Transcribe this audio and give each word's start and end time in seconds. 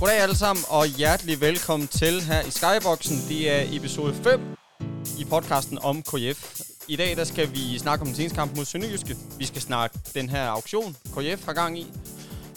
Goddag 0.00 0.20
alle 0.22 0.36
sammen, 0.36 0.64
og 0.68 0.86
hjertelig 0.86 1.40
velkommen 1.40 1.88
til 1.88 2.22
her 2.22 2.40
i 2.40 2.50
Skyboxen. 2.50 3.16
Det 3.28 3.50
er 3.50 3.76
episode 3.76 4.14
5 4.14 4.40
i 5.20 5.24
podcasten 5.24 5.78
om 5.78 6.02
KF. 6.02 6.60
I 6.88 6.96
dag 6.96 7.16
der 7.16 7.24
skal 7.24 7.52
vi 7.52 7.78
snakke 7.78 8.02
om 8.06 8.12
den 8.12 8.30
kamp 8.30 8.56
mod 8.56 8.64
Sønderjyske. 8.64 9.14
Vi 9.38 9.44
skal 9.44 9.62
snakke 9.62 9.98
den 10.14 10.28
her 10.28 10.48
auktion, 10.48 10.92
KF 10.92 11.44
har 11.44 11.52
gang 11.52 11.78
i. 11.78 11.86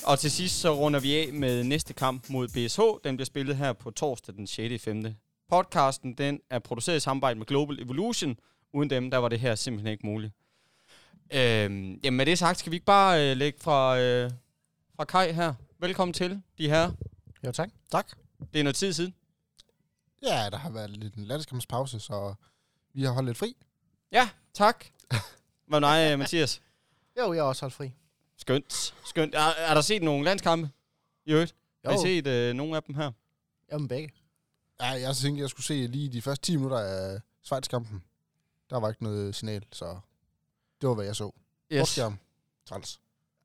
Og 0.05 0.19
til 0.19 0.31
sidst 0.31 0.59
så 0.59 0.75
runder 0.75 0.99
vi 0.99 1.17
af 1.17 1.33
med 1.33 1.63
næste 1.63 1.93
kamp 1.93 2.29
mod 2.29 2.47
BSH. 2.47 2.81
Den 3.03 3.17
bliver 3.17 3.25
spillet 3.25 3.55
her 3.55 3.73
på 3.73 3.91
torsdag 3.91 4.35
den 4.35 4.47
6. 4.47 4.83
5. 4.83 5.05
Podcasten 5.49 6.13
den 6.13 6.39
er 6.49 6.59
produceret 6.59 6.97
i 6.97 6.99
samarbejde 6.99 7.39
med 7.39 7.45
Global 7.45 7.81
Evolution. 7.81 8.35
Uden 8.73 8.89
dem, 8.89 9.11
der 9.11 9.17
var 9.17 9.29
det 9.29 9.39
her 9.39 9.55
simpelthen 9.55 9.91
ikke 9.91 10.05
muligt. 10.05 10.33
Øhm, 11.33 11.99
jamen 12.03 12.17
med 12.17 12.25
det 12.25 12.39
sagt, 12.39 12.59
skal 12.59 12.71
vi 12.71 12.75
ikke 12.75 12.85
bare 12.85 13.31
øh, 13.31 13.37
lægge 13.37 13.59
fra, 13.61 13.99
øh, 13.99 14.31
fra 14.95 15.05
Kai 15.05 15.31
her. 15.31 15.53
Velkommen 15.79 16.13
til, 16.13 16.41
de 16.57 16.69
her. 16.69 16.91
Jo, 17.45 17.51
tak. 17.51 17.69
Tak. 17.91 18.11
Det 18.53 18.59
er 18.59 18.63
noget 18.63 18.75
tid 18.75 18.93
siden. 18.93 19.15
Ja, 20.23 20.49
der 20.51 20.57
har 20.57 20.69
været 20.69 20.89
lidt 20.89 21.15
en 21.15 21.25
landskampspause, 21.25 21.99
så 21.99 22.33
vi 22.93 23.03
har 23.03 23.11
holdt 23.11 23.27
lidt 23.27 23.37
fri. 23.37 23.55
Ja, 24.11 24.29
tak. 24.53 24.85
Hvad 25.67 25.79
med 25.79 25.89
dig, 25.89 26.19
Mathias? 26.19 26.61
Jo, 27.19 27.33
jeg 27.33 27.39
er 27.39 27.43
også 27.43 27.61
holdt 27.61 27.73
fri. 27.75 27.91
Skønt. 28.37 28.95
Skønt. 29.05 29.35
Er, 29.35 29.39
er 29.57 29.73
der 29.73 29.81
set 29.81 30.01
nogle 30.03 30.25
landskampe? 30.25 30.69
I 31.25 31.31
øvrigt? 31.31 31.55
Har 31.85 31.91
I 31.91 31.93
Jo. 31.95 32.01
set 32.01 32.27
øh, 32.27 32.53
nogle 32.53 32.75
af 32.75 32.83
dem 32.83 32.95
her? 32.95 33.11
Jamen 33.71 33.87
begge. 33.87 34.09
Ja, 34.81 34.87
jeg 34.87 35.15
tænkte, 35.15 35.41
jeg 35.41 35.49
skulle 35.49 35.65
se 35.65 35.87
lige 35.87 36.09
de 36.09 36.21
første 36.21 36.45
10 36.45 36.55
minutter 36.55 36.79
af 36.79 37.19
Schweiz-kampen. 37.43 38.03
Der 38.69 38.79
var 38.79 38.89
ikke 38.89 39.03
noget 39.03 39.35
signal, 39.35 39.65
så 39.71 39.99
det 40.81 40.89
var, 40.89 40.95
hvad 40.95 41.05
jeg 41.05 41.15
så. 41.15 41.31
Yes. 41.71 41.89
Skærm. 41.89 42.19
Træls. 42.65 42.99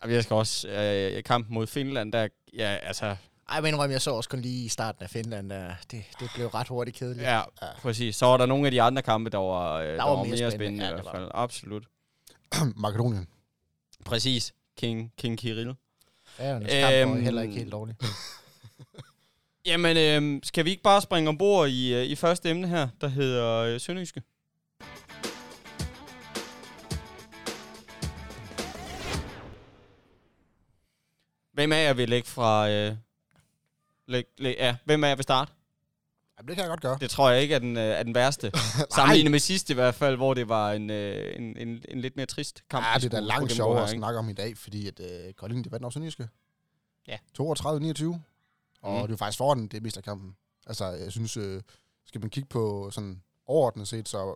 Jeg 0.06 0.22
skal 0.24 0.34
også... 0.34 0.68
Øh, 0.68 1.22
kampen 1.24 1.54
mod 1.54 1.66
Finland, 1.66 2.12
der... 2.12 2.28
Ja, 2.52 2.78
altså... 2.82 3.16
Ej, 3.48 3.60
men 3.60 3.68
indrømme, 3.68 3.92
jeg 3.92 4.02
så 4.02 4.10
også 4.10 4.28
kun 4.30 4.40
lige 4.40 4.64
i 4.64 4.68
starten 4.68 5.02
af 5.02 5.10
Finland. 5.10 5.50
Der, 5.50 5.74
det, 5.90 6.04
det 6.20 6.30
blev 6.34 6.46
ret 6.46 6.68
hurtigt 6.68 6.96
kedeligt. 6.96 7.22
Ja, 7.26 7.36
ja, 7.36 7.66
præcis. 7.82 8.16
Så 8.16 8.26
var 8.26 8.36
der 8.36 8.46
nogle 8.46 8.66
af 8.66 8.70
de 8.70 8.82
andre 8.82 9.02
kampe, 9.02 9.30
der 9.30 9.38
var, 9.38 9.74
øh, 9.74 9.86
der 9.88 10.02
var 10.02 10.10
var 10.10 10.16
mere 10.24 10.28
mere 10.28 10.36
spændende. 10.50 10.56
spændende, 10.56 10.84
Ja, 10.84 10.90
i 10.90 10.94
hvert 10.94 11.14
fald. 11.14 11.28
Absolut. 11.34 11.84
Makedonien. 12.76 13.28
Præcis. 14.04 14.54
King, 14.78 15.12
King 15.18 15.38
Kirill. 15.38 15.74
Ja, 16.38 16.54
og 16.54 16.60
kamp 16.60 16.70
var 16.70 17.12
Øhm, 17.12 17.22
heller 17.22 17.42
ikke 17.42 17.54
helt 17.54 17.72
dårligt. 17.72 17.98
Jamen, 19.66 19.96
øh, 19.96 20.40
skal 20.42 20.64
vi 20.64 20.70
ikke 20.70 20.82
bare 20.82 21.00
springe 21.00 21.28
ombord 21.28 21.68
i, 21.68 21.94
øh, 21.94 22.04
i 22.04 22.14
første 22.14 22.50
emne 22.50 22.68
her, 22.68 22.88
der 23.00 23.08
hedder 23.08 23.54
øh, 23.56 23.80
Sønderjyske? 23.80 24.22
Hvem 31.52 31.72
af 31.72 31.84
jer 31.84 31.92
vil 31.94 32.08
lægge 32.08 32.28
fra... 32.28 32.70
Øh, 32.70 32.96
læg, 34.06 34.24
læg, 34.38 34.56
ja, 34.58 34.76
hvem 34.84 35.04
af 35.04 35.08
jer 35.08 35.14
vil 35.16 35.22
starte? 35.22 35.52
Jamen, 36.38 36.48
det 36.48 36.56
kan 36.56 36.62
jeg 36.62 36.68
godt 36.68 36.80
gøre. 36.80 36.98
Det 37.00 37.10
tror 37.10 37.30
jeg 37.30 37.42
ikke 37.42 37.54
er 37.54 37.58
den, 37.58 37.76
øh, 37.76 37.82
er 37.82 38.02
den 38.02 38.14
værste. 38.14 38.52
Sammenlignet 38.96 39.30
med 39.30 39.38
sidste 39.38 39.72
i 39.72 39.74
hvert 39.74 39.94
fald, 39.94 40.16
hvor 40.16 40.34
det 40.34 40.48
var 40.48 40.72
en, 40.72 40.90
øh, 40.90 41.36
en, 41.36 41.56
en, 41.56 41.84
en 41.88 42.00
lidt 42.00 42.16
mere 42.16 42.26
trist 42.26 42.62
kamp. 42.70 42.86
Ja, 42.86 42.94
det 42.98 43.04
er 43.04 43.08
da 43.08 43.20
langt 43.20 43.52
sjovere 43.52 43.82
at 43.82 43.90
snakke 43.90 44.18
om 44.18 44.28
i 44.28 44.32
dag, 44.32 44.56
fordi 44.58 44.88
at 44.88 45.00
øh, 45.00 45.32
Kolding, 45.32 45.64
det 45.64 45.72
vandt 45.72 45.84
over 45.84 45.90
Sønderjyske. 45.90 46.28
Ja. 47.08 47.16
32-29. 47.40 47.40
Og 48.82 48.92
Mm. 48.92 48.96
det 48.98 49.04
er 49.04 49.06
jo 49.10 49.16
faktisk 49.16 49.38
foran 49.38 49.66
det 49.68 49.82
meste 49.82 49.98
af 49.98 50.04
kampen. 50.04 50.36
Altså, 50.66 50.84
jeg 50.86 51.12
synes, 51.12 51.36
øh, 51.36 51.62
skal 52.04 52.20
man 52.20 52.30
kigge 52.30 52.48
på 52.48 52.90
sådan 52.90 53.22
overordnet 53.46 53.88
set, 53.88 54.08
så 54.08 54.34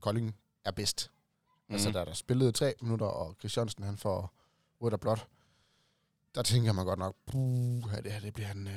Kolding 0.00 0.36
er 0.64 0.70
bedst. 0.70 1.10
Mm. 1.68 1.72
Altså, 1.74 1.88
Mhm. 1.88 1.94
da 1.94 2.04
der 2.04 2.12
spillede 2.12 2.52
tre 2.52 2.74
minutter, 2.80 3.06
og 3.06 3.36
Christiansen 3.38 3.84
han 3.84 3.96
får 3.96 4.32
rødt 4.82 4.94
og 4.94 5.00
blot, 5.00 5.26
der 6.34 6.42
tænker 6.42 6.72
man 6.72 6.84
godt 6.86 6.98
nok, 6.98 7.16
puh, 7.26 7.82
det 8.04 8.12
her, 8.12 8.20
det, 8.20 8.34
bliver 8.34 8.50
en, 8.52 8.66
øh, 8.66 8.72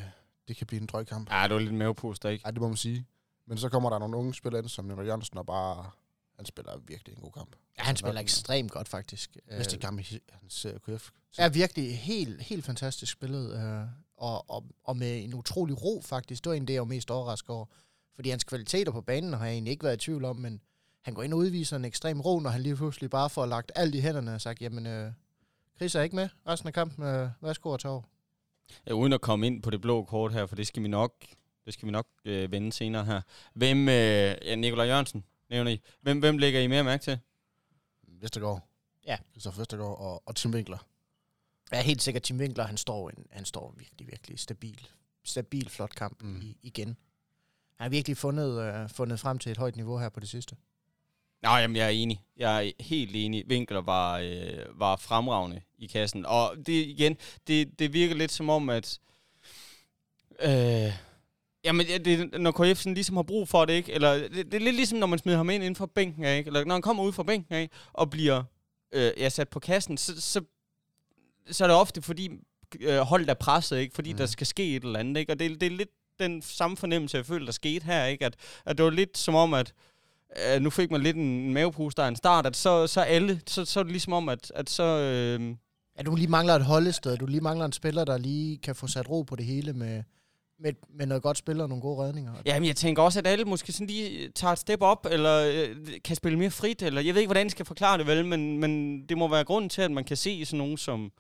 det 0.51 0.57
kan 0.57 0.67
blive 0.67 0.81
en 0.81 0.87
drøgkamp. 0.87 1.31
Ja, 1.31 1.43
det 1.43 1.53
var 1.53 1.59
lidt 1.59 1.73
mavepuster, 1.73 2.29
ikke? 2.29 2.41
Ja, 2.45 2.51
det 2.51 2.61
må 2.61 2.67
man 2.67 2.77
sige. 2.77 3.05
Men 3.45 3.57
så 3.57 3.69
kommer 3.69 3.89
der 3.89 3.99
nogle 3.99 4.17
unge 4.17 4.33
spillere 4.33 4.61
ind, 4.61 4.69
som 4.69 4.85
Nikolaj 4.85 5.05
Jørgensen, 5.05 5.37
og 5.37 5.45
bare, 5.45 5.89
han 6.35 6.45
spiller 6.45 6.77
virkelig 6.87 7.15
en 7.15 7.21
god 7.21 7.31
kamp. 7.31 7.55
Ja, 7.77 7.83
han 7.83 7.95
spiller 7.95 8.21
ekstremt 8.21 8.71
godt, 8.71 8.87
faktisk. 8.87 9.37
Næste 9.51 9.77
kamp 9.77 9.99
i 9.99 10.19
hans 10.31 10.67
KF. 10.85 11.09
er 11.37 11.49
virkelig 11.49 11.99
helt, 11.99 12.41
helt 12.41 12.65
fantastisk 12.65 13.11
spillet. 13.11 13.63
Øh, 13.63 13.87
og, 14.17 14.49
og, 14.49 14.65
og 14.83 14.97
med 14.97 15.23
en 15.23 15.33
utrolig 15.33 15.83
ro, 15.83 16.01
faktisk. 16.05 16.43
Det 16.43 16.49
var 16.49 16.55
en 16.55 16.67
det, 16.67 16.73
jeg 16.73 16.81
var 16.81 16.85
mest 16.87 17.11
overrasket 17.11 17.49
over. 17.49 17.65
Fordi 18.15 18.29
hans 18.29 18.43
kvaliteter 18.43 18.91
på 18.91 19.01
banen 19.01 19.33
har 19.33 19.45
jeg 19.45 19.53
egentlig 19.53 19.71
ikke 19.71 19.83
været 19.83 19.95
i 19.95 20.05
tvivl 20.05 20.25
om, 20.25 20.35
men 20.35 20.61
han 21.01 21.13
går 21.13 21.23
ind 21.23 21.33
og 21.33 21.39
udviser 21.39 21.75
en 21.75 21.85
ekstrem 21.85 22.21
ro, 22.21 22.39
når 22.39 22.49
han 22.49 22.61
lige 22.61 22.75
pludselig 22.75 23.09
bare 23.09 23.29
får 23.29 23.45
lagt 23.45 23.71
alt 23.75 23.95
i 23.95 23.99
hænderne 23.99 24.35
og 24.35 24.41
sagt, 24.41 24.61
jamen, 24.61 24.87
øh, 24.87 25.11
Chris 25.75 25.95
er 25.95 26.01
ikke 26.01 26.15
med 26.15 26.29
resten 26.47 26.67
af 26.67 26.73
kampen. 26.73 27.05
Øh, 27.05 27.29
værsgo 27.41 27.69
og 27.69 27.79
tage 27.79 27.91
over. 27.91 28.01
Ja, 28.87 28.93
uden 28.93 29.13
at 29.13 29.21
komme 29.21 29.47
ind 29.47 29.63
på 29.63 29.69
det 29.69 29.81
blå 29.81 30.03
kort 30.03 30.33
her, 30.33 30.45
for 30.45 30.55
det 30.55 30.67
skal 30.67 30.83
vi 30.83 30.87
nok, 30.87 31.13
det 31.65 31.73
skal 31.73 31.85
vi 31.85 31.91
nok 31.91 32.07
øh, 32.25 32.51
vende 32.51 32.71
senere 32.71 33.05
her. 33.05 33.21
Hvem, 33.53 33.89
øh, 33.89 33.95
ja, 34.41 34.55
Nikolaj 34.55 34.85
Jørgensen 34.85 35.23
nævner 35.49 35.71
I. 35.71 35.81
Hvem, 36.01 36.19
hvem 36.19 36.37
lægger 36.37 36.59
I 36.59 36.67
mere 36.67 36.83
mærke 36.83 37.03
til? 37.03 37.19
Vestergaard. 38.07 38.67
Ja. 39.07 39.17
Christoph 39.31 39.59
Vestergaard 39.59 39.99
og, 39.99 40.23
og 40.25 40.35
Tim 40.35 40.53
Winkler. 40.53 40.87
Jeg 41.71 41.79
er 41.79 41.83
helt 41.83 42.01
sikker, 42.01 42.19
Tim 42.19 42.37
Winkler, 42.37 42.65
han 42.65 42.77
står, 42.77 43.09
en, 43.09 43.25
han 43.29 43.45
står 43.45 43.75
virkelig, 43.77 44.07
virkelig 44.07 44.39
stabil. 44.39 44.87
Stabil, 45.23 45.69
flot 45.69 45.95
kamp 45.95 46.23
mm. 46.23 46.41
i, 46.41 46.57
igen. 46.61 46.87
Han 47.75 47.85
har 47.85 47.89
virkelig 47.89 48.17
fundet, 48.17 48.61
øh, 48.61 48.89
fundet 48.89 49.19
frem 49.19 49.39
til 49.39 49.51
et 49.51 49.57
højt 49.57 49.75
niveau 49.75 49.97
her 49.97 50.09
på 50.09 50.19
det 50.19 50.29
sidste. 50.29 50.55
Nej, 51.41 51.59
jamen, 51.59 51.75
jeg 51.75 51.85
er 51.85 51.89
enig. 51.89 52.21
Jeg 52.37 52.67
er 52.67 52.71
helt 52.79 53.11
enig. 53.15 53.47
Winkler 53.47 53.81
var, 53.81 54.19
øh, 54.19 54.79
var 54.79 54.95
fremragende 54.95 55.61
i 55.77 55.87
kassen. 55.87 56.25
Og 56.25 56.55
det 56.57 56.73
igen, 56.73 57.17
det, 57.47 57.79
det 57.79 57.93
virker 57.93 58.15
lidt 58.15 58.31
som 58.31 58.49
om, 58.49 58.69
at... 58.69 58.99
Øh, 60.39 60.93
jamen, 61.63 61.85
ja, 61.87 61.97
det, 61.97 62.41
når 62.41 62.51
KF 62.51 62.79
sådan 62.79 62.93
ligesom 62.93 63.15
har 63.15 63.23
brug 63.23 63.47
for 63.47 63.65
det, 63.65 63.73
ikke? 63.73 63.91
Eller 63.91 64.13
det, 64.13 64.45
det 64.45 64.53
er 64.53 64.59
lidt 64.59 64.75
ligesom, 64.75 64.99
når 64.99 65.07
man 65.07 65.19
smider 65.19 65.37
ham 65.37 65.49
ind 65.49 65.63
inden 65.63 65.75
for 65.75 65.85
bænken, 65.85 66.23
ikke? 66.23 66.47
Eller 66.47 66.65
når 66.65 66.75
han 66.75 66.81
kommer 66.81 67.03
ud 67.03 67.13
fra 67.13 67.23
bænken, 67.23 67.55
ikke? 67.55 67.75
Og 67.93 68.09
bliver 68.09 68.43
øh, 68.91 69.11
ja, 69.17 69.29
sat 69.29 69.49
på 69.49 69.59
kassen, 69.59 69.97
så, 69.97 70.21
så, 70.21 70.41
så 71.51 71.63
er 71.63 71.67
det 71.67 71.77
ofte, 71.77 72.01
fordi 72.01 72.29
øh, 72.79 72.99
holdet 72.99 73.29
er 73.29 73.33
presset, 73.33 73.77
ikke? 73.77 73.95
Fordi 73.95 74.11
mm. 74.11 74.17
Der 74.17 74.25
skal 74.25 74.47
ske 74.47 74.75
et 74.75 74.83
eller 74.83 74.99
andet, 74.99 75.19
ikke? 75.19 75.31
Og 75.31 75.39
det, 75.39 75.61
det 75.61 75.67
er 75.67 75.77
lidt 75.77 75.89
den 76.19 76.41
samme 76.41 76.77
fornemmelse, 76.77 77.17
jeg 77.17 77.25
føler, 77.25 77.45
der 77.45 77.51
skete 77.51 77.85
her, 77.85 78.05
ikke? 78.05 78.25
At, 78.25 78.35
at 78.65 78.77
det 78.77 78.85
var 78.85 78.91
lidt 78.91 79.17
som 79.17 79.35
om, 79.35 79.53
at 79.53 79.73
øh, 80.37 80.61
nu 80.61 80.69
fik 80.69 80.91
man 80.91 81.01
lidt 81.01 81.17
en 81.17 81.53
mavepuster 81.53 82.03
af 82.03 82.07
en 82.07 82.15
start, 82.15 82.45
at 82.45 82.55
så, 82.55 82.87
så 82.87 83.01
alle, 83.01 83.41
så, 83.47 83.65
så 83.65 83.79
er 83.79 83.83
det 83.83 83.91
ligesom 83.91 84.13
om, 84.13 84.29
at, 84.29 84.51
at 84.55 84.69
så... 84.69 84.83
Øh, 84.83 85.55
Ja, 85.97 86.03
du 86.03 86.15
lige 86.15 86.27
mangler 86.27 86.53
et 86.55 86.65
holdested. 86.65 87.17
Du 87.17 87.25
lige 87.25 87.41
mangler 87.41 87.65
en 87.65 87.71
spiller, 87.71 88.05
der 88.05 88.17
lige 88.17 88.57
kan 88.57 88.75
få 88.75 88.87
sat 88.87 89.09
ro 89.09 89.21
på 89.21 89.35
det 89.35 89.45
hele 89.45 89.73
med, 89.73 90.03
med, 90.59 90.73
med 90.89 91.05
noget 91.05 91.23
godt 91.23 91.37
spil 91.37 91.61
og 91.61 91.69
nogle 91.69 91.81
gode 91.81 92.03
redninger. 92.03 92.33
Jamen, 92.45 92.67
jeg 92.67 92.75
tænker 92.75 93.03
også, 93.03 93.19
at 93.19 93.27
alle 93.27 93.45
måske 93.45 93.71
sådan 93.71 93.87
lige 93.87 94.29
tager 94.29 94.51
et 94.51 94.59
step 94.59 94.81
op, 94.81 95.07
eller 95.11 95.51
øh, 95.53 95.75
kan 96.03 96.15
spille 96.15 96.37
mere 96.37 96.51
frit, 96.51 96.81
eller 96.81 97.01
jeg 97.01 97.13
ved 97.13 97.21
ikke, 97.21 97.27
hvordan 97.27 97.45
jeg 97.45 97.51
skal 97.51 97.65
forklare 97.65 97.97
det 97.97 98.07
vel, 98.07 98.25
men, 98.25 98.57
men 98.57 99.01
det 99.09 99.17
må 99.17 99.27
være 99.27 99.43
grunden 99.43 99.69
til, 99.69 99.81
at 99.81 99.91
man 99.91 100.03
kan 100.03 100.17
se 100.17 100.45
sådan 100.45 100.57
nogen 100.57 100.77
som 100.77 101.11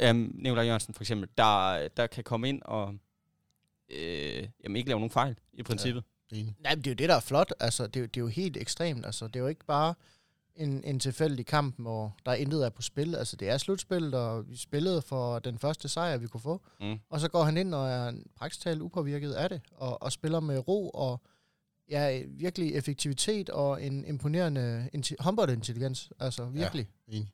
øh, 0.00 0.14
Nikolaj 0.14 0.64
Jørgensen 0.64 0.94
for 0.94 1.02
eksempel, 1.02 1.28
der, 1.38 1.88
der 1.96 2.06
kan 2.06 2.24
komme 2.24 2.48
ind 2.48 2.62
og 2.64 2.94
øh, 3.90 4.48
jamen, 4.64 4.76
ikke 4.76 4.88
lave 4.88 5.00
nogen 5.00 5.10
fejl, 5.10 5.36
i 5.52 5.62
princippet. 5.62 6.04
Enig. 6.32 6.56
Nej, 6.60 6.74
men 6.74 6.84
det 6.84 6.90
er 6.90 6.94
jo 6.94 6.96
det, 6.96 7.08
der 7.08 7.14
er 7.14 7.20
flot. 7.20 7.52
Altså, 7.60 7.86
det, 7.86 7.96
er, 7.96 8.00
jo- 8.00 8.06
det 8.06 8.16
er 8.16 8.20
jo 8.20 8.26
helt 8.28 8.56
ekstremt. 8.56 9.06
Altså, 9.06 9.26
det 9.26 9.36
er 9.36 9.40
jo 9.40 9.46
ikke 9.46 9.64
bare 9.66 9.94
en, 10.56 10.84
en 10.84 11.00
tilfældig 11.00 11.46
kamp, 11.46 11.74
hvor 11.78 12.16
der 12.26 12.34
intet 12.34 12.64
er 12.64 12.68
på 12.70 12.82
spil. 12.82 13.14
Altså, 13.14 13.36
det 13.36 13.48
er 13.48 13.58
slutspillet, 13.58 14.14
og 14.14 14.48
vi 14.50 14.56
spillede 14.56 15.02
for 15.02 15.38
den 15.38 15.58
første 15.58 15.88
sejr, 15.88 16.16
vi 16.16 16.26
kunne 16.26 16.40
få. 16.40 16.62
Mm. 16.80 16.98
Og 17.10 17.20
så 17.20 17.28
går 17.28 17.42
han 17.42 17.56
ind 17.56 17.74
og 17.74 17.88
er 17.90 18.12
praktisk 18.36 18.60
talt 18.62 18.80
upåvirket 18.82 19.32
af 19.32 19.48
det, 19.48 19.60
og, 19.72 20.02
og 20.02 20.12
spiller 20.12 20.40
med 20.40 20.68
ro 20.68 20.88
og 20.90 21.20
ja, 21.90 22.22
virkelig 22.28 22.74
effektivitet 22.74 23.50
og 23.50 23.82
en 23.82 24.04
imponerende 24.04 24.88
inti- 24.96 25.14
håndboldintelligens. 25.22 26.10
Altså, 26.20 26.44
virkelig. 26.44 26.88
Enig. 27.08 27.32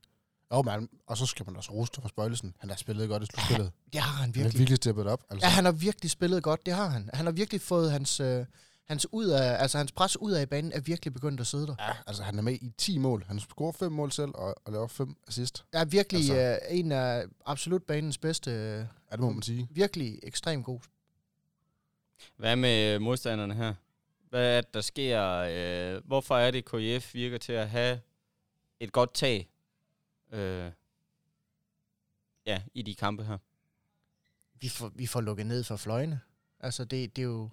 Jo, 0.52 0.62
man, 0.62 0.88
og 1.06 1.16
så 1.16 1.26
skal 1.26 1.46
man 1.46 1.56
også 1.56 1.72
rose 1.72 1.92
for 2.00 2.08
Spøjlesen. 2.08 2.54
Han 2.58 2.70
har 2.70 2.76
spillet 2.76 3.08
godt 3.08 3.22
i 3.22 3.26
slutspillet. 3.26 3.72
Det 3.92 4.00
har 4.00 4.10
han 4.10 4.20
Han 4.20 4.26
har 4.34 4.42
virkelig. 4.42 4.58
virkelig 4.58 4.76
steppet 4.76 5.06
op. 5.06 5.24
Altså. 5.30 5.46
Ja, 5.46 5.50
han 5.50 5.64
har 5.64 5.72
virkelig 5.72 6.10
spillet 6.10 6.42
godt, 6.42 6.66
det 6.66 6.74
har 6.74 6.88
han. 6.88 7.10
Han 7.14 7.24
har 7.26 7.32
virkelig 7.32 7.60
fået 7.60 7.90
hans, 7.92 8.20
øh, 8.20 8.46
hans, 8.88 9.06
ud 9.12 9.26
af, 9.26 9.62
altså, 9.62 9.78
hans 9.78 9.92
pres 9.92 10.16
ud 10.16 10.32
af 10.32 10.42
i 10.42 10.46
banen, 10.46 10.72
er 10.72 10.80
virkelig 10.80 11.12
begyndt 11.14 11.40
at 11.40 11.46
sidde 11.46 11.66
der. 11.66 11.74
Ja, 11.78 11.92
altså 12.06 12.22
han 12.22 12.38
er 12.38 12.42
med 12.42 12.52
i 12.54 12.72
10 12.78 12.98
mål. 12.98 13.24
Han 13.24 13.40
scorer 13.40 13.72
5 13.72 13.92
mål 13.92 14.12
selv 14.12 14.30
og, 14.34 14.54
og 14.64 14.72
laver 14.72 14.86
5 14.88 15.16
assist. 15.28 15.64
Er 15.72 15.84
virkelig 15.84 16.18
Altså- 16.20 16.68
øh, 16.70 16.78
en 16.78 16.92
af 16.92 17.24
absolut 17.46 17.82
banens 17.82 18.18
bedste. 18.18 18.50
Øh, 18.50 18.56
Ja, 19.10 19.12
det 19.16 19.20
må 19.20 19.30
man 19.30 19.42
sige. 19.42 19.68
virkelig 19.70 20.18
ekstremt 20.22 20.64
god. 20.64 20.80
Hvad 22.36 22.56
med 22.56 22.98
modstanderne 22.98 23.54
her? 23.54 23.74
Hvad 24.30 24.56
er 24.56 24.60
det, 24.60 24.74
der 24.74 24.80
sker? 24.80 25.22
Øh, 25.32 26.06
hvorfor 26.06 26.36
er 26.36 26.50
det, 26.50 26.64
KF 26.64 27.14
virker 27.14 27.38
til 27.38 27.52
at 27.52 27.68
have 27.68 28.00
et 28.80 28.92
godt 28.92 29.14
tag 29.14 29.48
øh, 30.32 30.70
ja, 32.46 32.62
i 32.74 32.82
de 32.82 32.94
kampe 32.94 33.24
her? 33.24 33.38
Vi 34.60 34.68
får, 34.68 34.88
vi 34.94 35.06
får 35.06 35.20
lukket 35.20 35.46
ned 35.46 35.64
for 35.64 35.76
fløjene. 35.76 36.20
Altså, 36.60 36.84
det, 36.84 37.16
det 37.16 37.22
er 37.22 37.26
jo... 37.26 37.50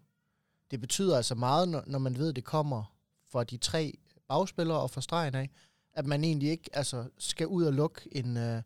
Det 0.71 0.81
betyder 0.81 1.17
altså 1.17 1.35
meget, 1.35 1.69
når, 1.69 1.83
når 1.87 1.99
man 1.99 2.17
ved, 2.17 2.29
at 2.29 2.35
det 2.35 2.43
kommer 2.43 2.83
fra 3.31 3.43
de 3.43 3.57
tre 3.57 3.93
bagspillere 4.27 4.79
og 4.79 4.91
fra 4.91 5.01
stregen 5.01 5.35
af, 5.35 5.49
at 5.93 6.05
man 6.05 6.23
egentlig 6.23 6.49
ikke 6.49 6.69
altså, 6.73 7.05
skal 7.17 7.47
ud 7.47 7.63
og 7.63 7.73
lukke 7.73 8.01
en, 8.11 8.37
øh, 8.37 8.61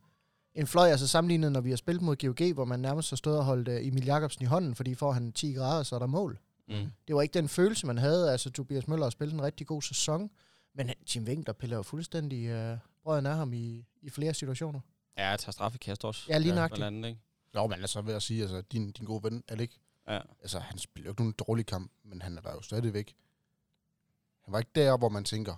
en 0.55 0.67
fløj, 0.67 0.89
altså 0.89 1.07
sammenlignet, 1.07 1.51
når 1.51 1.61
vi 1.61 1.69
har 1.69 1.77
spillet 1.77 2.01
mod 2.03 2.15
GOG, 2.15 2.53
hvor 2.53 2.65
man 2.65 2.79
nærmest 2.79 3.09
har 3.09 3.17
stået 3.17 3.37
og 3.37 3.45
holdt 3.45 3.67
uh, 3.67 3.87
Emil 3.87 4.05
Jakobsen 4.05 4.43
i 4.43 4.45
hånden, 4.45 4.75
fordi 4.75 4.95
får 4.95 5.11
han 5.11 5.31
10 5.31 5.53
grader, 5.53 5.83
så 5.83 5.95
er 5.95 5.99
der 5.99 6.05
mål. 6.05 6.39
Mm. 6.67 6.91
Det 7.07 7.15
var 7.15 7.21
ikke 7.21 7.33
den 7.33 7.49
følelse, 7.49 7.87
man 7.87 7.97
havde. 7.97 8.31
Altså, 8.31 8.51
Tobias 8.51 8.87
Møller 8.87 9.05
har 9.05 9.09
spillet 9.09 9.33
en 9.33 9.41
rigtig 9.41 9.67
god 9.67 9.81
sæson, 9.81 10.29
men 10.75 10.89
Jim 11.15 11.23
Winkler 11.23 11.53
piller 11.53 11.75
jo 11.77 11.83
fuldstændig 11.83 12.71
uh, 12.71 12.77
brøden 13.03 13.25
af 13.25 13.35
ham 13.35 13.53
i, 13.53 13.85
i 14.01 14.09
flere 14.09 14.33
situationer. 14.33 14.79
Ja, 15.17 15.29
jeg 15.29 15.39
tager 15.39 15.51
straffekast 15.51 16.05
også. 16.05 16.25
Ja, 16.29 16.37
lige 16.37 16.49
Ja, 16.49 16.55
nøjagtigt. 16.55 16.77
blandt 16.79 16.97
andet, 16.97 17.09
ikke? 17.09 17.21
Jo, 17.55 17.67
men 17.67 17.79
altså 17.79 18.01
ved 18.01 18.13
at 18.13 18.23
sige, 18.23 18.41
altså 18.41 18.61
din, 18.61 18.91
din 18.91 19.05
gode 19.05 19.23
ven, 19.23 19.43
Alec, 19.47 19.71
Ja. 20.09 20.19
altså 20.41 20.59
han 20.59 20.77
spiller 20.77 21.05
jo 21.07 21.11
ikke 21.11 21.21
nogen 21.21 21.35
dårlig 21.47 21.65
kamp, 21.65 21.91
men 22.03 22.21
han 22.21 22.37
er 22.37 22.41
der 22.41 22.51
jo 22.51 22.61
stadigvæk. 22.61 23.15
Han 24.45 24.51
var 24.51 24.59
ikke 24.59 24.71
der, 24.75 24.97
hvor 24.97 25.09
man 25.09 25.23
tænker, 25.23 25.55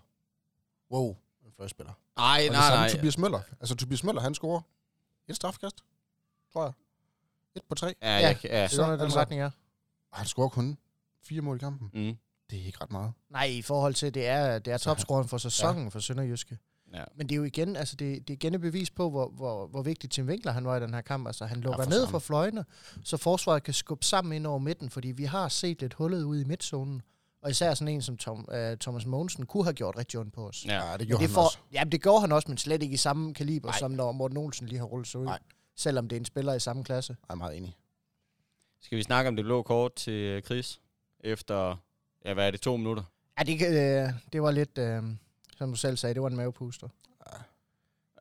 wow, 0.91 1.17
en 1.45 1.51
fløjspiller. 1.55 1.93
Nej, 2.17 2.47
nej, 2.47 2.75
nej. 2.75 2.89
Tobias 2.89 3.17
Møller. 3.17 3.41
Altså 3.59 3.75
Tobias 3.75 4.03
Møller, 4.03 4.21
han 4.21 4.33
scorer 4.33 4.61
et 5.27 5.35
strafkast, 5.35 5.83
tror 6.53 6.63
jeg. 6.63 6.73
Et 7.55 7.61
på 7.69 7.75
tre. 7.75 7.95
Ja, 8.01 8.17
Ja. 8.17 8.27
jeg, 8.27 8.39
ja. 8.43 8.67
Sådan 8.67 8.89
er 8.91 8.95
den 8.95 9.03
altså- 9.03 9.19
retning 9.19 9.41
er. 9.41 9.51
Og 10.11 10.17
han 10.17 10.25
scorer 10.27 10.49
kun 10.49 10.77
fire 11.21 11.41
mål 11.41 11.55
i 11.55 11.59
kampen. 11.59 11.89
Mm. 11.93 12.17
Det 12.49 12.61
er 12.61 12.65
ikke 12.65 12.77
ret 12.81 12.91
meget. 12.91 13.13
Nej, 13.29 13.43
i 13.45 13.61
forhold 13.61 13.93
til, 13.93 14.13
det 14.13 14.27
er, 14.27 14.59
det 14.59 14.73
er 14.73 14.77
Så 14.77 14.83
topscoren 14.83 15.27
for 15.27 15.37
sæsonen 15.37 15.83
ja. 15.83 15.89
for 15.89 15.99
Sønderjyske. 15.99 16.57
Ja. 16.93 17.03
Men 17.15 17.29
det 17.29 17.35
er 17.35 17.37
jo 17.37 17.43
igen, 17.43 17.75
altså 17.75 17.95
det, 17.95 18.27
det 18.27 18.33
er 18.33 18.37
igen 18.37 18.53
et 18.55 18.61
bevis 18.61 18.89
på, 18.91 19.09
hvor, 19.09 19.29
hvor, 19.29 19.67
hvor 19.67 19.81
vigtig 19.81 20.09
Tim 20.09 20.25
Winkler 20.27 20.51
han 20.51 20.65
var 20.65 20.77
i 20.77 20.79
den 20.79 20.93
her 20.93 21.01
kamp. 21.01 21.27
Altså 21.27 21.45
han 21.45 21.61
lukker 21.61 21.83
for 21.83 21.89
ned 21.89 22.07
fra 22.07 22.19
fløjene, 22.19 22.65
så 23.03 23.17
forsvaret 23.17 23.63
kan 23.63 23.73
skubbe 23.73 24.05
sammen 24.05 24.33
ind 24.33 24.47
over 24.47 24.59
midten, 24.59 24.89
fordi 24.89 25.11
vi 25.11 25.23
har 25.23 25.47
set 25.49 25.81
lidt 25.81 25.93
hullet 25.93 26.23
ud 26.23 26.39
i 26.39 26.43
midtzonen. 26.43 27.01
Og 27.43 27.49
især 27.49 27.73
sådan 27.73 27.93
en 27.93 28.01
som 28.01 28.17
Tom, 28.17 28.47
uh, 28.53 28.77
Thomas 28.79 29.05
Mogensen 29.05 29.45
kunne 29.45 29.63
have 29.63 29.73
gjort 29.73 29.97
rigtig 29.97 30.19
ondt 30.19 30.33
på 30.33 30.47
os. 30.47 30.65
ja. 30.65 30.73
Ja, 30.85 30.91
det 30.91 30.99
Men 30.99 31.07
gjorde 31.07 31.21
det, 31.21 31.29
han 31.29 31.33
får, 31.33 31.41
også. 31.45 31.57
jamen, 31.73 31.91
det 31.91 32.01
gjorde 32.01 32.21
han 32.21 32.31
også, 32.31 32.47
men 32.47 32.57
slet 32.57 32.83
ikke 32.83 32.93
i 32.93 32.97
samme 32.97 33.33
kaliber, 33.33 33.69
Nej. 33.69 33.79
som 33.79 33.91
når 33.91 34.11
Morten 34.11 34.37
Olsen 34.37 34.67
lige 34.67 34.79
har 34.79 34.85
rullet 34.85 35.07
sig 35.07 35.19
ud. 35.19 35.25
Nej. 35.25 35.39
Selvom 35.75 36.07
det 36.09 36.15
er 36.15 36.19
en 36.19 36.25
spiller 36.25 36.53
i 36.53 36.59
samme 36.59 36.83
klasse. 36.83 37.15
Jeg 37.29 37.33
er 37.33 37.37
meget 37.37 37.57
enig. 37.57 37.75
Skal 38.81 38.97
vi 38.97 39.03
snakke 39.03 39.27
om 39.27 39.35
det 39.35 39.45
blå 39.45 39.61
kort 39.63 39.93
til 39.93 40.13
øh, 40.13 40.41
Chris? 40.41 40.81
Efter, 41.19 41.75
ja, 42.25 42.33
hvad 42.33 42.47
er 42.47 42.51
det, 42.51 42.61
to 42.61 42.77
minutter? 42.77 43.03
Ja, 43.39 43.43
det, 43.43 43.61
øh, 44.07 44.13
det 44.33 44.41
var 44.41 44.51
lidt, 44.51 44.77
øh, 44.77 45.03
som 45.61 45.69
du 45.69 45.77
selv 45.77 45.97
sagde, 45.97 46.13
det 46.13 46.21
var 46.21 46.29
en 46.29 46.35
mavepuster. 46.35 46.87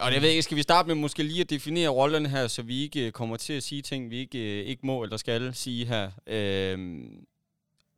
Og 0.00 0.12
jeg 0.14 0.22
ved 0.22 0.28
ikke, 0.28 0.42
skal 0.42 0.56
vi 0.56 0.62
starte 0.62 0.86
med 0.86 0.94
måske 0.94 1.22
lige 1.22 1.40
at 1.40 1.50
definere 1.50 1.88
rollerne 1.88 2.28
her, 2.28 2.46
så 2.46 2.62
vi 2.62 2.82
ikke 2.82 3.06
øh, 3.06 3.12
kommer 3.12 3.36
til 3.36 3.52
at 3.52 3.62
sige 3.62 3.82
ting, 3.82 4.10
vi 4.10 4.16
ikke, 4.18 4.38
øh, 4.38 4.66
ikke 4.66 4.86
må 4.86 5.02
eller 5.02 5.16
skal 5.16 5.54
sige 5.54 5.86
her. 5.86 6.10
Øhm, 6.26 7.26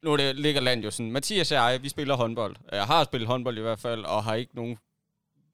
nu 0.03 0.17
det, 0.17 0.37
ligger 0.37 0.61
land 0.61 0.85
jo 0.85 0.91
sådan, 0.91 1.12
Mathias 1.12 1.53
og 1.53 1.56
jeg, 1.56 1.83
vi 1.83 1.89
spiller 1.89 2.15
håndbold. 2.15 2.56
Jeg 2.73 2.85
har 2.85 3.05
spillet 3.05 3.29
håndbold 3.29 3.59
i 3.59 3.61
hvert 3.61 3.79
fald, 3.79 4.05
og 4.05 4.25
har 4.25 4.35
ikke 4.35 4.55
nogen 4.55 4.79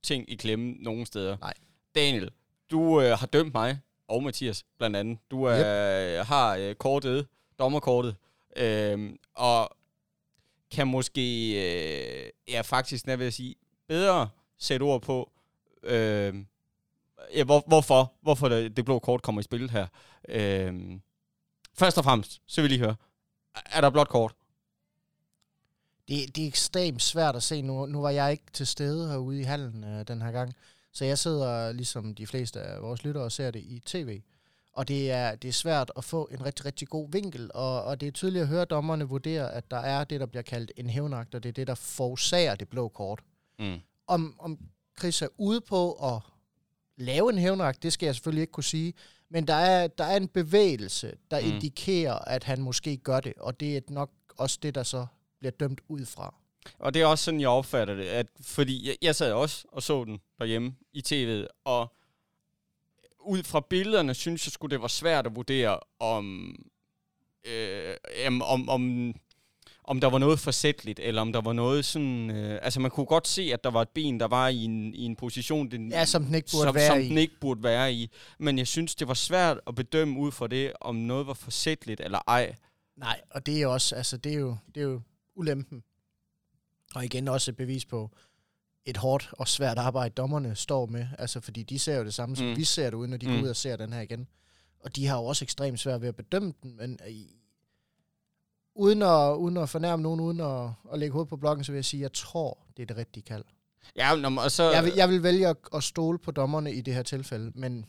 ting 0.02 0.30
i 0.30 0.34
klemme 0.34 0.72
nogen 0.72 1.06
steder. 1.06 1.36
Nej. 1.40 1.54
Daniel, 1.94 2.30
du 2.70 3.00
øh, 3.00 3.18
har 3.18 3.26
dømt 3.26 3.54
mig, 3.54 3.78
og 4.08 4.22
Mathias 4.22 4.64
blandt 4.78 4.96
andet. 4.96 5.18
Du 5.30 5.48
øh, 5.48 6.26
har 6.26 6.56
øh, 6.56 6.74
kortet, 6.74 7.26
dommerkortet, 7.58 8.16
øh, 8.56 9.10
og 9.34 9.76
kan 10.70 10.86
måske, 10.86 11.50
øh, 11.50 12.30
ja 12.48 12.60
faktisk, 12.60 13.04
hvad 13.04 13.16
vil 13.16 13.24
jeg 13.24 13.32
sige, 13.32 13.54
bedre 13.88 14.28
sætte 14.58 14.84
ord 14.84 15.02
på, 15.02 15.30
øh, 15.82 16.34
ja, 17.34 17.44
hvor, 17.44 17.64
hvorfor, 17.66 18.12
hvorfor 18.20 18.48
det, 18.48 18.76
det 18.76 18.84
blå 18.84 18.98
kort 18.98 19.22
kommer 19.22 19.40
i 19.40 19.42
spil 19.42 19.70
her. 19.70 19.86
Øh, 20.28 21.00
først 21.74 21.98
og 21.98 22.04
fremmest, 22.04 22.40
så 22.46 22.60
vil 22.60 22.70
jeg 22.70 22.78
lige 22.78 22.86
høre, 22.86 22.96
er 23.72 23.80
der 23.80 23.90
blåt 23.90 24.08
kort? 24.08 24.34
Det, 26.08 26.36
det 26.36 26.44
er 26.44 26.48
ekstremt 26.48 27.02
svært 27.02 27.36
at 27.36 27.42
se. 27.42 27.62
Nu, 27.62 27.86
nu 27.86 28.00
var 28.00 28.10
jeg 28.10 28.30
ikke 28.30 28.44
til 28.52 28.66
stede 28.66 29.08
herude 29.08 29.40
i 29.40 29.42
hallen 29.42 29.84
øh, 29.84 30.08
den 30.08 30.22
her 30.22 30.30
gang. 30.30 30.54
Så 30.92 31.04
jeg 31.04 31.18
sidder, 31.18 31.72
ligesom 31.72 32.14
de 32.14 32.26
fleste 32.26 32.60
af 32.60 32.82
vores 32.82 33.04
lyttere, 33.04 33.24
og 33.24 33.32
ser 33.32 33.50
det 33.50 33.60
i 33.60 33.82
tv. 33.86 34.20
Og 34.72 34.88
det 34.88 35.10
er, 35.10 35.34
det 35.34 35.48
er 35.48 35.52
svært 35.52 35.92
at 35.96 36.04
få 36.04 36.28
en 36.32 36.44
rigtig, 36.44 36.66
rigtig 36.66 36.88
god 36.88 37.08
vinkel. 37.12 37.50
Og, 37.54 37.84
og 37.84 38.00
det 38.00 38.06
er 38.06 38.12
tydeligt 38.12 38.42
at 38.42 38.48
høre 38.48 38.64
dommerne 38.64 39.04
vurdere, 39.04 39.52
at 39.52 39.70
der 39.70 39.76
er 39.76 40.04
det, 40.04 40.20
der 40.20 40.26
bliver 40.26 40.42
kaldt 40.42 40.72
en 40.76 40.90
hævnagt, 40.90 41.34
og 41.34 41.42
det 41.42 41.48
er 41.48 41.52
det, 41.52 41.66
der 41.66 41.74
forårsager 41.74 42.54
det 42.54 42.68
blå 42.68 42.88
kort. 42.88 43.20
Mm. 43.58 43.78
Om, 44.06 44.36
om 44.38 44.58
Chris 44.98 45.22
er 45.22 45.28
ude 45.38 45.60
på 45.60 45.92
at 45.92 46.22
lave 46.96 47.32
en 47.32 47.38
hævnagt, 47.38 47.82
det 47.82 47.92
skal 47.92 48.06
jeg 48.06 48.14
selvfølgelig 48.14 48.40
ikke 48.40 48.50
kunne 48.52 48.64
sige. 48.64 48.94
Men 49.30 49.46
der 49.46 49.54
er, 49.54 49.86
der 49.86 50.04
er 50.04 50.16
en 50.16 50.28
bevægelse, 50.28 51.14
der 51.30 51.40
Mm. 51.40 51.46
indikerer, 51.46 52.14
at 52.18 52.44
han 52.44 52.60
måske 52.62 52.96
gør 52.96 53.20
det. 53.20 53.32
Og 53.36 53.60
det 53.60 53.76
er 53.76 53.80
nok 53.88 54.10
også 54.36 54.58
det, 54.62 54.74
der 54.74 54.82
så 54.82 55.06
bliver 55.38 55.52
dømt 55.52 55.80
ud 55.88 56.04
fra. 56.06 56.34
Og 56.78 56.94
det 56.94 57.02
er 57.02 57.06
også 57.06 57.24
sådan, 57.24 57.40
jeg 57.40 57.48
opfatter 57.48 57.94
det, 57.94 58.04
at, 58.04 58.26
fordi 58.40 58.88
jeg, 58.88 58.96
jeg 59.02 59.14
sad 59.14 59.32
også 59.32 59.64
og 59.72 59.82
så 59.82 60.04
den 60.04 60.20
derhjemme 60.38 60.74
i 60.92 61.02
tv'et, 61.08 61.46
og 61.64 61.94
ud 63.20 63.42
fra 63.42 63.60
billederne 63.60 64.14
synes 64.14 64.46
jeg 64.46 64.52
skulle 64.52 64.70
det 64.70 64.82
var 64.82 64.88
svært 64.88 65.26
at 65.26 65.36
vurdere, 65.36 65.80
om, 66.00 66.54
øh, 67.44 67.96
om, 68.26 68.68
om, 68.68 69.14
om 69.88 70.00
der 70.00 70.10
var 70.10 70.18
noget 70.18 70.38
forsætteligt, 70.38 71.00
eller 71.00 71.22
om 71.22 71.32
der 71.32 71.40
var 71.40 71.52
noget 71.52 71.84
sådan... 71.84 72.30
Øh, 72.30 72.58
altså, 72.62 72.80
man 72.80 72.90
kunne 72.90 73.06
godt 73.06 73.28
se, 73.28 73.42
at 73.52 73.64
der 73.64 73.70
var 73.70 73.82
et 73.82 73.88
ben, 73.88 74.20
der 74.20 74.26
var 74.28 74.48
i 74.48 74.64
en, 74.64 74.94
i 74.94 75.04
en 75.04 75.16
position, 75.16 75.70
den, 75.70 75.90
Ja, 75.90 76.04
som 76.04 76.24
den 76.24 76.34
ikke 76.34 76.48
burde 76.52 76.66
som, 76.68 76.74
være 76.74 76.86
som 76.90 77.00
i. 77.00 77.08
den 77.08 77.18
ikke 77.18 77.34
burde 77.40 77.62
være 77.62 77.92
i. 77.92 78.10
Men 78.38 78.58
jeg 78.58 78.66
synes, 78.66 78.94
det 78.94 79.08
var 79.08 79.14
svært 79.14 79.60
at 79.66 79.74
bedømme 79.74 80.18
ud 80.20 80.32
fra 80.32 80.46
det, 80.46 80.72
om 80.80 80.96
noget 80.96 81.26
var 81.26 81.34
forsætligt 81.34 82.00
eller 82.00 82.18
ej. 82.28 82.54
Nej, 82.96 83.20
og 83.30 83.46
det 83.46 83.62
er 83.62 83.66
også, 83.66 83.94
altså 83.96 84.16
det 84.16 84.32
er 84.32 84.38
jo, 84.38 84.56
det 84.74 84.80
er 84.80 84.84
jo 84.84 85.00
ulempen. 85.34 85.82
Og 86.94 87.04
igen 87.04 87.28
også 87.28 87.50
et 87.50 87.56
bevis 87.56 87.84
på 87.84 88.10
et 88.86 88.96
hårdt 88.96 89.28
og 89.32 89.48
svært 89.48 89.78
arbejde, 89.78 90.14
dommerne 90.14 90.54
står 90.56 90.86
med. 90.86 91.06
Altså 91.18 91.40
fordi 91.40 91.62
de 91.62 91.78
ser 91.78 91.96
jo 91.96 92.04
det 92.04 92.14
samme, 92.14 92.36
som 92.36 92.46
Mm. 92.46 92.56
vi 92.56 92.64
ser 92.64 92.84
det, 92.90 92.94
uden 92.94 93.12
at 93.12 93.20
de 93.20 93.26
Mm. 93.28 93.34
går 93.34 93.42
ud 93.42 93.48
og 93.48 93.56
ser 93.56 93.76
den 93.76 93.92
her 93.92 94.00
igen. 94.00 94.28
Og 94.80 94.96
de 94.96 95.06
har 95.06 95.16
jo 95.16 95.24
også 95.24 95.44
ekstremt 95.44 95.80
svært 95.80 96.00
ved 96.00 96.08
at 96.08 96.16
bedømme 96.16 96.52
den, 96.62 96.76
men 96.76 96.98
uden 98.78 99.02
at, 99.02 99.34
uden 99.36 99.56
at 99.56 99.68
fornærme 99.68 100.02
nogen, 100.02 100.20
uden 100.20 100.40
at, 100.40 100.70
at 100.92 100.98
lægge 100.98 101.12
hovedet 101.12 101.28
på 101.28 101.36
blokken, 101.36 101.64
så 101.64 101.72
vil 101.72 101.76
jeg 101.76 101.84
sige, 101.84 102.00
at 102.00 102.02
jeg 102.02 102.12
tror, 102.12 102.58
det 102.76 102.82
er 102.82 102.86
det 102.86 102.96
rigtige 102.96 103.22
kald. 103.22 103.44
Ja, 103.96 104.14
men- 104.14 104.38
og 104.38 104.50
så... 104.50 104.70
Jeg 104.72 104.84
vil, 104.84 104.92
jeg 104.96 105.08
vil 105.08 105.22
vælge 105.22 105.48
at, 105.48 105.56
at 105.74 105.82
stole 105.84 106.18
på 106.18 106.30
dommerne 106.30 106.72
i 106.72 106.80
det 106.80 106.94
her 106.94 107.02
tilfælde, 107.02 107.52
men 107.54 107.84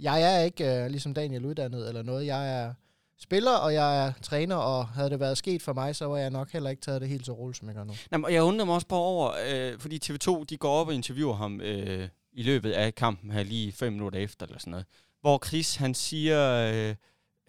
jeg 0.00 0.22
er 0.22 0.42
ikke 0.44 0.82
uh, 0.84 0.90
ligesom 0.90 1.14
Daniel 1.14 1.46
uddannet 1.46 1.88
eller 1.88 2.02
noget. 2.02 2.26
Jeg 2.26 2.60
er 2.62 2.74
spiller, 3.18 3.50
og 3.52 3.74
jeg 3.74 4.06
er 4.06 4.12
træner, 4.22 4.56
og 4.56 4.86
havde 4.88 5.10
det 5.10 5.20
været 5.20 5.38
sket 5.38 5.62
for 5.62 5.72
mig, 5.72 5.96
så 5.96 6.06
var 6.06 6.18
jeg 6.18 6.30
nok 6.30 6.52
heller 6.52 6.70
ikke 6.70 6.82
taget 6.82 7.00
det 7.00 7.08
helt 7.08 7.26
så 7.26 7.32
roligt, 7.32 7.58
som 7.58 7.68
jeg 7.68 7.76
gør 7.76 7.84
nu. 7.84 7.92
Jamen, 8.12 8.32
jeg 8.32 8.42
undrer 8.42 8.64
mig 8.66 8.74
også 8.74 8.86
bare 8.86 9.00
over, 9.00 9.32
øh, 9.48 9.78
fordi 9.78 10.00
TV2 10.04 10.44
de 10.44 10.56
går 10.56 10.72
op 10.72 10.88
og 10.88 10.94
interviewer 10.94 11.34
ham 11.34 11.60
øh, 11.60 12.08
i 12.32 12.42
løbet 12.42 12.72
af 12.72 12.94
kampen 12.94 13.30
her 13.30 13.42
lige 13.42 13.72
fem 13.72 13.92
minutter 13.92 14.18
efter 14.18 14.46
eller 14.46 14.58
sådan 14.58 14.70
noget. 14.70 14.86
Hvor 15.20 15.46
Chris 15.46 15.76
han 15.76 15.94
siger, 15.94 16.72
øh, 16.74 16.94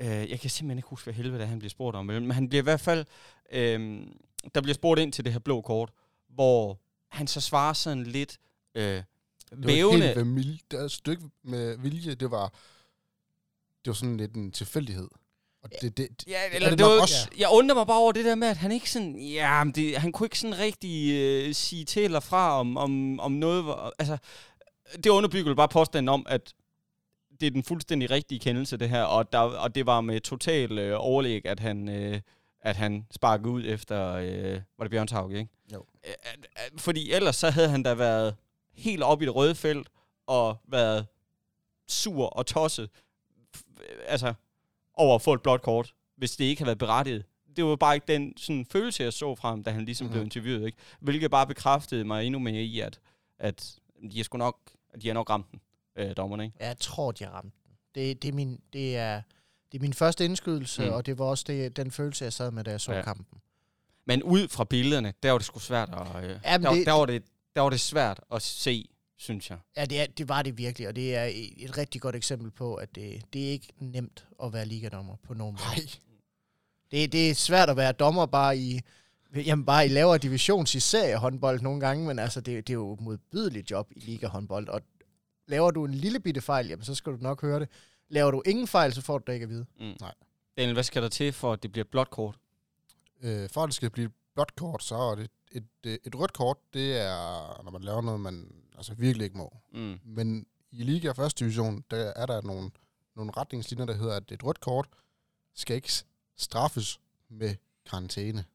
øh, 0.03 0.29
jeg 0.31 0.39
kan 0.39 0.49
simpelthen 0.49 0.77
ikke 0.77 0.89
huske, 0.89 1.03
hvad 1.05 1.13
helvede 1.13 1.45
han 1.45 1.59
bliver 1.59 1.69
spurgt 1.69 1.95
om, 1.95 2.05
men 2.05 2.31
han 2.31 2.49
bliver 2.49 2.61
i 2.61 2.63
hvert 2.63 2.81
fald, 2.81 3.05
øh, 3.51 4.01
der 4.55 4.61
bliver 4.61 4.73
spurgt 4.73 4.99
ind 4.99 5.13
til 5.13 5.25
det 5.25 5.33
her 5.33 5.39
blå 5.39 5.61
kort, 5.61 5.91
hvor 6.29 6.79
han 7.09 7.27
så 7.27 7.41
svarer 7.41 7.73
sådan 7.73 8.03
lidt 8.03 8.37
øh, 8.75 8.83
Det 8.83 9.03
var 9.51 9.65
vævende. 9.65 10.05
helt 10.43 10.71
det 10.71 10.79
er 10.79 10.83
et 10.83 10.91
stykke 10.91 11.23
med 11.43 11.77
vilje. 11.77 12.15
Det 12.15 12.31
var, 12.31 12.49
det 13.85 13.87
var 13.87 13.93
sådan 13.93 14.17
lidt 14.17 14.35
en 14.35 14.51
tilfældighed. 14.51 15.07
Og 15.63 15.69
det, 15.81 15.97
det, 15.97 16.07
Ja, 16.27 16.39
eller 16.53 16.67
er 16.67 16.69
det, 16.69 16.79
det 16.79 16.85
var, 16.87 17.01
også. 17.01 17.29
Jeg 17.37 17.49
undrer 17.51 17.75
mig 17.75 17.87
bare 17.87 17.97
over 17.97 18.11
det 18.11 18.25
der 18.25 18.35
med, 18.35 18.47
at 18.47 18.57
han 18.57 18.71
ikke 18.71 18.91
sådan... 18.91 19.15
Ja, 19.19 19.63
det, 19.75 19.97
han 19.97 20.11
kunne 20.11 20.25
ikke 20.25 20.39
sådan 20.39 20.57
rigtig 20.57 21.13
øh, 21.13 21.53
sige 21.55 21.85
til 21.85 22.03
eller 22.03 22.19
fra 22.19 22.59
om, 22.59 22.77
om, 22.77 23.19
om 23.19 23.31
noget... 23.31 23.65
Var, 23.65 23.93
altså, 23.99 24.17
det 24.95 25.07
underbygger 25.07 25.55
bare 25.55 25.67
påstanden 25.67 26.09
om, 26.09 26.25
at 26.29 26.53
det 27.39 27.47
er 27.47 27.51
den 27.51 27.63
fuldstændig 27.63 28.09
rigtige 28.11 28.39
kendelse, 28.39 28.77
det 28.77 28.89
her, 28.89 29.03
og, 29.03 29.33
der, 29.33 29.39
og 29.39 29.75
det 29.75 29.85
var 29.85 30.01
med 30.01 30.19
total 30.21 30.77
øh, 30.79 30.95
overlæg, 30.99 31.45
at 31.45 31.59
han, 31.59 31.89
øh, 31.89 32.21
at 32.61 32.75
han 32.75 33.07
sparkede 33.11 33.49
ud 33.49 33.63
efter... 33.65 34.13
Øh, 34.13 34.61
var 34.77 34.83
det 34.85 34.91
Bjørn 34.91 35.07
Tauke, 35.07 35.37
ikke? 35.37 35.51
Jo. 35.73 35.85
Øh, 36.07 36.13
fordi 36.79 37.11
ellers 37.11 37.35
så 37.35 37.49
havde 37.49 37.69
han 37.69 37.83
da 37.83 37.93
været 37.93 38.35
helt 38.73 39.03
op 39.03 39.21
i 39.21 39.25
det 39.25 39.35
røde 39.35 39.55
felt, 39.55 39.87
og 40.27 40.57
været 40.67 41.05
sur 41.87 42.25
og 42.25 42.45
tosset. 42.45 42.89
F- 43.57 44.01
Altså, 44.07 44.33
over 44.93 45.15
at 45.15 45.21
få 45.21 45.33
et 45.33 45.41
blåt 45.41 45.61
kort, 45.61 45.93
hvis 46.17 46.35
det 46.35 46.45
ikke 46.45 46.59
havde 46.61 46.67
været 46.67 46.77
berettiget. 46.77 47.25
Det 47.55 47.65
var 47.65 47.75
bare 47.75 47.95
ikke 47.95 48.07
den 48.07 48.37
sådan, 48.37 48.65
følelse, 48.71 49.03
jeg 49.03 49.13
så 49.13 49.35
fra 49.35 49.49
ham, 49.49 49.63
da 49.63 49.71
han 49.71 49.85
ligesom 49.85 50.05
mm. 50.07 50.11
blev 50.11 50.19
Mhm. 50.21 50.25
interviewet. 50.27 50.65
Ikke? 50.65 50.77
Hvilket 50.99 51.31
bare 51.31 51.47
bekræftede 51.47 52.03
mig 52.03 52.25
endnu 52.25 52.39
mere 52.39 52.61
i, 52.61 52.79
at, 52.79 52.99
at 53.39 53.75
de 54.11 54.17
har 54.17 54.23
sgu 54.23 54.37
nok, 54.37 54.57
at 54.93 55.01
de 55.01 55.07
har 55.07 55.13
nok 55.13 55.29
ramt 55.29 55.51
den, 55.51 55.59
øh, 55.95 56.11
dommerne. 56.17 56.43
Ikke? 56.45 56.57
Jeg 56.59 56.77
tror, 56.79 57.11
de 57.11 57.23
har 57.23 57.31
ramt 57.31 57.53
den. 57.65 57.71
Det, 57.95 58.21
det, 58.21 58.27
er, 58.29 58.33
min, 58.33 58.59
det, 58.73 58.97
er, 58.97 59.21
det 59.71 59.77
er 59.77 59.81
min 59.81 59.93
første 59.93 60.25
indskydelse, 60.25 60.85
Mm. 60.85 60.91
og 60.93 61.05
det 61.05 61.17
var 61.19 61.25
også 61.25 61.43
det, 61.47 61.75
den 61.77 61.91
følelse, 61.91 62.23
jeg 62.23 62.33
sad 62.33 62.51
med, 62.51 62.63
da 62.63 62.71
jeg 62.71 62.81
så 62.81 62.91
Ja. 62.91 62.97
ja. 62.97 63.03
kampen. 63.03 63.39
Men 64.05 64.23
ud 64.23 64.47
fra 64.47 64.63
billederne, 64.63 65.13
der 65.23 65.31
var 65.31 65.37
det 65.37 65.45
sgu 65.47 65.59
svært 65.59 65.89
at, 65.89 66.23
øh, 66.23 66.39
Jamen, 66.45 66.65
der, 66.65 66.73
det- 66.73 66.85
der, 66.85 66.91
var 66.91 67.05
det, 67.05 67.23
der 67.55 67.61
var 67.61 67.69
det 67.69 67.79
svært 67.79 68.19
at 68.33 68.41
se, 68.41 68.89
synes 69.17 69.49
jeg. 69.49 69.57
Ja, 69.77 69.85
det, 69.85 70.01
er, 70.01 70.05
det 70.05 70.29
var 70.29 70.41
det 70.41 70.57
virkelig, 70.57 70.87
og 70.87 70.95
det 70.95 71.15
er 71.15 71.29
et, 71.33 71.77
rigtig 71.77 72.01
godt 72.01 72.15
eksempel 72.15 72.51
på, 72.51 72.75
at 72.75 72.95
det, 72.95 73.21
det 73.33 73.45
er 73.47 73.49
ikke 73.51 73.67
nemt 73.79 74.27
at 74.43 74.53
være 74.53 74.65
ligadommer 74.65 75.15
på 75.23 75.33
nogen 75.33 75.53
måde. 75.53 75.75
nej. 75.85 75.85
Det, 76.91 77.11
det 77.11 77.29
er 77.29 77.35
svært 77.35 77.69
at 77.69 77.77
være 77.77 77.91
dommer 77.91 78.25
bare 78.25 78.57
i, 78.57 78.79
jamen 79.35 79.65
bare 79.65 79.85
i 79.85 79.89
lavere 79.89 80.17
divisions 80.17 80.75
i 80.75 80.79
seriehåndbold 80.79 81.61
nogle 81.61 81.79
gange, 81.79 82.07
men 82.07 82.19
altså 82.19 82.41
det, 82.41 82.67
det 82.67 82.73
er 82.73 82.77
jo 82.77 82.93
et 82.93 83.01
modbydeligt 83.01 83.71
job 83.71 83.91
i 83.95 83.99
ligahåndbold, 83.99 84.67
og 84.67 84.81
laver 85.47 85.71
du 85.71 85.85
en 85.85 85.93
lille 85.93 86.19
bitte 86.19 86.41
fejl, 86.41 86.67
jamen 86.67 86.85
så 86.85 86.95
skal 86.95 87.13
du 87.13 87.17
nok 87.21 87.41
høre 87.41 87.59
det. 87.59 87.69
Laver 88.09 88.31
du 88.31 88.41
ingen 88.45 88.67
fejl, 88.67 88.93
så 88.93 89.01
får 89.01 89.17
du 89.17 89.23
det 89.27 89.33
ikke 89.33 89.43
at 89.43 89.49
vide. 89.49 89.65
Mm. 89.79 89.95
Nej. 89.99 90.13
Daniel, 90.57 90.73
hvad 90.73 90.83
skal 90.83 91.01
der 91.01 91.09
til, 91.09 91.33
for 91.33 91.53
at 91.53 91.63
det 91.63 91.71
bliver 91.71 91.83
et 91.83 91.91
blåt 91.91 92.09
kort? 92.09 92.35
Øh, 93.23 93.49
for 93.49 93.63
at 93.63 93.67
det 93.67 93.75
skal 93.75 93.89
blive 93.89 94.05
et 94.05 94.13
blåt 94.33 94.55
kort, 94.55 94.83
så 94.83 94.95
er 94.95 95.15
det 95.15 95.29
et, 95.51 95.63
et, 95.83 95.99
et 96.03 96.15
rødt 96.15 96.33
kort, 96.33 96.57
det 96.73 96.97
er, 97.01 97.63
når 97.63 97.71
man 97.71 97.81
laver 97.81 98.01
noget, 98.01 98.19
man 98.19 98.51
altså 98.77 98.93
virkelig 98.93 99.25
ikke 99.25 99.37
må. 99.37 99.57
Mm. 99.73 99.99
Men 100.03 100.45
i 100.71 100.83
Liga 100.83 101.09
1. 101.09 101.39
division, 101.39 101.83
der 101.91 102.13
er 102.15 102.25
der 102.25 102.41
nogle, 102.41 102.71
nogle 103.15 103.31
retningslinjer, 103.37 103.85
der 103.85 103.93
hedder, 103.93 104.15
at 104.15 104.31
et 104.31 104.43
rødt 104.43 104.59
kort 104.59 104.87
skal 105.53 105.75
ikke 105.75 105.91
straffes 106.37 106.99
med 107.29 107.55
karantæne. 107.85 108.45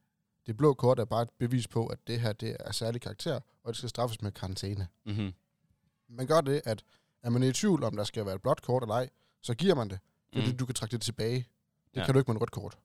Det 0.46 0.56
blå 0.56 0.74
kort 0.74 0.98
er 0.98 1.04
bare 1.04 1.22
et 1.22 1.30
bevis 1.38 1.68
på, 1.68 1.86
at 1.86 1.98
det 2.06 2.20
her 2.20 2.32
det 2.32 2.56
er 2.60 2.72
særlig 2.72 3.00
karakter, 3.00 3.40
og 3.64 3.68
det 3.68 3.76
skal 3.76 3.88
straffes 3.88 4.22
med 4.22 4.32
karantæne. 4.32 4.88
Mm-hmm. 5.06 5.32
Man 6.08 6.26
gør 6.26 6.40
det, 6.40 6.62
at 6.64 6.84
er 7.22 7.30
man 7.30 7.42
i 7.42 7.52
tvivl 7.52 7.84
om, 7.84 7.96
der 7.96 8.04
skal 8.04 8.26
være 8.26 8.34
et 8.34 8.42
blåt 8.42 8.62
kort 8.62 8.82
eller 8.82 8.94
ej, 8.94 9.10
så 9.40 9.54
giver 9.54 9.74
man 9.74 9.90
det. 9.90 9.98
Fordi 10.32 10.50
Mm. 10.50 10.56
du 10.56 10.66
kan 10.66 10.74
trække 10.74 10.92
det 10.92 11.02
tilbage. 11.02 11.48
Det 11.94 12.00
Ja. 12.00 12.04
kan 12.04 12.14
du 12.14 12.18
ikke 12.20 12.30
med 12.30 12.36
et 12.36 12.40
rødt 12.42 12.50
kort. 12.50 12.78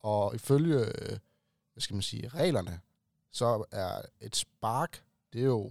Og 0.00 0.34
ifølge, 0.34 0.78
øh, 0.78 1.18
hvad 1.72 1.80
skal 1.80 1.94
man 1.94 2.02
sige, 2.02 2.28
reglerne, 2.28 2.80
så 3.30 3.64
er 3.70 4.02
et 4.20 4.36
spark, 4.36 5.04
det 5.32 5.40
er 5.40 5.44
jo, 5.46 5.68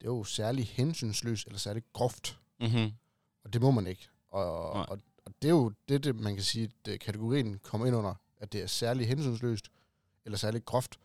det 0.00 0.06
er 0.06 0.10
jo 0.12 0.24
særlig 0.24 0.66
hensynsløst 0.66 1.46
eller 1.46 1.58
særlig 1.58 1.82
groft. 1.92 2.38
Mm-hmm. 2.60 2.92
Og 3.44 3.52
det 3.52 3.60
må 3.62 3.70
man 3.70 3.86
ikke. 3.86 4.08
Og, 4.28 4.74
Nej. 4.74 4.86
og, 4.88 4.98
og 5.24 5.32
det 5.42 5.48
er 5.48 5.52
jo 5.52 5.72
det, 5.88 6.04
det, 6.04 6.16
man 6.16 6.34
kan 6.34 6.44
sige, 6.44 6.70
at 6.84 7.00
kategorien 7.00 7.58
kommer 7.58 7.86
ind 7.86 7.96
under, 7.96 8.14
at 8.36 8.52
det 8.52 8.62
er 8.62 8.66
særlig 8.66 9.08
hensynsløst 9.08 9.70
eller 10.24 10.38
særlig 10.38 10.64
groft 10.64 10.98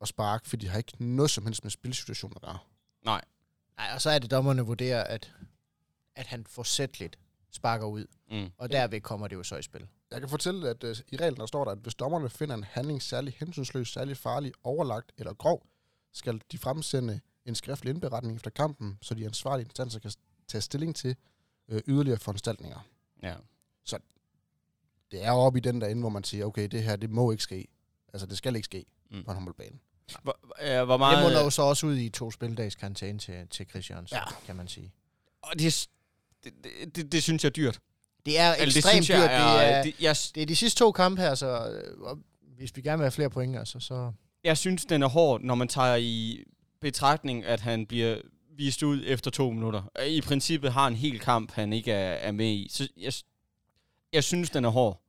at 0.00 0.08
sparke, 0.08 0.48
fordi 0.48 0.66
de 0.66 0.70
har 0.70 0.78
ikke 0.78 1.04
noget 1.04 1.30
som 1.30 1.44
helst 1.46 1.64
med 1.64 1.70
spilsituationer 1.70 2.36
at 2.36 2.42
gøre. 2.42 2.58
Nej. 3.04 3.24
Nej, 3.76 3.90
og 3.94 4.00
så 4.00 4.10
er 4.10 4.18
det 4.18 4.30
dommerne 4.30 4.62
vurderer, 4.62 5.04
at, 5.04 5.32
at 6.14 6.26
han 6.26 6.46
forsætligt 6.46 7.18
sparker 7.50 7.86
ud. 7.86 8.06
Mm. 8.30 8.50
Og 8.58 8.72
derved 8.72 9.00
kommer 9.00 9.28
det 9.28 9.36
jo 9.36 9.42
så 9.42 9.56
i 9.56 9.62
spil. 9.62 9.88
Jeg 10.10 10.20
kan 10.20 10.28
fortælle, 10.28 10.68
at 10.70 10.84
øh, 10.84 10.96
i 11.08 11.16
reglen 11.16 11.40
der 11.40 11.46
står 11.46 11.64
der, 11.64 11.72
at 11.72 11.78
hvis 11.78 11.94
dommerne 11.94 12.30
finder 12.30 12.54
en 12.54 12.64
handling 12.64 13.02
særlig 13.02 13.34
hensynsløs, 13.38 13.88
særlig 13.92 14.16
farlig, 14.16 14.52
overlagt 14.62 15.12
eller 15.18 15.34
grov, 15.34 15.66
skal 16.12 16.40
de 16.52 16.58
fremsende 16.58 17.20
en 17.44 17.54
skriftlig 17.54 17.90
indberetning 17.90 18.36
efter 18.36 18.50
kampen, 18.50 18.98
så 19.02 19.14
de 19.14 19.24
ansvarlige 19.24 19.64
instanser 19.64 20.00
kan 20.00 20.12
tage 20.48 20.62
stilling 20.62 20.96
til 20.96 21.16
øh, 21.68 21.82
yderligere 21.86 22.18
foranstaltninger. 22.18 22.78
Ja. 23.22 23.34
Det 25.10 25.24
er 25.24 25.30
oppe 25.32 25.58
i 25.58 25.60
den 25.60 25.80
der 25.80 25.86
ende, 25.86 26.00
hvor 26.02 26.08
man 26.08 26.24
siger, 26.24 26.44
okay, 26.46 26.68
det 26.68 26.82
her, 26.82 26.96
det 26.96 27.10
må 27.10 27.30
ikke 27.30 27.42
ske. 27.42 27.68
Altså, 28.12 28.26
det 28.26 28.38
skal 28.38 28.56
ikke 28.56 28.64
ske 28.66 28.86
Mm. 29.10 29.24
på 29.24 29.30
en 29.30 29.34
håndboldbane. 29.36 29.78
Hvor, 30.22 30.38
øh, 30.62 30.84
hvor 30.84 30.94
Det 30.94 30.98
meget... 31.00 31.22
munder 31.24 31.42
jo 31.44 31.50
så 31.50 31.62
også 31.62 31.86
ud 31.86 31.96
i 31.98 32.08
to 32.08 32.30
spildags 32.30 32.74
karantæne 32.74 33.18
til, 33.18 33.48
til 33.50 33.66
Chris 33.70 33.90
Jørgensen, 33.90 34.16
Ja. 34.16 34.22
kan 34.46 34.56
man 34.56 34.68
sige. 34.68 34.92
Og 35.42 35.58
det, 35.58 35.86
det, 36.44 36.52
det, 36.64 36.96
det, 36.96 37.12
det 37.12 37.22
synes 37.22 37.44
jeg 37.44 37.48
er 37.48 37.52
dyrt. 37.52 37.80
Det 38.26 38.38
er 38.38 38.52
Eller 38.54 38.64
ekstremt 38.66 38.84
det 38.84 39.04
synes 39.04 39.10
jeg 39.10 39.18
dyrt. 39.18 39.30
er, 39.30 39.56
det, 39.58 39.72
er, 39.78 39.82
det, 39.82 39.94
jeg, 40.00 40.16
det 40.34 40.42
er 40.42 40.46
de 40.46 40.56
sidste 40.56 40.78
to 40.78 40.92
kampe 40.92 41.22
her, 41.22 41.34
så 41.34 41.46
øh, 41.70 42.00
og 42.00 42.18
hvis 42.56 42.76
vi 42.76 42.82
gerne 42.82 42.98
vil 42.98 43.04
have 43.04 43.10
flere 43.12 43.30
point, 43.30 43.56
altså, 43.56 43.80
så... 43.80 44.12
jeg 44.44 44.58
synes, 44.58 44.84
den 44.84 45.02
er 45.02 45.06
hård, 45.08 45.40
når 45.40 45.54
man 45.54 45.68
tager 45.68 45.96
i 45.96 46.44
betragtning, 46.80 47.44
at 47.44 47.60
han 47.60 47.86
bliver 47.86 48.16
vist 48.56 48.82
ud 48.82 49.02
efter 49.06 49.30
to 49.30 49.50
minutter. 49.50 50.02
I 50.06 50.20
princippet 50.20 50.72
har 50.72 50.86
en 50.86 50.94
hel 50.96 51.20
kamp, 51.20 51.52
han 51.52 51.72
ikke 51.72 51.92
er, 51.92 52.12
er 52.14 52.32
med 52.32 52.46
i. 52.50 52.68
Så 52.70 52.88
jeg, 52.96 53.12
jeg 54.12 54.24
synes, 54.24 54.50
den 54.50 54.64
er 54.64 54.68
hård. 54.68 55.00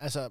Altså, 0.00 0.30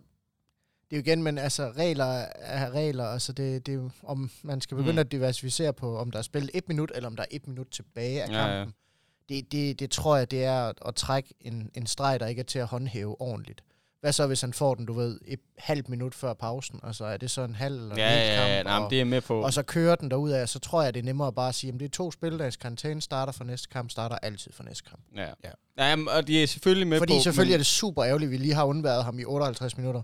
det 0.93 0.99
er 0.99 1.01
jo 1.03 1.11
igen, 1.11 1.23
men 1.23 1.37
altså, 1.37 1.71
regler 1.77 2.05
er 2.35 2.71
regler. 2.71 3.05
Altså, 3.05 3.31
det, 3.33 3.65
det 3.65 3.73
er 3.75 3.89
om 4.03 4.29
man 4.43 4.61
skal 4.61 4.77
begynde 4.77 4.93
Mm. 4.93 4.99
at 4.99 5.11
diversificere 5.11 5.73
på, 5.73 5.97
om 5.97 6.11
der 6.11 6.19
er 6.19 6.23
spillet 6.23 6.51
et 6.53 6.67
minut, 6.67 6.91
eller 6.95 7.07
om 7.09 7.15
der 7.15 7.23
er 7.23 7.27
et 7.31 7.47
minut 7.47 7.67
tilbage 7.71 8.23
af 8.23 8.27
Ja, 8.27 8.33
kampen. 8.33 8.49
ja. 8.49 8.55
Ja, 8.55 8.59
ja. 8.59 8.65
Det, 9.29 9.51
det, 9.51 9.79
det 9.79 9.91
tror 9.91 10.17
jeg, 10.17 10.31
det 10.31 10.43
er 10.43 10.61
at, 10.67 10.75
at 10.85 10.95
trække 10.95 11.33
en, 11.41 11.69
en 11.75 11.87
streg, 11.87 12.19
der 12.19 12.27
ikke 12.27 12.39
er 12.39 12.43
til 12.43 12.59
at 12.59 12.67
håndhæve 12.67 13.21
ordentligt. 13.21 13.63
Hvad 14.01 14.13
så, 14.13 14.27
hvis 14.27 14.41
han 14.41 14.53
får 14.53 14.75
den, 14.75 14.85
du 14.85 14.93
ved, 14.93 15.19
et 15.25 15.39
halvt 15.57 15.89
minut 15.89 16.15
før 16.15 16.33
pausen? 16.33 16.79
Altså, 16.83 17.05
er 17.05 17.17
det 17.17 17.31
så 17.31 17.41
en 17.41 17.55
halv 17.55 17.73
eller 17.81 17.95
Ja, 17.97 18.13
en 18.13 18.27
ja, 18.27 18.47
ja, 18.47 18.55
kamp? 18.63 18.65
nej, 18.67 18.77
og, 18.79 18.89
det 18.91 19.01
er 19.01 19.05
med 19.05 19.21
på. 19.21 19.41
og 19.41 19.53
så 19.53 19.63
kører 19.63 19.95
den 19.95 20.11
derud 20.11 20.31
af, 20.31 20.49
så 20.49 20.59
tror 20.59 20.83
jeg, 20.83 20.93
det 20.93 20.99
er 20.99 21.03
nemmere 21.03 21.27
at 21.27 21.35
bare 21.35 21.53
sige, 21.53 21.73
at 21.73 21.79
det 21.79 21.85
er 21.85 21.89
to 21.89 22.11
spildags 22.11 22.57
karantæne, 22.57 23.01
starter 23.01 23.33
for 23.33 23.43
næste 23.43 23.69
kamp, 23.69 23.89
starter 23.89 24.15
altid 24.15 24.51
for 24.53 24.63
næste 24.63 24.89
kamp. 24.89 25.01
Ja. 25.15 25.27
Ja. 25.43 25.49
ja. 25.77 25.95
og 26.17 26.27
de 26.27 26.43
er 26.43 26.47
selvfølgelig 26.47 26.87
med 26.87 26.97
Fordi 26.99 27.13
på... 27.13 27.19
selvfølgelig 27.21 27.51
men, 27.51 27.53
er 27.53 27.57
det 27.57 27.65
super 27.65 28.03
ærgerligt, 28.05 28.27
at 28.27 28.31
vi 28.31 28.37
lige 28.37 28.53
har 28.53 28.63
undværet 28.65 29.03
ham 29.03 29.19
i 29.19 29.23
58 29.25 29.77
minutter, 29.77 30.01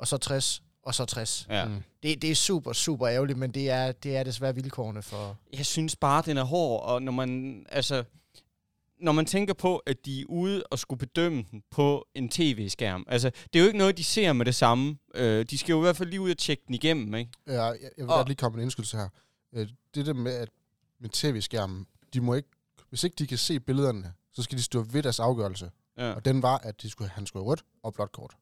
og 0.00 0.08
så 0.08 0.16
60, 0.16 0.62
og 0.82 0.94
så 0.94 1.04
60. 1.04 1.46
Ja. 1.50 1.64
Mm. 1.64 1.82
Det, 2.02 2.22
det 2.22 2.30
er 2.30 2.34
super, 2.34 2.72
super 2.72 3.08
ærgerligt, 3.08 3.38
men 3.38 3.50
det 3.50 3.70
er, 3.70 3.92
det 3.92 4.16
er 4.16 4.22
desværre 4.22 4.54
vilkårene 4.54 5.02
for... 5.02 5.36
Jeg 5.52 5.66
synes 5.66 5.96
bare, 5.96 6.22
den 6.26 6.36
er 6.36 6.44
hård, 6.44 6.82
og 6.84 7.02
når 7.02 7.12
man, 7.12 7.66
altså, 7.68 8.04
når 9.00 9.12
man 9.12 9.26
tænker 9.26 9.54
på, 9.54 9.76
at 9.76 10.04
de 10.06 10.20
er 10.20 10.24
ude 10.28 10.62
og 10.70 10.78
skulle 10.78 10.98
bedømme 10.98 11.44
den 11.50 11.62
på 11.70 12.06
en 12.14 12.28
tv-skærm, 12.28 13.04
altså, 13.08 13.30
det 13.52 13.58
er 13.58 13.60
jo 13.60 13.66
ikke 13.66 13.78
noget, 13.78 13.98
de 13.98 14.04
ser 14.04 14.32
med 14.32 14.46
det 14.46 14.54
samme. 14.54 14.98
Øh, 15.14 15.44
de 15.50 15.58
skal 15.58 15.72
jo 15.72 15.78
i 15.78 15.80
hvert 15.80 15.96
fald 15.96 16.08
lige 16.08 16.20
ud 16.20 16.30
og 16.30 16.38
tjekke 16.38 16.62
den 16.66 16.74
igennem, 16.74 17.14
ikke? 17.14 17.30
Ja, 17.46 17.62
jeg, 17.64 17.78
jeg 17.82 17.90
vil 17.96 18.04
Og- 18.10 18.16
godt 18.16 18.28
lige 18.28 18.36
komme 18.36 18.56
med 18.56 18.62
en 18.62 18.66
indskydelse 18.66 18.96
her. 18.96 19.08
Øh, 19.52 19.68
Det 19.94 20.06
der 20.06 20.12
med, 20.14 20.32
at 20.32 20.48
med 21.00 21.10
tv-skærmen, 21.12 21.86
de 22.14 22.20
må 22.20 22.34
ikke, 22.34 22.48
hvis 22.88 23.04
ikke 23.04 23.14
de 23.14 23.26
kan 23.26 23.38
se 23.38 23.60
billederne, 23.60 24.12
så 24.32 24.42
skal 24.42 24.58
de 24.58 24.62
stå 24.62 24.82
ved 24.82 25.02
deres 25.02 25.20
afgørelse. 25.20 25.70
Ja. 25.98 26.12
Og 26.12 26.24
den 26.24 26.42
var, 26.42 26.58
at 26.58 26.82
de 26.82 26.90
skulle, 26.90 27.10
han 27.10 27.26
skulle 27.26 27.42
have 27.44 27.50
rødt 27.50 27.64
og 27.82 27.94
blåt 27.94 28.12
kort. 28.12 28.36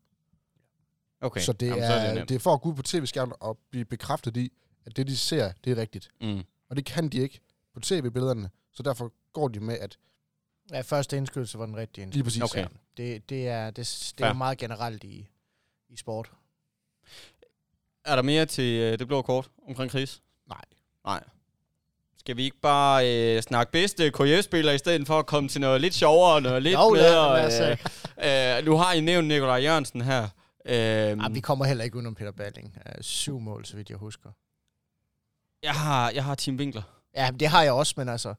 Okay. 1.20 1.40
Så 1.40 1.52
det, 1.52 1.66
Jamen, 1.66 1.82
er, 1.82 1.86
så 1.86 1.92
er 1.92 2.14
det, 2.14 2.28
det, 2.28 2.34
er, 2.34 2.38
for 2.38 2.54
at 2.54 2.60
gå 2.60 2.68
ud 2.68 2.74
på 2.74 2.82
tv-skærmen 2.82 3.34
og 3.40 3.58
blive 3.70 3.84
bekræftet 3.84 4.36
i, 4.36 4.52
at 4.86 4.96
det, 4.96 5.06
de 5.06 5.16
ser, 5.16 5.52
det 5.64 5.72
er 5.72 5.76
rigtigt. 5.76 6.10
Mm. 6.20 6.42
Og 6.70 6.76
det 6.76 6.84
kan 6.84 7.08
de 7.08 7.18
ikke 7.18 7.40
på 7.74 7.80
tv-billederne, 7.80 8.50
så 8.72 8.82
derfor 8.82 9.12
går 9.32 9.48
de 9.48 9.60
med, 9.60 9.78
at 9.78 9.98
Ja, 10.72 10.80
første 10.80 11.16
indskydelse 11.16 11.58
var 11.58 11.66
den 11.66 11.76
rigtige 11.76 12.10
lige 12.10 12.24
præcis. 12.24 12.42
Okay. 12.42 12.60
Ja, 12.60 12.66
det, 12.96 13.28
det, 13.28 13.48
er, 13.48 13.70
det, 13.70 14.12
det 14.18 14.24
er 14.24 14.28
jo 14.28 14.34
meget 14.34 14.58
generelt 14.58 15.04
i, 15.04 15.28
i 15.88 15.96
sport. 15.96 16.30
Er 18.04 18.14
der 18.16 18.22
mere 18.22 18.46
til 18.46 18.78
øh, 18.80 18.98
det 18.98 19.06
blå 19.06 19.22
kort 19.22 19.50
omkring 19.68 19.90
Chris? 19.90 20.22
Nej. 20.48 20.64
Nej. 21.04 21.24
Skal 22.18 22.36
vi 22.36 22.44
ikke 22.44 22.60
bare 22.60 23.14
øh, 23.14 23.42
snakke 23.42 23.72
bedste 23.72 24.10
KF-spiller, 24.10 24.72
i 24.72 24.78
stedet 24.78 25.06
for 25.06 25.18
at 25.18 25.26
komme 25.26 25.48
til 25.48 25.60
noget 25.60 25.80
lidt 25.80 25.94
sjovere, 25.94 26.40
noget 26.40 26.62
lidt 26.62 26.74
Jo, 26.74 26.94
lad 26.94 27.46
os, 27.46 27.60
øh, 27.60 28.58
øh, 28.58 28.64
nu 28.64 28.76
har 28.76 28.92
I 28.92 29.00
nævnt 29.00 29.28
Nikolaj 29.28 29.62
Jørgensen 29.62 30.00
her. 30.00 30.28
Øh, 30.68 30.74
Ja, 30.74 31.28
vi 31.28 31.40
kommer 31.40 31.64
heller 31.64 31.84
ikke 31.84 31.96
udenom 31.96 32.14
Peter 32.14 32.32
Balling. 32.32 32.76
Uh, 32.76 32.92
syv 33.00 33.40
mål, 33.40 33.64
så 33.64 33.76
vidt 33.76 33.90
jeg 33.90 33.98
husker. 33.98 34.30
jeg, 35.62 35.74
har, 35.74 36.10
jeg 36.10 36.24
har 36.24 36.34
Tim 36.34 36.56
Winkler. 36.56 36.82
Ja, 37.16 37.30
det 37.40 37.48
har 37.48 37.62
jeg 37.62 37.72
også, 37.72 37.94
men 37.96 38.08
altså... 38.08 38.34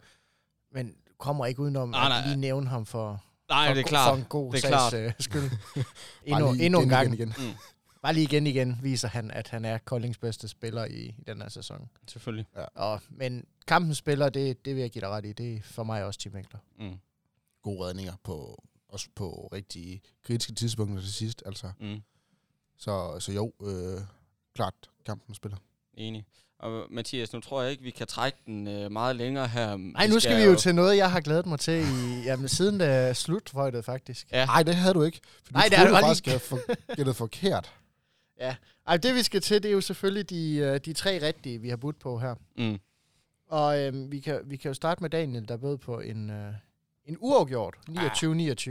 Men 0.72 0.96
kommer 1.18 1.46
ikke 1.46 1.60
udenom 1.62 1.90
Nej, 1.90 2.18
at 2.20 2.28
lige 2.28 2.38
nævne 2.38 2.68
ham 2.68 2.86
for, 2.86 3.24
Nej, 3.50 3.68
for, 3.68 3.74
det 3.74 3.80
er 3.80 3.84
for 3.84 3.90
klart. 3.90 4.18
en 4.20 4.26
god 4.26 4.54
Det 4.54 4.64
er 4.64 4.68
klart. 4.68 4.92
sags 4.92 5.08
uh, 5.08 5.14
skyld. 5.20 5.50
Bare 5.50 5.84
endnu, 6.26 6.52
lige 6.54 6.66
endnu 6.66 6.80
en 6.80 6.84
igen, 6.86 6.90
gang. 6.90 7.14
Igen, 7.14 7.34
igen. 7.38 7.48
Mm, 7.50 7.56
Bare 8.02 8.14
lige 8.14 8.24
igen 8.24 8.48
igen 8.48 8.80
viser 8.82 9.08
han, 9.08 9.32
at 9.32 9.48
han 9.48 9.66
er 9.66 9.78
Koldings 9.78 10.18
bedste 10.18 10.48
spiller 10.48 10.86
i, 10.86 11.00
i 11.18 11.24
den 11.28 11.42
her 11.42 11.50
sæson. 11.50 11.90
selvfølgelig. 12.08 12.46
Og, 12.76 13.02
men 13.10 13.46
kampens 13.68 13.98
spiller, 13.98 14.30
det, 14.30 14.66
det 14.66 14.76
vil 14.76 14.82
jeg 14.82 14.90
give 14.92 15.02
dig 15.02 15.10
ret 15.10 15.26
i. 15.26 15.34
Det 15.34 15.56
er 15.56 15.62
for 15.62 15.84
mig 15.84 16.04
også 16.04 16.20
Tim 16.20 16.34
Winkler. 16.34 16.60
Mm, 16.80 17.00
Gode 17.62 17.86
redninger 17.88 18.14
på, 18.24 18.64
også 18.90 19.08
på 19.16 19.50
rigtig 19.54 20.02
kritiske 20.26 20.54
tidspunkter 20.54 21.02
til 21.02 21.14
sidst. 21.14 21.44
Altså. 21.46 21.72
mm, 21.80 22.02
Så, 22.80 23.20
så 23.20 23.32
jo, 23.32 23.54
øh, 23.62 24.02
klart 24.56 24.74
kampen 25.06 25.36
spiller. 25.36 25.58
enig. 25.94 26.26
Og 26.60 26.88
Mathias, 26.90 27.34
nu 27.34 27.40
tror 27.40 27.62
jeg 27.62 27.72
ikke, 27.72 27.84
vi 27.84 27.90
kan 27.90 28.08
trække 28.08 28.38
den 28.46 28.68
øh, 28.68 28.92
meget 28.92 29.16
længere 29.16 29.48
her. 29.48 29.78
Nej, 29.78 30.08
nu 30.08 30.20
skal 30.20 30.38
vi 30.38 30.44
jo 30.44 30.56
til 30.56 30.76
noget, 30.76 30.98
jeg 30.98 31.12
har 31.12 31.22
gledet 31.22 31.46
mig 31.46 31.60
til 31.60 31.74
i, 31.74 32.24
jamen, 32.24 32.48
siden 32.48 33.08
uh, 33.10 33.16
slutvøjtet, 33.16 33.86
faktisk. 33.86 34.28
Ja. 34.32 34.46
Nej, 34.46 34.64
det 34.64 34.76
havde 34.76 34.94
du 34.94 35.04
ikke. 35.04 35.20
For 35.44 35.54
Nej, 35.54 35.64
du 35.64 35.70
det 35.70 35.80
er 35.80 35.88
du 35.88 35.96
faktisk, 35.96 36.28
jeg 36.28 36.42
for, 36.42 36.60
gættede 36.96 37.16
forkert. 37.16 37.74
Ej, 38.88 38.98
det 38.98 39.16
vi 39.16 39.24
skal 39.24 39.42
til, 39.42 39.64
det 39.64 39.70
er 39.70 39.74
jo 39.74 39.82
selvfølgelig 39.82 40.30
de, 40.30 40.56
øh, 40.56 40.80
de 40.86 40.94
tre 40.94 41.28
rigtige, 41.28 41.62
vi 41.62 41.70
har 41.70 41.78
budt 41.78 42.00
på 42.00 42.20
her. 42.20 42.36
Mm. 42.58 42.80
Og 43.48 43.80
øhm, 43.80 44.12
vi, 44.12 44.20
kan, 44.20 44.42
vi 44.46 44.58
kan 44.58 44.70
jo 44.70 44.74
starte 44.74 45.04
med 45.04 45.10
Daniel, 45.10 45.48
der 45.48 45.58
bød 45.58 45.78
på 45.78 46.00
en, 46.00 46.30
øh, 46.30 46.54
en 47.06 47.18
uafgjort. 47.20 47.76
29-29. 47.90 48.70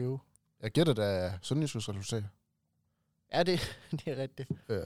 Jeg 0.63 0.71
gætter 0.71 0.93
da 0.93 1.33
Sønderjyskets 1.43 1.89
resultat. 1.89 2.25
Ja, 3.33 3.43
det, 3.43 3.77
det 3.91 4.03
er 4.07 4.17
rigtigt. 4.23 4.49
Øh, 4.69 4.81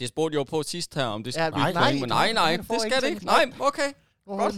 Det 0.00 0.08
spurgte 0.08 0.34
jeg 0.34 0.38
jo 0.38 0.44
på 0.44 0.62
sidst 0.62 0.94
her, 0.94 1.04
om 1.06 1.24
det 1.24 1.36
Ja, 1.36 1.46
skulle 1.50 1.72
nej, 1.72 1.92
nej, 2.06 2.32
nej, 2.32 2.56
du 2.56 2.62
får 2.62 2.74
det 2.74 2.82
skal 2.82 3.02
det 3.02 3.08
ikke. 3.08 3.24
Nej, 3.26 3.52
okay. 3.60 3.92
Godt. 4.26 4.54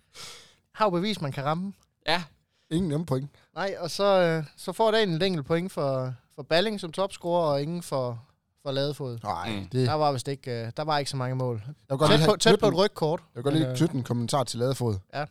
har 0.74 0.84
jo 0.86 0.90
bevist, 0.90 1.22
man 1.22 1.32
kan 1.32 1.44
ramme. 1.44 1.72
Ja, 2.06 2.22
ingen 2.70 2.88
nemme 2.88 3.06
point. 3.06 3.30
Nej, 3.54 3.76
og 3.78 3.90
så, 3.90 4.04
øh, 4.20 4.44
så 4.56 4.72
får 4.72 4.90
Daniel 4.90 5.16
et 5.16 5.26
enkelt 5.26 5.46
point 5.46 5.72
for, 5.72 6.14
for 6.34 6.42
Balling 6.42 6.80
som 6.80 6.92
topscorer, 6.92 7.52
og 7.52 7.62
ingen 7.62 7.82
for, 7.82 8.26
for 8.62 8.70
Ladefod. 8.72 9.18
Nej, 9.22 9.50
Mm. 9.60 9.68
det, 9.68 9.86
Der 9.86 9.92
var 9.94 10.12
vist 10.12 10.28
ikke, 10.28 10.50
øh, 10.66 10.72
der 10.76 10.82
var 10.84 10.98
ikke 10.98 11.10
så 11.10 11.16
mange 11.16 11.36
mål. 11.36 11.62
jeg 11.66 11.74
vil 11.88 11.98
godt 11.98 12.10
Tæt 12.10 12.18
lige 12.18 12.28
på, 12.28 12.36
tæt 12.36 12.50
på 12.60 12.66
et 12.66 12.70
knytte- 12.70 12.76
rødt 12.82 12.94
kort. 12.94 13.20
Jeg 13.20 13.26
vil 13.34 13.42
godt 13.42 13.54
lige 13.54 13.64
Men, 13.64 13.72
øh, 13.72 13.76
knytte 13.78 13.94
en 13.94 14.02
kommentar 14.04 14.44
til 14.44 14.58
Ladefod. 14.58 14.98
Ja. 15.14 15.24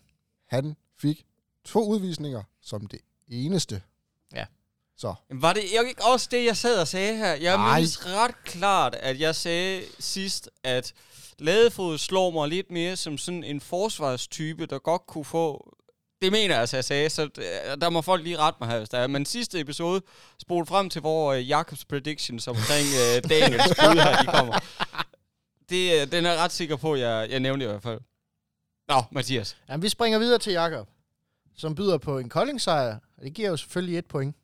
Han 0.47 0.75
fik 0.99 1.25
to 1.65 1.87
udvisninger 1.87 2.43
som 2.61 2.87
det 2.87 2.99
eneste. 3.27 3.81
Ja. 4.33 4.45
Så, 4.97 5.13
Var 5.29 5.53
det 5.53 5.63
ikke 5.63 5.95
også 6.03 6.27
det, 6.31 6.45
jeg 6.45 6.57
sad 6.57 6.81
og 6.81 6.87
sagde 6.87 7.17
her? 7.17 7.33
Jeg 7.33 7.57
Nej. 7.57 7.75
mindes 7.75 8.05
ret 8.05 8.43
klart, 8.43 8.95
at 8.95 9.19
jeg 9.19 9.35
sagde 9.35 9.83
sidst, 9.99 10.49
at 10.63 10.93
Ladefod 11.39 11.97
slår 11.97 12.31
mig 12.31 12.49
lidt 12.49 12.71
mere 12.71 12.95
som 12.95 13.17
sådan 13.17 13.43
en 13.43 13.61
forsvarstype, 13.61 14.65
der 14.65 14.79
godt 14.79 15.07
kunne 15.07 15.25
få... 15.25 15.73
Det 16.21 16.31
mener 16.31 16.53
jeg 16.53 16.61
altså, 16.61 16.77
jeg 16.77 16.85
sagde, 16.85 17.09
så 17.09 17.23
øh, 17.23 17.81
der 17.81 17.89
må 17.89 18.01
folk 18.01 18.23
lige 18.23 18.37
rette 18.37 18.57
mig 18.61 18.69
her, 18.69 18.77
hvis 18.77 18.89
der 18.89 18.97
er. 18.97 19.07
Men 19.07 19.25
sidste 19.25 19.59
episode 19.59 20.01
spol 20.39 20.65
frem 20.65 20.89
til, 20.89 21.01
hvor 21.01 21.33
uh, 21.35 21.49
Jacobs 21.49 21.85
predictions 21.85 22.47
omkring 22.47 22.87
uh, 22.87 23.23
Daniels 23.29 23.67
bud 23.67 24.01
her, 24.01 24.21
de 24.21 24.25
kommer. 24.25 24.59
Det, 25.69 26.01
øh, 26.01 26.11
den 26.11 26.25
er 26.25 26.31
jeg 26.31 26.39
ret 26.39 26.51
sikker 26.51 26.75
på, 26.75 26.95
jeg, 26.95 27.27
jeg 27.29 27.39
nævnte 27.39 27.65
i 27.65 27.67
hvert 27.67 27.83
fald. 27.83 27.99
Nå, 28.87 29.03
Mathias. 29.11 29.57
Jamen, 29.69 29.83
vi 29.83 29.89
springer 29.89 30.19
videre 30.19 30.39
til 30.39 30.53
Jakob, 30.53 30.87
som 31.57 31.75
byder 31.75 31.97
på 31.97 32.17
en 32.19 32.29
Kolding-sejr. 32.29 32.99
Det 33.23 33.33
giver 33.33 33.49
jo 33.49 33.57
selvfølgelig 33.57 33.97
et 33.97 34.05
point. 34.05 34.35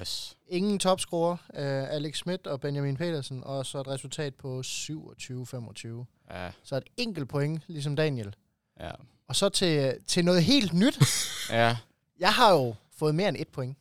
Yes. 0.00 0.36
Ingen 0.48 0.78
topscorer, 0.78 1.32
uh, 1.48 1.94
Alex 1.94 2.16
Schmidt 2.16 2.46
og 2.46 2.60
Benjamin 2.60 2.96
Petersen, 2.96 3.44
og 3.44 3.66
så 3.66 3.80
et 3.80 3.88
resultat 3.88 4.34
på 4.34 4.60
27-25. 4.60 6.06
Ja, 6.30 6.50
Så 6.62 6.76
et 6.76 6.84
enkelt 6.96 7.28
point, 7.28 7.62
ligesom 7.66 7.96
Daniel. 7.96 8.34
ja. 8.80 8.90
Og 9.28 9.36
så 9.36 9.48
til, 9.48 9.94
til 10.06 10.24
noget 10.24 10.44
helt 10.44 10.72
nyt. 10.72 10.98
Ja, 11.50 11.76
Jeg 12.20 12.32
har 12.32 12.52
jo 12.52 12.74
fået 12.96 13.14
mere 13.14 13.28
end 13.28 13.36
et 13.40 13.48
point. 13.48 13.76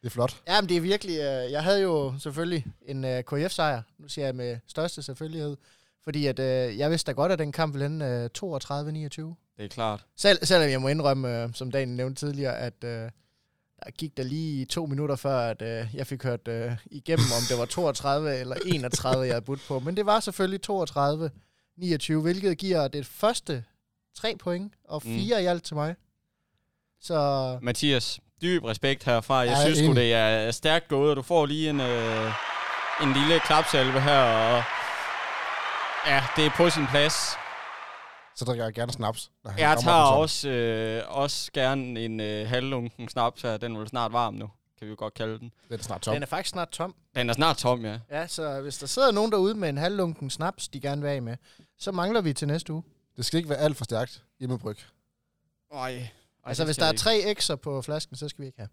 det 0.00 0.06
er 0.06 0.10
flot. 0.10 0.42
Jamen, 0.48 0.68
det 0.68 0.76
er 0.76 0.80
virkelig... 0.80 1.14
Uh, 1.18 1.52
jeg 1.52 1.62
havde 1.62 1.82
jo 1.82 2.14
selvfølgelig 2.18 2.66
en 2.82 3.04
uh, 3.04 3.10
KF-sejr. 3.20 3.82
Nu 3.98 4.08
siger 4.08 4.24
jeg 4.26 4.34
med 4.36 4.58
største 4.66 5.02
selvfølgelighed. 5.02 5.56
Fordi 6.04 6.26
at, 6.26 6.38
uh, 6.38 6.78
jeg 6.78 6.90
vidste 6.90 7.06
da 7.06 7.14
godt, 7.14 7.32
at 7.32 7.38
den 7.38 7.52
kamp 7.52 7.74
ville 7.74 7.86
ende 7.86 8.30
uh, 8.42 8.54
32-29. 8.54 8.64
det 9.56 9.64
er 9.64 9.68
klart. 9.68 10.06
Selv, 10.16 10.44
selvom 10.46 10.70
jeg 10.70 10.80
må 10.80 10.88
indrømme, 10.88 11.44
uh, 11.44 11.54
som 11.54 11.70
Daniel 11.70 11.96
nævnte 11.96 12.26
tidligere, 12.26 12.58
at 12.58 12.84
uh, 13.04 13.10
der 13.84 13.90
gik 13.90 14.16
der 14.16 14.22
lige 14.22 14.64
to 14.66 14.86
minutter 14.86 15.16
før, 15.16 15.38
at 15.38 15.62
uh, 15.62 15.94
jeg 15.94 16.06
fik 16.06 16.22
hørt 16.22 16.48
uh, 16.48 16.54
igennem, 16.90 17.26
om 17.36 17.42
det 17.48 17.58
var 17.58 17.64
32 17.64 18.34
eller 18.36 18.56
31, 18.66 19.24
jeg 19.24 19.32
havde 19.34 19.44
budt 19.44 19.60
på. 19.68 19.78
Men 19.78 19.96
det 19.96 20.06
var 20.06 20.20
selvfølgelig 20.20 20.60
32-29, 20.70 22.20
hvilket 22.22 22.58
giver 22.58 22.88
det 22.88 23.06
første 23.06 23.64
tre 24.18 24.36
point, 24.40 24.72
og 24.88 25.02
Mm. 25.04 25.14
fire 25.14 25.42
i 25.42 25.46
alt 25.46 25.64
til 25.64 25.76
mig. 25.76 25.94
Så 27.00 27.58
Mathias, 27.62 28.20
dyb 28.42 28.64
respekt 28.64 29.04
herfra. 29.04 29.36
Jeg 29.38 29.46
Ja, 29.48 29.62
synes 29.64 29.78
sgu, 29.78 29.94
det 29.94 30.12
er 30.14 30.50
stærkt 30.50 30.88
gået, 30.88 31.10
og 31.10 31.16
du 31.16 31.22
får 31.22 31.46
lige 31.46 31.70
en, 31.70 31.80
øh, 31.80 32.32
en 33.02 33.12
lille 33.12 33.40
klapsalve 33.40 34.00
her, 34.00 34.20
og 34.22 34.62
ja, 36.06 36.24
det 36.36 36.46
er 36.46 36.50
på 36.56 36.70
sin 36.70 36.86
plads. 36.86 37.14
Så 38.38 38.44
drikker 38.44 38.64
jeg 38.64 38.74
gerne 38.74 38.92
snaps. 38.92 39.30
når 39.44 39.50
han 39.50 39.60
Jeg 39.60 39.78
tager 39.78 39.96
også, 39.96 40.48
øh, 40.48 41.02
også 41.08 41.52
gerne 41.52 42.00
en 42.04 42.20
øh, 42.20 42.48
halvlunken 42.48 43.08
snaps 43.08 43.42
her. 43.42 43.56
Den 43.56 43.74
er 43.74 43.78
vel 43.78 43.88
snart 43.88 44.12
varm 44.12 44.34
nu, 44.34 44.50
kan 44.78 44.86
vi 44.86 44.90
jo 44.90 44.96
godt 44.98 45.14
kalde 45.14 45.38
den. 45.38 45.52
Den 45.68 45.78
er 45.78 45.82
snart 45.82 46.00
tom. 46.00 46.14
den 46.14 46.22
er 46.22 46.26
faktisk 46.26 46.50
snart 46.52 46.68
tom. 46.68 46.94
Den 47.14 47.30
er 47.30 47.34
snart 47.34 47.56
tom, 47.56 47.84
ja. 47.84 47.98
Ja, 48.10 48.26
så 48.26 48.60
hvis 48.60 48.78
der 48.78 48.86
sidder 48.86 49.10
nogen 49.12 49.32
derude 49.32 49.54
med 49.54 49.68
en 49.68 49.76
halvlunken 49.76 50.30
snaps, 50.30 50.68
de 50.68 50.80
gerne 50.80 51.02
vil 51.02 51.08
af 51.08 51.22
med, 51.22 51.36
så 51.78 51.92
mangler 51.92 52.20
vi 52.20 52.32
til 52.32 52.48
næste 52.48 52.72
uge. 52.72 52.82
Det 53.16 53.24
skal 53.24 53.38
ikke 53.38 53.50
være 53.50 53.58
alt 53.58 53.76
for 53.76 53.84
stærkt 53.84 54.22
hjemmebryg. 54.38 54.76
Ej. 55.74 56.08
Altså, 56.44 56.64
hvis 56.64 56.76
der 56.76 56.86
er 56.86 56.92
tre 56.92 57.34
X'er 57.38 57.54
på 57.54 57.82
flasken, 57.82 58.16
så 58.16 58.28
skal 58.28 58.42
vi 58.42 58.46
ikke 58.46 58.58
have. 58.58 58.68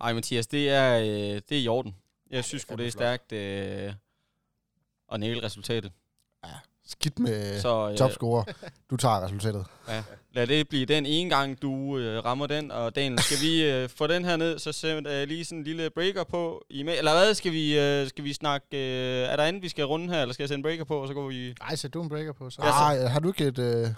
Ej, 0.00 0.12
Mathias, 0.12 0.46
det 0.46 0.70
er, 0.70 0.98
øh, 1.00 1.06
det 1.48 1.52
er 1.52 1.62
i 1.62 1.68
orden. 1.68 1.94
Jeg 2.30 2.44
synes 2.44 2.64
det 2.64 2.72
er 2.72 2.76
det 2.76 2.86
er 2.86 2.90
stærkt 2.90 3.32
øh, 3.32 3.94
at 5.12 5.20
næle 5.20 5.42
resultatet. 5.42 5.92
Skidt 6.90 7.18
med 7.18 7.60
Så 7.60 7.88
øh, 7.90 7.96
topscorer. 7.96 8.44
Du 8.90 8.96
tager 8.96 9.24
resultatet. 9.24 9.66
Lad 10.32 10.46
det 10.46 10.68
blive 10.68 10.86
den 10.86 11.06
ene 11.06 11.30
gang, 11.30 11.62
du 11.62 11.98
øh, 11.98 12.24
rammer 12.24 12.46
den. 12.46 12.70
Og 12.70 12.96
Daniel, 12.96 13.18
skal 13.22 13.36
vi 13.42 13.70
øh, 13.70 13.88
få 13.88 14.06
den 14.06 14.24
her 14.24 14.36
ned, 14.36 14.58
så 14.58 14.72
sæt 14.72 15.06
øh, 15.06 15.28
lige 15.28 15.44
sådan 15.44 15.58
en 15.58 15.64
lille 15.64 15.90
breaker 15.90 16.24
på. 16.24 16.64
I 16.70 16.82
med, 16.82 16.98
eller 16.98 17.12
hvad, 17.12 17.34
skal 17.34 17.52
vi, 17.52 17.78
øh, 17.80 18.08
skal 18.08 18.24
vi 18.24 18.32
snakke... 18.32 18.66
Øh, 18.72 19.28
er 19.28 19.36
der 19.36 19.44
andet, 19.44 19.62
vi 19.62 19.68
skal 19.68 19.84
runde 19.84 20.08
her, 20.14 20.22
eller 20.22 20.32
skal 20.32 20.42
jeg 20.42 20.48
sætte 20.48 20.58
en 20.58 20.62
breaker 20.62 20.84
på, 20.84 21.02
og 21.02 21.08
så 21.08 21.14
går 21.14 21.28
vi... 21.28 21.54
Nej, 21.60 21.76
så 21.76 21.88
du 21.88 22.02
en 22.02 22.08
breaker 22.08 22.32
på, 22.32 22.50
så. 22.50 22.62
Ja, 22.64 22.68
så- 22.70 22.74
Ej, 22.74 23.06
har 23.08 23.20
du 23.20 23.28
ikke 23.28 23.44
et, 23.46 23.58
øh, 23.58 23.88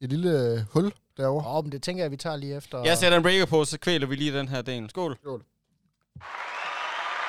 et 0.00 0.10
lille 0.10 0.30
øh, 0.52 0.58
hul 0.70 0.92
derovre? 1.16 1.58
Åh, 1.58 1.64
men 1.64 1.72
det 1.72 1.82
tænker 1.82 2.04
jeg, 2.04 2.10
vi 2.10 2.16
tager 2.16 2.36
lige 2.36 2.56
efter. 2.56 2.82
Jeg 2.84 2.98
sætter 2.98 3.16
en 3.16 3.22
breaker 3.22 3.46
på, 3.46 3.64
så 3.64 3.78
kvæler 3.78 4.06
vi 4.06 4.16
lige 4.16 4.38
den 4.38 4.48
her 4.48 4.62
del. 4.62 4.90
Skål. 4.90 5.16
Skål. 5.22 5.44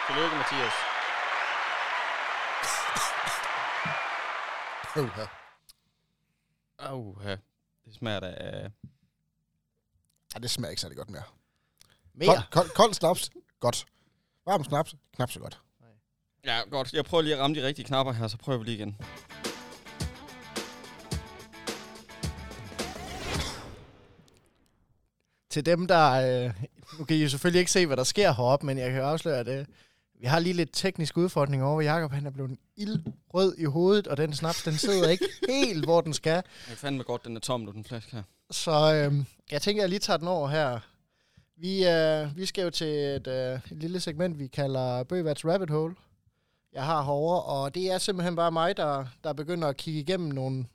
Tillykke, 0.08 0.36
Mathias. 0.36 0.74
Uh, 4.98 5.10
ja. 5.18 5.28
Au, 6.80 7.18
ja. 7.24 7.38
Det 7.86 7.96
smager 7.96 8.20
da 8.20 8.28
af... 8.28 8.72
Ej, 10.36 10.40
det 10.42 10.52
smager 10.52 10.70
ikke 10.70 10.82
særlig 10.82 10.98
godt 10.98 11.10
mere. 11.10 11.24
Mere. 12.14 12.28
Kold, 12.28 12.50
kold, 12.52 12.70
kold 12.70 12.94
snaps, 12.94 13.30
godt. 13.60 13.86
Varm 14.46 14.64
snaps, 14.64 14.96
knap 15.16 15.32
så 15.32 15.40
godt. 15.40 15.62
Ja, 16.46 16.62
godt. 16.70 16.94
Jeg 16.94 17.06
prøver 17.06 17.22
lige 17.22 17.34
at 17.36 17.40
ramme 17.40 17.56
de 17.56 17.68
rigtige 17.68 17.86
knapper 17.86 18.14
her, 18.14 18.28
så 18.28 18.38
prøver 18.38 18.60
vi 18.60 18.66
lige 18.66 18.76
igen. 18.78 18.98
Til 25.50 25.66
dem, 25.66 25.88
der... 25.88 26.12
Øh, 26.12 26.64
nu 27.00 27.06
kan 27.06 27.18
I 27.18 27.24
jo 27.24 27.30
selvfølgelig 27.30 27.60
ikke 27.60 27.72
se, 27.72 27.86
hvad 27.88 27.98
der 27.98 28.04
sker 28.04 28.34
heroppe, 28.34 28.66
men 28.66 28.78
jeg 28.78 28.92
kan 28.92 29.02
afsløre, 29.02 29.40
at 29.40 29.48
øh, 29.48 29.66
vi 30.22 30.28
har 30.28 30.40
lige 30.40 30.54
lidt 30.54 30.70
teknisk 30.74 31.18
udfordring 31.18 31.64
over, 31.64 31.82
Jacob 31.82 32.12
han 32.12 32.26
er 32.26 32.30
blevet 32.30 32.58
ildrød 32.76 33.56
i 33.58 33.66
hovedet, 33.66 34.08
og 34.08 34.18
den 34.18 34.34
snaps, 34.34 34.64
den 34.64 34.74
sidder 34.74 35.10
ikke 35.10 35.26
helt, 35.50 35.86
hvor 35.86 36.02
den 36.02 36.14
skal. 36.14 36.44
Jeg 36.70 36.78
fandme 36.78 37.04
godt, 37.04 37.26
den 37.26 37.36
er 37.36 37.40
tom 37.40 37.62
nu, 37.62 37.72
den 37.72 37.84
flaske 37.84 38.12
her. 38.16 38.24
Så 38.52 38.72
øh, 38.72 39.26
jeg 39.52 39.62
tænker, 39.62 39.82
jeg 39.82 39.90
lige 39.90 40.00
tager 40.00 40.18
den 40.18 40.28
over 40.28 40.48
her. 40.48 40.80
Vi, 41.58 41.88
øh, 41.88 42.38
vi 42.38 42.46
skal 42.46 42.64
jo 42.64 42.70
til 42.70 42.88
et, 42.88 43.28
øh, 43.28 43.54
et 43.54 43.78
lille 43.78 44.00
segment, 44.00 44.40
vi 44.40 44.48
kalder 44.48 45.04
Bøvats 45.04 45.46
Rabbit 45.46 45.70
Hole. 45.70 45.96
Jeg 46.74 46.86
har 46.86 47.04
herovre, 47.04 47.42
og 47.44 47.76
det 47.76 47.92
er 47.92 47.98
simpelthen 47.98 48.36
bare 48.36 48.52
mig, 48.52 48.78
der, 48.78 49.06
der 49.24 49.34
begynder 49.34 49.68
at 49.68 49.78
kigge 49.78 50.00
igennem 50.00 50.30
nogle 50.30 50.66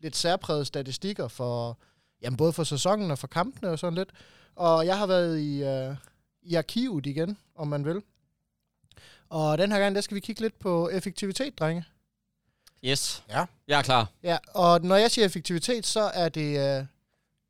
lidt 0.00 0.16
særprægede 0.16 0.64
statistikker 0.64 1.28
for, 1.28 1.78
jamen 2.22 2.36
både 2.36 2.52
for 2.52 2.64
sæsonen 2.64 3.10
og 3.10 3.18
for 3.18 3.26
kampene 3.26 3.70
og 3.70 3.78
sådan 3.78 3.94
lidt. 3.98 4.10
Og 4.56 4.86
jeg 4.86 4.98
har 4.98 5.06
været 5.06 5.40
i, 5.40 5.64
øh, 5.64 5.96
i 6.42 6.54
arkivet 6.54 7.06
igen, 7.06 7.38
om 7.54 7.68
man 7.68 7.84
vil. 7.84 8.02
Og 9.30 9.58
den 9.58 9.72
her 9.72 9.78
gang, 9.78 9.94
der 9.94 10.00
skal 10.00 10.14
vi 10.14 10.20
kigge 10.20 10.42
lidt 10.42 10.58
på 10.58 10.88
effektivitet, 10.88 11.58
drenge. 11.58 11.84
Yes. 12.84 13.24
Ja. 13.28 13.44
Jeg 13.68 13.78
er 13.78 13.82
klar. 13.82 14.06
Ja, 14.22 14.38
og 14.54 14.80
når 14.82 14.96
jeg 14.96 15.10
siger 15.10 15.26
effektivitet, 15.26 15.86
så 15.86 16.00
er 16.00 16.28
det, 16.28 16.78
øh, 16.80 16.86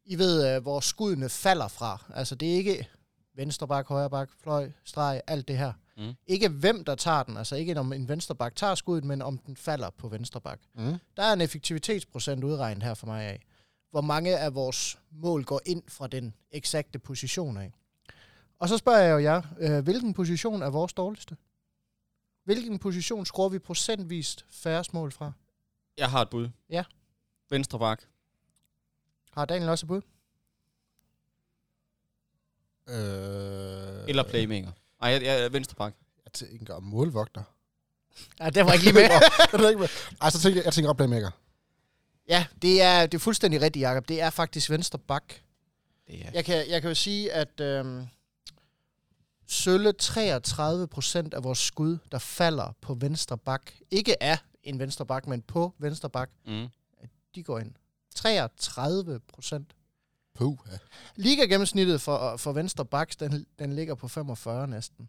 I 0.04 0.18
ved, 0.18 0.54
øh, 0.54 0.62
hvor 0.62 0.80
skuddene 0.80 1.28
falder 1.28 1.68
fra. 1.68 2.04
Altså, 2.14 2.34
det 2.34 2.50
er 2.50 2.54
ikke 2.54 2.88
venstre 3.34 3.68
bak, 3.68 3.88
højre 3.88 4.10
bak, 4.10 4.28
fløj, 4.42 4.70
streg, 4.84 5.22
alt 5.26 5.48
det 5.48 5.58
her. 5.58 5.72
Mm. 5.96 6.14
Ikke 6.26 6.48
hvem, 6.48 6.84
der 6.84 6.94
tager 6.94 7.22
den. 7.22 7.36
Altså 7.36 7.56
ikke 7.56 7.80
om 7.80 7.92
en 7.92 8.08
venstre 8.08 8.34
bak 8.34 8.56
tager 8.56 8.74
skuddet, 8.74 9.04
men 9.04 9.22
om 9.22 9.38
den 9.38 9.56
falder 9.56 9.90
på 9.90 10.08
venstre 10.08 10.40
bak. 10.40 10.60
Mm. 10.74 10.96
Der 11.16 11.22
er 11.22 11.32
en 11.32 11.40
effektivitetsprocent 11.40 12.44
udregnet 12.44 12.82
her 12.82 12.94
for 12.94 13.06
mig 13.06 13.24
af. 13.24 13.42
Hvor 13.90 14.00
mange 14.00 14.38
af 14.38 14.54
vores 14.54 14.98
mål 15.10 15.44
går 15.44 15.60
ind 15.66 15.82
fra 15.88 16.06
den 16.06 16.34
eksakte 16.50 16.98
position 16.98 17.56
af. 17.56 17.72
Og 18.58 18.68
så 18.68 18.76
spørger 18.76 18.98
jeg 18.98 19.12
jo 19.12 19.18
jer, 19.18 19.42
øh, 19.58 19.84
hvilken 19.84 20.14
position 20.14 20.62
er 20.62 20.70
vores 20.70 20.92
dårligste? 20.92 21.36
Hvilken 22.48 22.78
position 22.78 23.26
skruer 23.26 23.48
vi 23.48 23.58
procentvist 23.58 24.44
færrest 24.50 24.94
mål 24.94 25.12
fra? 25.12 25.32
Jeg 25.98 26.10
har 26.10 26.22
et 26.22 26.30
bud. 26.30 26.48
Ja. 26.70 26.84
Venstre 27.50 27.78
bak. 27.78 28.02
Har 29.30 29.44
Daniel 29.44 29.68
også 29.70 29.86
et 29.86 29.88
bud? 29.88 30.00
Øh, 32.88 34.08
Eller 34.08 34.22
playmaker. 34.28 34.70
Nej, 35.00 35.10
jeg, 35.10 35.22
jeg 35.22 35.40
er 35.44 35.48
venstre 35.48 35.74
bak. 35.74 35.94
Jeg 36.24 36.32
tænker 36.32 36.80
målvogter. 36.80 37.42
Ja, 38.40 38.50
det 38.50 38.64
var 38.64 38.72
ikke 38.72 38.84
lige 38.84 38.94
med. 38.94 39.02
Ej, 40.20 40.30
så 40.30 40.40
tænker 40.40 40.58
jeg, 40.60 40.64
jeg 40.64 40.72
tænker 40.72 40.90
op 40.90 40.96
playmaker. 40.96 41.30
ja, 42.28 42.46
det 42.62 42.82
er, 42.82 43.06
det 43.06 43.14
er 43.14 43.22
fuldstændig 43.22 43.60
rigtigt, 43.60 43.82
Jacob. 43.82 44.08
Det 44.08 44.20
er 44.20 44.30
faktisk 44.30 44.70
venstre 44.70 44.98
bak. 44.98 45.34
Det 46.06 46.26
er... 46.26 46.30
Jeg 46.34 46.44
kan, 46.44 46.70
jeg 46.70 46.80
kan 46.82 46.90
jo 46.90 46.94
sige, 46.94 47.32
at 47.32 47.60
øhm, 47.60 48.06
sølle 49.48 49.92
33 49.92 50.86
procent 50.88 51.34
af 51.34 51.44
vores 51.44 51.58
skud, 51.58 51.98
der 52.12 52.18
falder 52.18 52.72
på 52.80 52.94
venstre 52.94 53.38
bak, 53.38 53.72
ikke 53.90 54.14
er 54.20 54.36
en 54.62 54.78
venstre 54.78 55.06
bak, 55.06 55.26
men 55.26 55.42
på 55.42 55.74
venstre 55.78 56.10
bak, 56.10 56.30
Mm. 56.46 56.68
de 57.34 57.42
går 57.42 57.58
ind. 57.58 57.72
33 58.14 59.20
procent. 59.20 59.72
Puh, 60.34 60.58
ja. 60.72 60.78
Liga 61.16 61.42
gennemsnittet 61.42 62.00
for, 62.00 62.36
for 62.36 62.52
venstre 62.52 62.84
baks, 62.84 63.16
den, 63.16 63.46
den 63.58 63.72
ligger 63.72 63.94
på 63.94 64.08
45 64.08 64.68
næsten. 64.68 65.08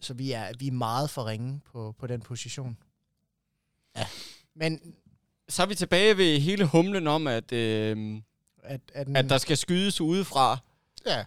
Så 0.00 0.14
vi 0.14 0.32
er, 0.32 0.52
vi 0.58 0.66
er 0.66 0.72
meget 0.72 1.10
for 1.10 1.26
ringe 1.26 1.60
på, 1.72 1.94
på 1.98 2.06
den 2.06 2.20
position. 2.20 2.76
Ja. 3.96 4.06
Men 4.54 4.94
Så 5.48 5.62
er 5.62 5.66
vi 5.66 5.74
tilbage 5.74 6.16
ved 6.16 6.40
hele 6.40 6.64
humlen 6.66 7.06
om, 7.06 7.26
at, 7.26 7.52
øh, 7.52 8.20
at, 8.62 8.80
at, 8.94 9.06
den, 9.06 9.16
at 9.16 9.30
der 9.30 9.38
skal 9.38 9.56
skydes 9.56 10.00
udefra. 10.00 10.58
Ja, 11.06 11.24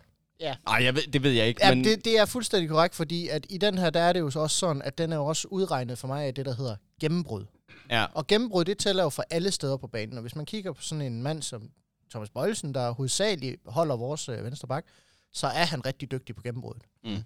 Nej, 0.65 0.83
jeg 0.83 0.95
ved, 0.95 1.01
det 1.13 1.23
ved 1.23 1.31
jeg 1.31 1.47
ikke, 1.47 1.65
Ja, 1.67 1.75
men... 1.75 1.83
det, 1.83 2.05
det 2.05 2.17
er 2.19 2.25
fuldstændig 2.25 2.69
korrekt, 2.69 2.95
fordi 2.95 3.27
at 3.27 3.45
i 3.49 3.57
den 3.57 3.77
her, 3.77 3.89
der 3.89 3.99
er 3.99 4.13
det 4.13 4.19
jo 4.19 4.29
så 4.29 4.39
også 4.39 4.57
sådan, 4.57 4.81
at 4.81 4.97
den 4.97 5.11
er 5.11 5.15
jo 5.15 5.25
også 5.25 5.47
udregnet 5.51 5.97
for 5.97 6.07
mig 6.07 6.25
af 6.25 6.33
det, 6.35 6.45
der 6.45 6.55
hedder 6.55 6.75
gennembrud. 7.01 7.45
Ja. 7.89 8.05
Og 8.13 8.27
gennembrud, 8.27 8.65
det 8.65 8.77
tæller 8.77 9.03
jo 9.03 9.09
for 9.09 9.23
alle 9.29 9.51
steder 9.51 9.77
på 9.77 9.87
banen. 9.87 10.15
Og 10.17 10.21
hvis 10.21 10.35
man 10.35 10.45
kigger 10.45 10.71
på 10.73 10.81
sådan 10.81 11.01
en 11.01 11.23
mand 11.23 11.41
som 11.41 11.69
Thomas 12.11 12.29
Bøjelsen, 12.29 12.73
der 12.73 12.91
hovedsageligt 12.91 13.61
holder 13.65 13.95
vores 13.95 14.29
øh, 14.29 14.43
venstre 14.43 14.67
bak, 14.67 14.85
så 15.31 15.47
er 15.47 15.65
han 15.65 15.85
rigtig 15.85 16.11
dygtig 16.11 16.35
på 16.35 16.41
gennembruddet. 16.41 16.83
Mm. 17.03 17.17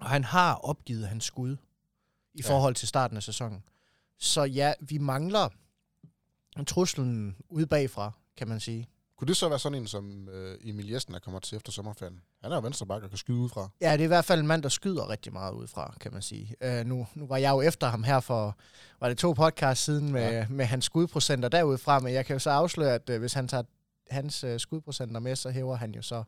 Og 0.00 0.06
han 0.08 0.24
har 0.24 0.54
opgivet 0.54 1.08
hans 1.08 1.24
skud 1.24 1.56
i 2.34 2.42
Ja. 2.44 2.50
forhold 2.50 2.74
til 2.74 2.88
starten 2.88 3.16
af 3.16 3.22
sæsonen. 3.22 3.62
Så 4.18 4.42
ja, 4.44 4.72
vi 4.80 4.98
mangler 4.98 5.48
truslen 6.66 7.36
ude 7.48 7.66
bagfra, 7.66 8.12
kan 8.36 8.48
man 8.48 8.60
sige. 8.60 8.88
Kunne 9.18 9.28
det 9.28 9.36
så 9.36 9.48
være 9.48 9.58
sådan 9.58 9.78
en, 9.78 9.86
som 9.86 10.28
øh, 10.28 10.58
Emil 10.64 10.88
Jessen 10.90 11.14
er 11.14 11.18
kommer 11.18 11.40
til 11.40 11.56
efter 11.56 11.72
sommerferien? 11.72 12.20
Han 12.42 12.52
er 12.52 12.56
jo 12.56 12.62
venstreback 12.62 13.02
og 13.04 13.08
kan 13.08 13.18
skyde 13.18 13.36
udefra. 13.38 13.68
Ja, 13.80 13.92
det 13.92 14.00
er 14.00 14.04
i 14.04 14.06
hvert 14.06 14.24
fald 14.24 14.40
en 14.40 14.46
mand, 14.46 14.62
der 14.62 14.68
skyder 14.68 15.10
rigtig 15.10 15.32
meget 15.32 15.52
udefra, 15.52 15.94
kan 16.00 16.12
man 16.12 16.22
sige. 16.22 16.54
Uh, 16.66 16.86
nu, 16.86 17.06
nu 17.14 17.26
var 17.26 17.36
jeg 17.36 17.50
jo 17.50 17.60
efter 17.60 17.86
ham 17.88 18.02
her 18.04 18.20
for, 18.20 18.56
var 19.00 19.08
det 19.08 19.18
to 19.18 19.32
podcasts 19.32 19.84
siden 19.84 20.12
med, 20.12 20.30
Ja. 20.32 20.46
med 20.50 20.64
hans 20.64 20.84
skudprocenter 20.84 21.48
derudfra, 21.48 21.98
men 21.98 22.14
jeg 22.14 22.26
kan 22.26 22.34
jo 22.34 22.38
så 22.40 22.50
afsløre, 22.50 22.94
at 22.94 23.10
uh, 23.10 23.16
hvis 23.16 23.32
han 23.32 23.48
tager 23.48 23.62
hans 24.10 24.44
uh, 24.44 24.50
skudprocenter 24.58 25.20
med, 25.20 25.36
så 25.36 25.50
hæver 25.50 25.76
han 25.76 25.94
jo 25.94 26.02
så 26.02 26.22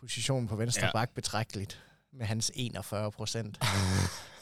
positionen 0.00 0.48
på 0.48 0.56
venstre 0.56 0.86
Ja. 0.86 0.92
bak 0.92 1.10
betragteligt 1.14 1.80
med 2.12 2.26
hans 2.26 2.50
41 2.54 3.10
procent. 3.12 3.58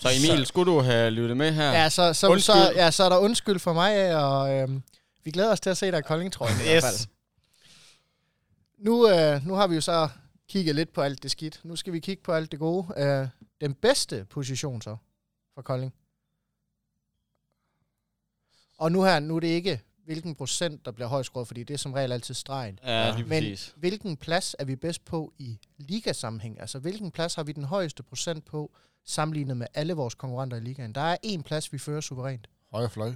Så 0.00 0.09
Emil, 0.18 0.46
skulle 0.46 0.72
du 0.72 0.81
have 0.81 1.11
lyttet 1.11 1.37
med 1.37 1.52
her? 1.52 1.72
Ja, 1.72 1.88
så, 1.88 2.12
så, 2.12 2.28
Undskyld. 2.28 2.54
så, 2.54 2.72
ja, 2.76 2.90
så 2.90 3.04
er 3.04 3.09
der 3.09 3.18
undskyld 3.18 3.59
for 3.59 3.72
mig, 3.72 4.16
og 4.24 4.54
øhm, 4.54 4.83
vi 5.24 5.31
glæder 5.31 5.52
os 5.52 5.61
til 5.61 5.70
at 5.70 5.76
se 5.76 5.90
dig 5.90 5.98
i 5.98 6.02
Kolding, 6.02 6.33
tror 6.33 6.46
jeg 6.46 6.54
i 6.61 6.62
hvert 6.70 6.83
fald. 6.83 7.09
Nu, 8.79 9.09
øh, 9.09 9.47
nu 9.47 9.55
har 9.55 9.67
vi 9.67 9.75
jo 9.75 9.81
så 9.81 10.09
kigget 10.49 10.75
lidt 10.75 10.93
på 10.93 11.01
alt 11.01 11.23
det 11.23 11.31
skidt. 11.31 11.61
Nu 11.64 11.77
skal 11.77 11.93
vi 11.93 12.01
kigge 12.01 12.23
på 12.23 12.33
alt 12.33 12.53
det 12.53 12.59
gode. 12.59 12.87
Øh, 12.97 13.29
den 13.61 13.75
bedste 13.75 14.25
position 14.25 14.83
så 14.83 14.97
for 15.55 15.62
Kolding. 15.62 15.95
Og 18.79 18.93
nu 18.93 19.03
her, 19.03 19.21
nu 19.21 19.37
er 19.37 19.41
det 19.41 19.49
ikke, 19.49 19.81
hvilken 20.05 20.35
procent, 20.35 20.85
der 20.85 20.91
bliver 20.93 21.09
højt 21.09 21.27
skåret, 21.27 21.47
fordi 21.47 21.62
det 21.62 21.75
er 21.75 21.79
som 21.79 21.93
regel 21.93 22.12
altid 22.12 22.35
stregen. 22.35 22.79
Ja, 22.85 23.11
lige 23.17 23.29
Men 23.29 23.43
præcis. 23.43 23.75
hvilken 23.77 24.17
plads 24.17 24.57
er 24.59 24.64
vi 24.64 24.77
bedst 24.77 25.05
på 25.05 25.33
i 25.38 25.59
ligasammenhæng? 25.77 26.61
Altså, 26.61 26.79
hvilken 26.79 27.11
plads 27.11 27.35
har 27.35 27.43
vi 27.43 27.53
den 27.53 27.64
højeste 27.64 28.03
procent 28.03 28.45
på, 28.45 28.71
sammenlignet 29.05 29.57
med 29.57 29.67
alle 29.75 29.93
vores 29.93 30.14
konkurrenter 30.14 30.57
i 30.57 30.61
ligaen? 30.61 30.95
Der 30.95 31.01
er 31.01 31.17
en 31.23 31.43
plads, 31.43 31.73
vi 31.73 31.79
fører 31.79 32.01
suverænt. 32.01 32.49
Højre 32.73 32.91
fløj. 32.91 33.12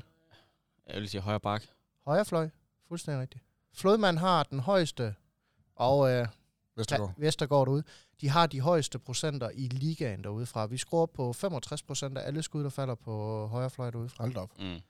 Jeg 0.89 1.01
vil 1.01 1.09
sige 1.09 1.21
højre 1.21 1.41
bak. 1.41 1.63
Højre 2.07 2.25
fløj. 2.25 2.49
Fuldstændig 2.89 3.21
rigtigt. 3.23 3.45
Flodmand 3.75 4.19
har 4.19 4.43
den 4.43 4.61
højeste, 4.61 5.15
og 5.83 6.11
øh, 6.11 6.27
Vestergaard. 6.77 7.15
Vestergaard 7.17 7.67
derude, 7.67 7.83
de 8.21 8.29
har 8.29 8.47
de 8.47 8.61
højeste 8.61 8.99
procenter 8.99 9.51
i 9.55 9.69
ligaen 9.69 10.25
derude 10.25 10.47
fra. 10.47 10.67
Vi 10.67 10.77
scorer 10.77 11.07
på 11.07 11.33
65 11.33 11.83
procent 11.83 12.19
af 12.19 12.27
alle 12.27 12.43
skud, 12.43 12.65
der 12.65 12.71
falder 12.71 12.95
på 12.95 13.47
højre 13.47 13.71
fløj 13.71 13.91
derude 13.91 14.09
fra. 14.09 14.25
Hold 14.25 14.37
op. 14.37 14.51
Mm. 14.59 14.81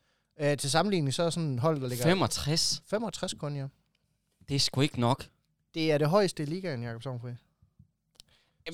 Øh, 0.40 0.56
til 0.56 0.70
sammenligning, 0.70 1.14
så 1.14 1.22
er 1.22 1.30
sådan 1.30 1.48
en 1.48 1.58
hold, 1.58 1.80
der 1.80 1.88
ligger 1.88 2.04
65? 2.04 2.82
65 2.86 3.34
kun, 3.34 3.56
ja. 3.56 3.66
Det 4.48 4.54
er 4.54 4.60
sgu 4.60 4.80
ikke 4.80 5.00
nok. 5.00 5.26
Det 5.74 5.92
er 5.92 5.98
det 5.98 6.08
højeste 6.08 6.42
i 6.42 6.46
ligaen, 6.46 6.82
Jakob 6.82 7.02
Sovnfri. 7.02 7.30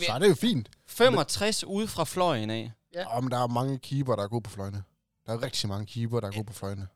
Så 0.07 0.13
er 0.13 0.19
det 0.19 0.29
jo 0.29 0.35
fint. 0.35 0.71
65 0.87 1.65
ude 1.65 1.89
fra 1.89 2.05
fløjen 2.05 2.51
af. 2.51 2.73
Ja. 2.95 3.01
Ja. 3.15 3.21
men 3.21 3.31
der 3.31 3.39
er 3.39 3.47
mange 3.47 3.79
keeper, 3.79 4.17
der 4.17 4.23
er 4.23 4.29
gode 4.29 4.43
på 4.43 4.51
fløjene. 4.51 4.83
Der 5.27 5.33
er 5.33 5.43
rigtig 5.43 5.69
mange 5.69 5.87
keeper, 5.87 6.21
der 6.21 6.29
er 6.29 6.33
gode 6.33 6.45
på 6.45 6.53
fløjene. 6.53 6.89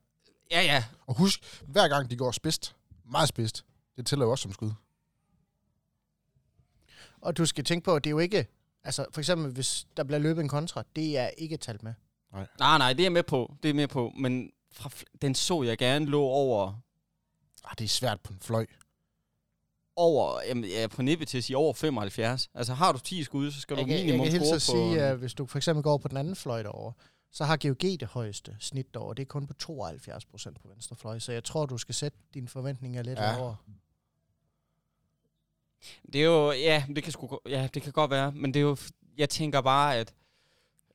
Ja, 0.51 0.61
ja. 0.63 0.85
Og 1.07 1.15
husk, 1.15 1.63
hver 1.67 1.89
gang 1.89 2.11
de 2.11 2.17
går 2.17 2.31
spidst, 2.31 2.77
meget 3.05 3.29
spidst, 3.29 3.65
det 3.97 4.07
tæller 4.07 4.27
jo 4.27 4.31
også 4.31 4.43
som 4.43 4.53
skud. 4.53 4.71
Og 7.23 7.37
du 7.37 7.47
skal 7.47 7.65
tænke 7.65 7.85
på, 7.85 7.95
at 7.97 8.05
det 8.05 8.11
er 8.11 8.13
jo 8.13 8.19
ikke... 8.19 8.47
Altså, 8.85 9.07
for 9.13 9.21
eksempel, 9.21 9.53
hvis 9.53 9.87
der 9.97 10.05
bliver 10.05 10.19
løbet 10.19 10.43
en 10.43 10.49
kontra, 10.49 10.83
det 10.97 11.19
er 11.19 11.29
ikke 11.29 11.57
talt 11.57 11.83
med. 11.83 11.95
Nej, 12.33 12.79
nej, 12.79 12.93
det 12.93 13.01
er 13.01 13.05
jeg 13.05 13.13
med 13.13 13.23
på. 13.23 13.55
Det 13.63 13.65
er 13.65 13.69
jeg 13.69 13.77
med 13.77 13.89
på. 13.89 14.13
Men 14.19 14.51
fra, 14.73 14.91
den 15.23 15.35
så 15.35 15.63
jeg 15.63 15.79
gerne 15.79 16.07
lå 16.07 16.23
over, 16.23 16.73
Ah, 17.65 17.75
det 17.79 17.85
er 17.85 17.89
svært 17.89 18.21
på 18.21 18.33
en 18.33 18.39
fløj. 18.41 18.67
over 19.97 20.41
jamen, 20.49 20.65
ja, 20.65 20.87
på 20.87 21.03
nippet 21.03 21.29
til 21.29 21.39
at 21.39 21.45
sige 21.45 21.57
over 21.57 21.73
75. 21.75 22.51
Altså 22.55 22.75
har 22.75 22.93
du 22.93 22.99
10 22.99 23.25
skud, 23.25 23.51
så 23.51 23.61
skal 23.61 23.75
Jeg 23.77 23.83
du 23.85 23.87
kan, 23.89 23.97
jeg 23.97 24.05
minimum 24.05 24.25
kan 24.27 24.33
hilse 24.33 24.61
score 24.61 24.79
at 24.81 24.89
på... 24.89 24.95
sige, 24.95 25.03
at 25.03 25.17
hvis 25.19 25.35
du 25.35 25.47
for 25.47 25.59
eksempel 25.59 25.83
går 25.83 25.91
over 25.91 25.99
på 25.99 26.09
den 26.09 26.17
anden 26.17 26.37
fløj 26.37 26.63
derovre, 26.63 26.93
så 27.33 27.45
har 27.45 27.57
GOG 27.57 27.81
det 27.83 28.05
højeste 28.09 28.57
snit 28.61 28.95
derovre. 28.95 29.15
Det 29.15 29.23
er 29.23 29.27
kun 29.27 29.47
på 29.47 29.53
72 29.55 30.25
procent 30.25 30.61
på 30.63 30.69
venstre 30.69 30.97
fløj, 30.97 31.19
så 31.19 31.33
jeg 31.33 31.45
tror, 31.45 31.67
du 31.67 31.79
skal 31.79 31.95
sætte 31.95 32.19
dine 32.35 32.49
forventninger 32.49 33.03
lidt 33.03 33.19
Ja. 33.19 33.39
over. 33.41 33.55
Det 36.13 36.21
er 36.21 36.25
jo, 36.25 36.53
ja, 36.53 36.85
det 36.97 37.03
kan, 37.03 37.13
sgu, 37.13 37.39
ja, 37.49 37.69
det 37.75 37.83
kan 37.83 37.93
godt 37.93 38.11
være, 38.11 38.33
men 38.33 38.55
det 38.55 38.61
er 38.61 38.65
jo, 38.65 38.77
jeg 39.19 39.31
tænker 39.31 39.61
bare, 39.61 39.97
at 39.97 40.15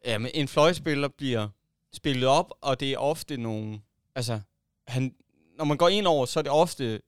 jamen, 0.05 0.31
en 0.33 0.47
fløjspiller 0.47 1.07
bliver 1.07 1.49
spillet 1.93 2.29
op, 2.29 2.53
og 2.61 2.79
det 2.79 2.93
er 2.93 2.97
ofte 2.97 3.37
nogle, 3.37 3.81
altså, 4.15 4.39
han, 4.87 5.15
når 5.57 5.65
man 5.65 5.77
går 5.77 5.89
ind 5.89 6.07
over, 6.07 6.25
så 6.25 6.39
er 6.39 6.43
det 6.43 6.51
ofte 6.51 7.01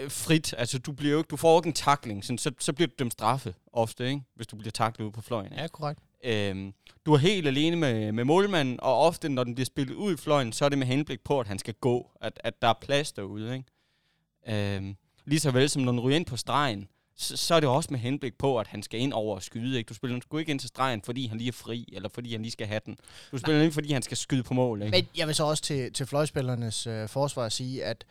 øh, 0.00 0.10
frit, 0.10 0.54
altså 0.58 0.78
du 0.78 0.92
bliver 0.92 1.12
jo 1.12 1.18
ikke, 1.18 1.28
du 1.28 1.36
får 1.36 1.58
ikke 1.58 1.66
en 1.66 1.72
takling, 1.72 2.24
sådan, 2.24 2.38
så, 2.38 2.52
så 2.58 2.72
bliver 2.72 2.88
du 2.88 2.94
dømt 2.98 3.12
straffe 3.12 3.54
ofte, 3.72 4.08
ikke? 4.08 4.22
hvis 4.34 4.46
du 4.46 4.56
bliver 4.56 4.72
taklet 4.72 5.04
ude 5.04 5.12
på 5.12 5.20
fløjen. 5.20 5.52
Ja, 5.52 5.68
korrekt. 5.68 6.00
Øhm, 6.24 6.74
du 7.06 7.12
er 7.12 7.18
helt 7.18 7.46
alene 7.46 7.76
med, 7.76 8.12
med 8.12 8.24
målmanden, 8.24 8.80
og 8.80 8.98
ofte, 8.98 9.28
når 9.28 9.44
den 9.44 9.54
bliver 9.54 9.66
spillet 9.66 9.94
ud 9.94 10.14
i 10.14 10.16
fløjen, 10.16 10.52
så 10.52 10.64
er 10.64 10.68
det 10.68 10.78
med 10.78 10.86
henblik 10.86 11.20
på, 11.20 11.40
at 11.40 11.48
han 11.48 11.58
skal 11.58 11.74
gå, 11.74 12.10
at, 12.20 12.40
at 12.44 12.62
der 12.62 12.68
er 12.68 12.74
plads 12.80 13.12
derude. 13.12 13.54
Ikke? 13.54 14.76
Øhm, 14.76 14.96
lige 15.24 15.40
så 15.40 15.50
vel 15.50 15.70
som 15.70 15.82
når 15.82 15.92
den 15.92 16.00
ryger 16.00 16.16
ind 16.16 16.26
på 16.26 16.36
stregen, 16.36 16.88
så, 17.16 17.36
så 17.36 17.54
er 17.54 17.60
det 17.60 17.68
også 17.68 17.88
med 17.90 17.98
henblik 17.98 18.38
på, 18.38 18.58
at 18.58 18.66
han 18.66 18.82
skal 18.82 19.00
ind 19.00 19.12
over 19.12 19.34
og 19.36 19.42
skyde. 19.42 19.78
Ikke? 19.78 19.88
Du 19.88 19.94
spiller 19.94 20.20
sgu 20.20 20.38
ikke 20.38 20.50
ind 20.50 20.60
til 20.60 20.68
stregen, 20.68 21.02
fordi 21.02 21.26
han 21.26 21.38
lige 21.38 21.48
er 21.48 21.52
fri, 21.52 21.88
eller 21.92 22.08
fordi 22.08 22.32
han 22.32 22.42
lige 22.42 22.52
skal 22.52 22.66
have 22.66 22.80
den. 22.86 22.96
Du 23.32 23.38
spiller 23.38 23.62
ikke, 23.62 23.74
fordi 23.74 23.92
han 23.92 24.02
skal 24.02 24.16
skyde 24.16 24.42
på 24.42 24.54
mål. 24.54 24.82
Ikke? 24.82 24.96
Men 24.96 25.06
jeg 25.16 25.26
vil 25.26 25.34
så 25.34 25.44
også 25.44 25.62
til, 25.62 25.92
til 25.92 26.06
fløjspillernes 26.06 26.86
øh, 26.86 27.08
forsvar 27.08 27.48
sige, 27.48 27.84
at 27.84 28.04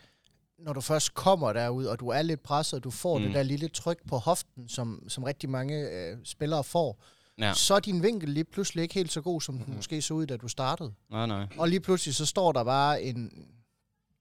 når 0.60 0.74
du 0.74 0.82
først 0.82 1.14
kommer 1.14 1.54
derud, 1.54 1.86
og 1.86 2.00
du 2.00 2.08
er 2.10 2.22
lidt 2.22 2.44
presset, 2.44 2.74
og 2.78 2.84
du 2.84 2.92
får 2.92 3.18
mm. 3.18 3.24
Mm. 3.24 3.28
det 3.30 3.36
der 3.36 3.44
lille 3.44 3.68
tryk 3.68 3.98
på 4.08 4.18
hoften, 4.18 4.70
som, 4.70 5.04
som 5.08 5.24
rigtig 5.24 5.50
mange 5.50 5.90
øh, 5.90 6.18
spillere 6.24 6.64
får, 6.64 7.04
Ja. 7.40 7.54
så 7.54 7.74
er 7.76 7.80
din 7.80 8.04
vinkel 8.04 8.30
lige 8.30 8.44
pludselig 8.44 8.82
ikke 8.82 8.94
helt 8.94 9.12
så 9.12 9.22
god, 9.22 9.42
som 9.42 9.56
den 9.58 9.66
Mhm. 9.68 9.76
måske 9.76 10.02
så 10.02 10.14
ud, 10.14 10.26
da 10.26 10.38
du 10.38 10.48
startede. 10.48 10.94
Nej, 11.10 11.26
nej. 11.28 11.48
Og 11.58 11.68
lige 11.70 11.80
pludselig 11.80 12.16
så 12.16 12.26
står 12.26 12.52
der 12.52 12.64
bare 12.64 13.02
en 13.04 13.32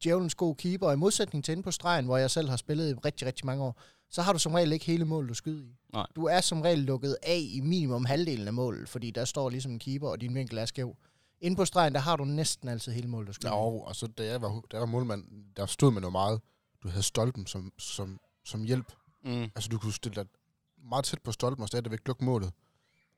djævelens 0.05 0.35
god 0.35 0.55
keeper, 0.55 0.87
og 0.87 0.93
i 0.93 0.97
modsætning 0.97 1.45
til 1.45 1.53
inde 1.53 1.63
på 1.63 1.71
stregen, 1.71 2.05
hvor 2.05 2.17
jeg 2.17 2.31
selv 2.31 2.49
har 2.49 2.57
spillet 2.57 2.91
i 2.91 2.95
rigtig, 2.95 3.27
rigtig 3.27 3.47
mange 3.47 3.65
år, 3.65 3.81
så 4.11 4.23
har 4.23 4.33
du 4.33 4.39
som 4.39 4.55
regel 4.55 4.73
ikke 4.73 4.87
hele 4.87 5.05
målet, 5.05 5.29
du 5.29 5.35
skyder 5.35 5.65
i. 5.65 5.77
Nej. 5.93 6.07
Du 6.17 6.25
er 6.25 6.41
som 6.41 6.61
regel 6.61 6.79
lukket 6.79 7.17
af 7.23 7.41
i 7.51 7.61
minimum 7.61 8.05
halvdelen 8.05 8.47
af 8.47 8.53
målet, 8.53 8.89
fordi 8.89 9.11
der 9.11 9.25
står 9.25 9.51
ligesom 9.51 9.73
en 9.73 9.79
keeper, 9.79 10.09
og 10.09 10.21
din 10.21 10.35
vinkel 10.35 10.59
er 10.59 10.65
skæv. 10.65 10.97
Inde 11.41 11.57
på 11.57 11.65
stregen, 11.65 11.93
der 11.95 12.01
har 12.01 12.17
du 12.17 12.25
næsten 12.25 12.69
altid 12.69 12.93
hele 12.93 13.09
målet, 13.09 13.29
du 13.29 13.33
skyder 13.33 13.51
i. 13.51 13.55
Ja, 13.55 13.61
og, 13.61 13.97
så 13.97 14.07
da 14.07 14.27
jeg 14.27 14.43
var, 14.43 14.49
da 14.49 14.61
jeg 14.73 14.81
var 14.81 14.87
målmand, 14.87 15.25
der 15.57 15.67
stod 15.67 15.93
man 15.93 16.03
jo 16.03 16.11
meget. 16.11 16.41
Du 16.83 16.89
havde 16.89 17.03
stolpen 17.03 17.47
som, 17.47 17.73
som, 17.79 18.21
som 18.45 18.63
hjælp. 18.63 18.93
Mm. 19.25 19.43
Altså, 19.43 19.69
du 19.69 19.79
kunne 19.79 19.93
stille 19.93 20.15
dig 20.15 20.27
meget 20.91 21.05
tæt 21.05 21.23
på 21.25 21.33
stolpen 21.33 21.63
og 21.63 21.69
stadigvæk 21.69 22.07
lukke 22.07 22.25
målet. 22.25 22.53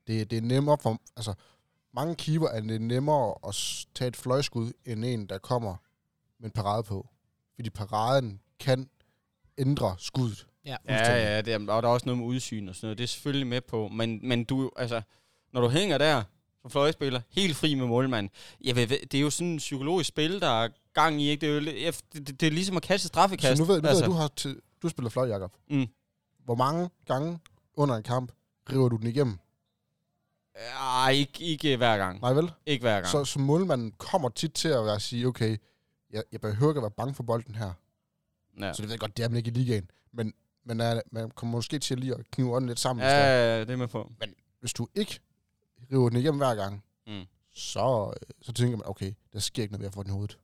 Det, 0.07 0.31
det 0.31 0.37
er 0.37 0.41
nemmere 0.41 0.77
for... 0.81 1.01
Altså, 1.15 1.33
mange 1.93 2.15
keeper 2.15 2.47
er 2.47 2.61
det 2.61 2.81
nemmere 2.81 3.35
at 3.47 3.85
tage 3.95 4.07
et 4.07 4.15
fløjskud, 4.15 4.71
end 4.85 5.05
en, 5.05 5.25
der 5.25 5.37
kommer 5.37 5.75
med 6.43 6.49
en 6.49 6.53
parade 6.53 6.83
på. 6.83 7.09
Fordi 7.55 7.69
paraden 7.69 8.39
kan 8.59 8.89
ændre 9.57 9.95
skuddet. 9.97 10.47
Ja. 10.65 10.75
Ja, 10.87 11.15
ja, 11.15 11.41
det 11.41 11.53
er, 11.53 11.59
og 11.59 11.83
der 11.83 11.89
er 11.89 11.93
også 11.93 12.05
noget 12.05 12.17
med 12.19 12.27
udsyn 12.27 12.67
og 12.69 12.75
sådan 12.75 12.85
noget. 12.87 12.97
Det 12.97 13.03
er 13.03 13.07
selvfølgelig 13.07 13.47
med 13.47 13.61
på. 13.61 13.87
Men, 13.87 14.27
men 14.27 14.43
du, 14.43 14.71
altså, 14.75 15.01
når 15.53 15.61
du 15.61 15.69
hænger 15.69 15.97
der 15.97 16.23
som 16.61 16.71
fløjspiller, 16.71 17.21
helt 17.29 17.55
fri 17.55 17.75
med 17.75 17.85
målmand, 17.87 18.29
jeg 18.63 18.75
ved, 18.75 18.87
det 18.87 19.13
er 19.13 19.21
jo 19.21 19.29
sådan 19.29 19.47
en 19.47 19.57
psykologisk 19.57 20.07
spil, 20.07 20.41
der 20.41 20.63
er 20.63 20.69
gang 20.93 21.21
i, 21.21 21.29
ikke? 21.29 21.41
Det 21.41 21.49
er, 21.49 21.53
jo, 21.53 21.59
lidt- 21.59 22.01
det, 22.13 22.27
det, 22.27 22.39
det 22.41 22.47
er 22.47 22.51
ligesom 22.51 22.77
at 22.77 22.83
kaste 22.83 23.07
straffekast. 23.07 23.57
Så 23.57 23.63
nu 23.63 23.67
ved, 23.67 23.81
nu 23.81 23.87
altså. 23.87 24.03
ved 24.03 24.09
du 24.11 24.15
har 24.15 24.27
til, 24.27 24.59
du 24.81 24.89
spiller 24.89 25.09
fløj, 25.09 25.27
Jacob. 25.27 25.51
Mm. 25.69 25.87
Hvor 26.45 26.55
mange 26.55 26.89
gange 27.05 27.39
under 27.75 27.95
en 27.95 28.03
kamp 28.03 28.31
river 28.71 28.89
du 28.89 28.97
den 28.97 29.07
igennem? 29.07 29.37
Ej, 30.79 31.11
ikke, 31.11 31.43
ikke 31.43 31.77
hver 31.77 31.97
gang. 31.97 32.21
Nej 32.21 32.33
vel? 32.33 32.51
Ikke 32.65 32.81
hver 32.81 32.93
gang. 32.95 33.07
Så, 33.07 33.25
så 33.25 33.39
målmanden 33.39 33.91
kommer 33.91 34.29
tit 34.29 34.53
til 34.53 34.67
at 34.67 35.01
sige, 35.01 35.27
okay, 35.27 35.57
jeg, 36.13 36.23
jeg 36.31 36.41
behøver 36.41 36.71
ikke 36.71 36.79
at 36.79 36.83
være 36.83 36.91
bange 36.91 37.13
for 37.13 37.23
bolden 37.23 37.55
her. 37.55 37.73
ja. 38.59 38.73
Så 38.73 38.81
det 38.81 38.83
ved 38.83 38.93
jeg 38.93 38.99
godt, 38.99 39.17
det 39.17 39.25
er 39.25 39.29
man 39.29 39.37
ikke 39.37 39.51
i 39.51 39.53
ligaen. 39.53 39.89
Men, 40.11 40.33
men 40.65 40.81
uh, 40.81 40.87
man 41.11 41.31
kommer 41.31 41.57
måske 41.57 41.79
til 41.79 41.99
lige 41.99 42.13
at 42.15 42.31
knive 42.31 42.55
ånden 42.55 42.67
lidt 42.67 42.79
sammen. 42.79 43.03
ja, 43.05 43.11
er. 43.11 43.55
ja, 43.55 43.59
det 43.59 43.69
er 43.69 43.75
med 43.75 43.87
på. 43.87 44.11
Hvis 44.59 44.73
du 44.73 44.87
ikke 44.95 45.19
river 45.91 46.09
den 46.09 46.17
igennem 46.19 46.37
hver 46.37 46.55
gang, 46.55 46.83
Mm. 47.07 47.23
så, 47.53 48.13
øh, 48.21 48.33
så 48.41 48.53
tænker 48.53 48.77
man, 48.77 48.87
okay, 48.87 49.13
der 49.33 49.39
sker 49.39 49.61
ikke 49.63 49.71
noget 49.71 49.81
ved 49.81 49.87
at 49.87 49.93
få 49.93 50.03
den 50.03 50.09
i 50.11 50.13
hovedet. 50.13 50.37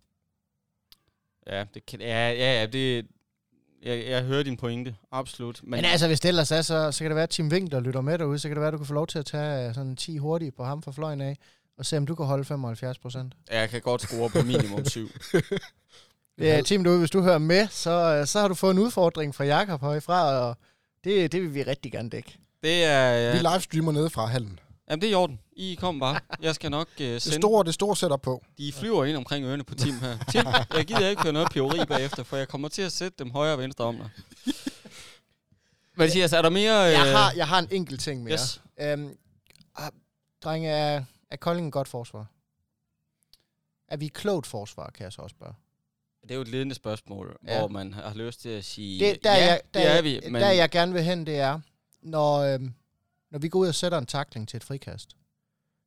Ja, 1.47 1.65
det 1.73 1.86
kan, 1.86 2.01
ja, 2.01 2.32
ja, 2.32 2.60
ja, 2.60 2.65
det, 2.65 3.08
jeg, 3.84 4.05
jeg 4.08 4.23
hører 4.23 4.43
din 4.43 4.58
pointe, 4.58 4.95
absolut. 5.12 5.60
Men, 5.63 5.71
Men 5.71 5.86
altså, 5.86 6.08
hvis 6.08 6.19
det 6.19 6.29
ellers 6.29 6.51
er, 6.51 6.62
så, 6.62 6.91
så 6.91 6.99
kan 7.03 7.10
det 7.12 7.15
være, 7.15 7.23
at 7.23 7.29
Tim 7.29 7.47
Wink, 7.47 7.71
der 7.71 7.79
lytter 7.79 8.01
med 8.01 8.17
derude, 8.17 8.39
så 8.39 8.47
kan 8.49 8.55
det 8.55 8.62
være, 8.62 8.67
at 8.67 8.73
du 8.73 8.77
kan 8.77 8.86
få 8.88 8.93
lov 8.93 9.08
til 9.08 9.19
at 9.19 9.25
tage 9.25 9.67
øh, 9.69 9.75
sådan 9.75 9.95
10 9.95 10.17
hurtige 10.17 10.51
på 10.51 10.63
ham 10.63 10.82
fra 10.82 10.91
fløjen 10.91 11.21
af, 11.21 11.38
og 11.79 11.85
se, 11.85 11.97
om 11.97 12.05
du 12.05 12.15
kan 12.15 12.25
holde 12.25 12.45
75 12.45 12.97
procent. 12.97 13.33
jeg 13.51 13.69
kan 13.69 13.81
godt 13.81 14.01
score 14.01 14.29
på 14.29 14.41
minimum 14.41 14.85
syv. 14.85 15.09
Det 16.39 16.51
er 16.51 16.61
Tim 16.61 16.83
derude, 16.83 16.99
hvis 16.99 17.11
du 17.11 17.21
hører 17.21 17.37
med, 17.37 17.67
så, 17.71 17.91
øh, 17.91 18.27
så 18.27 18.39
har 18.39 18.47
du 18.47 18.53
fået 18.53 18.71
en 18.71 18.79
udfordring 18.79 19.35
fra 19.35 19.43
Jakob 19.45 19.81
højfra, 19.81 20.31
og 20.39 20.57
det, 21.03 21.31
det 21.31 21.41
vil 21.41 21.53
vi 21.53 21.63
rigtig 21.63 21.91
gerne 21.91 22.09
dække. 22.09 22.37
Det 22.63 22.83
er, 22.83 23.31
Vi 23.31 23.37
ja, 23.37 23.53
livestreamer 23.53 23.91
nede 23.91 24.09
fra 24.09 24.25
hallen. 24.25 24.59
jamen, 24.89 25.01
det 25.01 25.07
er 25.07 25.11
i 25.11 25.15
orden. 25.15 25.39
I 25.53 25.77
kom 25.79 25.99
bare. 25.99 26.19
Jeg 26.41 26.55
skal 26.55 26.71
nok 26.71 26.87
uh, 26.99 27.05
Det 27.05 27.21
sende... 27.21 27.35
store, 27.37 27.63
det 27.63 27.73
store 27.73 27.95
setup 27.95 28.21
på. 28.21 28.43
De 28.57 28.73
flyver 28.73 29.05
ind 29.05 29.17
omkring 29.17 29.45
ørerne 29.45 29.63
på 29.63 29.75
Tim 29.75 29.93
her. 29.99 30.17
Tim, 30.31 30.45
jeg 30.77 30.85
gider 30.85 31.09
ikke 31.09 31.21
høre 31.21 31.33
noget 31.33 31.51
piveri 31.51 31.85
bagefter, 31.85 32.23
for 32.23 32.37
jeg 32.37 32.47
kommer 32.47 32.67
til 32.67 32.81
at 32.81 32.91
sætte 32.91 33.15
dem 33.19 33.31
højre 33.31 33.53
og 33.53 33.59
venstre 33.59 33.85
om 33.85 33.95
dig. 33.97 34.09
Hvad 35.95 36.09
siger 36.09 36.23
jeg, 36.23 36.29
så 36.29 36.37
er 36.37 36.41
der 36.41 36.49
mere... 36.49 36.73
Jeg 36.75 37.07
øh, 37.07 37.13
har, 37.13 37.33
jeg 37.35 37.47
har 37.47 37.59
en 37.59 37.67
enkelt 37.71 38.01
ting 38.01 38.23
mere. 38.23 38.33
Yes. 38.33 38.61
Øhm, 38.81 39.09
Drenge, 40.43 41.05
er, 41.31 41.35
Kolding 41.37 41.67
et 41.67 41.73
godt 41.73 41.87
forsvar? 41.87 42.25
Er 43.87 43.97
vi 43.97 44.05
et 44.05 44.13
klogt 44.13 44.47
forsvar, 44.47 44.89
kan 44.89 45.03
jeg 45.03 45.13
så 45.13 45.21
også 45.21 45.33
spørge. 45.33 45.53
Det 46.21 46.31
er 46.31 46.35
jo 46.35 46.41
et 46.41 46.47
ledende 46.47 46.75
spørgsmål, 46.75 47.37
Ja. 47.47 47.59
hvor 47.59 47.67
man 47.67 47.93
har 47.93 48.13
lyst 48.13 48.41
til 48.41 48.49
at 48.49 48.65
sige, 48.65 49.05
Det, 49.05 49.23
der, 49.23 49.31
ja, 49.35 49.45
jeg, 49.45 49.61
der, 49.73 49.79
det 49.79 49.97
er 49.97 50.01
vi, 50.01 50.19
men 50.31 50.41
Der 50.41 50.49
jeg 50.51 50.69
gerne 50.69 50.93
vil 50.93 51.03
hen, 51.03 51.25
det 51.25 51.37
er, 51.39 51.59
når, 52.01 52.37
øhm, 52.39 52.73
når 53.29 53.39
vi 53.39 53.49
går 53.49 53.59
ud 53.59 53.67
og 53.67 53.75
sætter 53.75 53.97
en 53.97 54.05
takling 54.05 54.47
til 54.47 54.57
et 54.57 54.63
frikast, 54.63 55.15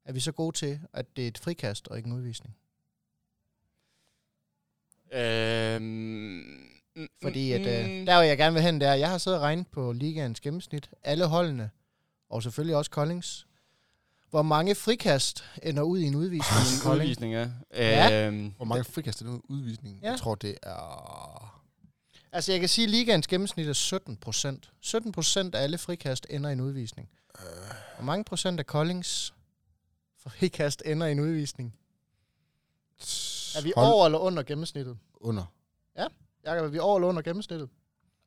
er 0.04 0.12
vi 0.12 0.20
så 0.20 0.32
gode 0.32 0.56
til, 0.56 0.80
at 0.92 1.16
det 1.16 1.24
er 1.24 1.28
et 1.28 1.38
frikast 1.38 1.88
og 1.88 1.96
ikke 1.96 2.06
en 2.06 2.12
udvisning? 2.12 2.56
Øhm, 5.12 5.82
mm, 6.96 7.08
Fordi 7.22 7.52
at, 7.52 7.60
øh, 7.60 7.90
mm, 7.90 8.06
der 8.06 8.14
hvor 8.14 8.22
jeg 8.22 8.36
gerne 8.38 8.54
vil 8.54 8.62
hen, 8.62 8.80
det 8.80 8.88
er, 8.88 8.94
jeg 8.94 9.10
har 9.10 9.18
siddet 9.18 9.38
og 9.40 9.44
regnet 9.44 9.66
på 9.68 9.92
ligaens 9.92 10.40
gennemsnit, 10.40 10.90
alle 11.02 11.26
holdene, 11.26 11.70
og 12.28 12.42
selvfølgelig 12.42 12.76
også 12.76 12.90
Koldings, 12.90 13.46
hvor 14.32 14.42
mange 14.42 14.74
frikast 14.74 15.44
ender 15.62 15.82
ud 15.82 15.98
i 15.98 16.04
en 16.04 16.14
udvisning 16.14 16.60
i 16.60 16.74
en 16.74 16.80
Kolding. 16.82 17.02
udvisning, 17.04 17.32
ja. 17.32 17.50
Ja. 17.74 18.26
Øhm, 18.26 18.52
Hvor 18.56 18.64
mange 18.64 18.84
frikast 18.84 19.20
er 19.20 19.24
det 19.26 19.34
nu 19.34 19.42
udvisning? 19.48 20.00
Ja. 20.02 20.10
Jeg 20.10 20.18
tror, 20.18 20.34
det 20.34 20.58
er... 20.62 21.62
Altså 22.32 22.52
jeg 22.52 22.60
kan 22.60 22.68
sige, 22.68 22.84
at 22.84 22.90
ligaens 22.90 23.26
gennemsnit 23.26 23.68
er 23.68 23.72
17 23.72 24.16
procent. 24.16 24.70
17 24.80 25.12
procent 25.12 25.54
af 25.54 25.62
alle 25.62 25.78
frikast 25.78 26.26
ender 26.30 26.50
i 26.50 26.52
en 26.52 26.60
udvisning. 26.60 27.08
Øh, 27.38 27.44
Hvor 27.96 28.04
mange 28.04 28.24
procent 28.24 28.60
af 28.60 28.66
Koldings 28.66 29.34
frikast 30.18 30.82
ender 30.86 31.06
i 31.06 31.12
en 31.12 31.20
udvisning? 31.20 31.74
Er 33.56 33.62
vi 33.62 33.72
hold 33.76 33.86
over 33.92 34.06
eller 34.06 34.18
under 34.18 34.42
gennemsnittet? 34.42 34.98
Under. 35.14 35.44
Jakob, 36.46 36.64
er 36.64 36.68
vi 36.70 36.78
over 36.78 36.96
eller 36.96 37.08
under 37.08 37.22
gennemsnittet? 37.22 37.68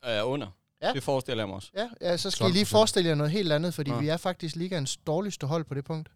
er 0.03 0.23
under. 0.23 0.47
Ja. 0.87 0.93
Det 0.93 1.03
forestiller 1.03 1.41
jeg 1.43 1.47
mig 1.47 1.55
også. 1.55 1.69
Ja, 1.75 1.89
ja 2.01 2.17
så 2.17 2.31
skal 2.31 2.47
I 2.47 2.51
lige 2.51 2.65
12%. 2.65 2.67
forestille 2.71 3.09
jer 3.09 3.15
noget 3.15 3.31
helt 3.31 3.51
andet, 3.51 3.73
fordi 3.73 3.91
Ja. 3.91 3.97
vi 3.99 4.07
er 4.07 4.17
faktisk 4.17 4.55
ligaens 4.55 4.97
dårligste 4.97 5.47
hold 5.47 5.63
på 5.63 5.73
det 5.73 5.85
punkt. 5.85 6.09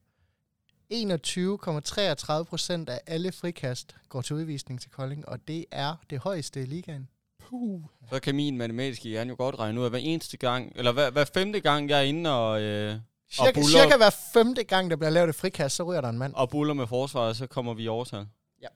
21,33 0.94 2.44
procent 2.44 2.90
af 2.90 3.00
alle 3.08 3.32
frikast 3.32 3.96
går 4.10 4.22
til 4.22 4.36
udvisning 4.36 4.82
til 4.82 4.92
Kolding, 4.92 5.30
og 5.30 5.40
det 5.48 5.66
er 5.72 5.96
det 6.10 6.20
højeste 6.20 6.62
i 6.62 6.66
ligaen. 6.66 7.08
Puh. 7.50 7.82
Så 8.10 8.20
kan 8.20 8.36
min 8.36 8.58
matematiske 8.58 9.10
hjerne 9.10 9.30
jo 9.30 9.36
godt 9.38 9.60
regne 9.60 9.80
ud, 9.80 9.86
at 9.86 9.92
hver 9.92 10.00
eneste 10.00 10.38
gang, 10.38 10.72
eller 10.76 10.92
hver, 10.92 11.10
hver 11.12 11.26
femte 11.34 11.60
gang, 11.60 11.90
jeg 11.90 11.98
er 12.00 12.04
inde 12.04 12.34
og, 12.34 12.62
øh, 12.62 12.96
Cirka, 13.32 13.52
buller- 13.60 13.70
cirka 13.84 13.98
hver 13.98 14.16
femte 14.34 14.64
gang, 14.64 14.90
der 14.92 14.96
bliver 14.98 15.10
lavet 15.10 15.30
et 15.30 15.36
frikast, 15.36 15.76
så 15.76 15.84
ryger 15.84 16.02
der 16.02 16.10
en 16.10 16.18
mand. 16.18 16.34
og 16.34 16.50
buller 16.50 16.74
med 16.74 16.88
forsvaret, 16.88 17.38
så 17.38 17.48
kommer 17.48 17.74
vi 17.74 17.84
i 17.84 17.88
overtal. 17.88 18.26
Ja. 18.62 18.68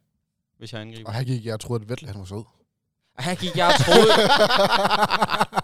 Hvis 0.57 0.73
jeg 0.73 0.81
angriber. 0.81 1.07
Og 1.09 1.13
her 1.15 1.23
gik 1.23 1.45
jeg, 1.45 1.59
troede, 1.59 1.81
at 1.83 1.89
Vettel 1.89 2.07
han 2.07 2.19
var 2.19 2.25
sød. 2.25 2.43
Og 3.17 3.23
her 3.23 3.35
gik 3.35 3.57
jeg 3.57 3.67
og 3.67 3.85
troede... 3.85 4.09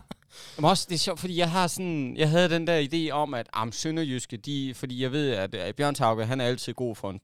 Men 0.56 0.66
også, 0.66 0.86
det 0.90 0.96
er 0.96 1.00
sjovt, 1.00 1.20
fordi 1.20 1.38
jeg 1.38 1.52
har 1.52 1.68
sådan, 1.68 2.18
jeg 2.18 2.30
havde 2.30 2.50
den 2.50 2.68
der 2.68 2.88
idé 2.92 3.12
om, 3.12 3.34
at 3.34 3.50
am 3.54 3.72
Sønderjyske, 3.72 4.38
de, 4.38 4.74
fordi 4.74 5.04
jeg 5.04 5.12
ved, 5.12 5.32
at, 5.32 5.56
at 5.56 5.76
Bjørn 5.76 5.96
Tauke, 5.96 6.26
han 6.26 6.42
er 6.42 6.46
altid 6.46 6.74
god 6.74 6.96
for 6.96 7.10
en 7.10 7.22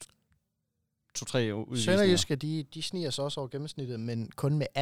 to-tre 1.15 1.55
udvisninger. 1.55 1.97
Sønderjyske, 1.97 2.35
de, 2.35 2.63
de 2.63 2.81
sniger 2.83 3.09
sig 3.09 3.23
også 3.23 3.39
over 3.39 3.49
gennemsnittet, 3.49 3.99
men 3.99 4.31
kun 4.35 4.57
med 4.57 4.67
18,5. 4.77 4.81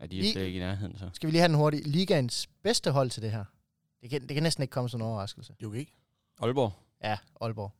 Ja, 0.00 0.06
de 0.06 0.18
er 0.18 0.32
slet 0.32 0.42
ikke 0.42 0.56
i 0.56 0.60
nærheden, 0.60 0.98
så. 0.98 1.10
Skal 1.12 1.26
vi 1.26 1.32
lige 1.32 1.40
have 1.40 1.48
den 1.48 1.56
hurtigt. 1.56 1.86
Ligaens 1.86 2.48
bedste 2.62 2.90
hold 2.90 3.10
til 3.10 3.22
det 3.22 3.30
her. 3.30 3.44
Det 4.02 4.10
kan, 4.10 4.20
det 4.20 4.34
kan 4.34 4.42
næsten 4.42 4.62
ikke 4.62 4.72
komme 4.72 4.88
som 4.88 5.00
en 5.00 5.06
overraskelse. 5.06 5.54
Jo, 5.62 5.72
ikke? 5.72 5.92
Aalborg. 6.38 6.72
Ja, 7.04 7.18
Aalborg. 7.40 7.72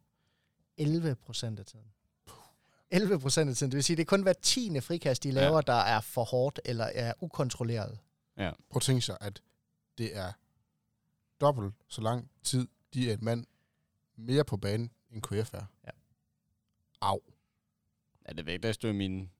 11 0.76 1.14
procent 1.14 1.58
af 1.58 1.66
tiden. 1.66 1.86
11 2.90 3.18
procent 3.18 3.50
af 3.50 3.56
tiden. 3.56 3.70
Det 3.70 3.76
vil 3.76 3.84
sige, 3.84 3.96
det 3.96 4.02
er 4.02 4.06
kun 4.06 4.22
hver 4.22 4.32
tiende 4.32 4.80
frikast, 4.80 5.24
de 5.24 5.30
laver, 5.30 5.54
ja. 5.54 5.72
der 5.72 5.78
er 5.78 6.00
for 6.00 6.24
hårdt 6.24 6.60
eller 6.64 6.84
er 6.84 7.12
ukontrolleret. 7.20 7.98
Prøv 8.48 8.76
at 8.76 8.82
tænke 8.82 9.00
sig, 9.02 9.16
at 9.20 9.42
det 9.98 10.16
er 10.16 10.32
dobbelt 11.40 11.74
så 11.88 12.00
lang 12.00 12.30
tid, 12.42 12.68
de 12.94 13.10
er 13.10 13.14
en 13.14 13.24
mand 13.24 13.46
mere 14.16 14.44
på 14.44 14.56
banen, 14.56 14.90
end 15.10 15.22
KF 15.22 15.54
er. 15.54 15.64
Ja. 15.86 15.90
Au. 17.00 17.20
Ja, 18.28 18.32
det 18.32 18.48
jeg, 18.48 18.62
der 18.62 18.72
stod 18.72 18.92
min, 18.92 19.30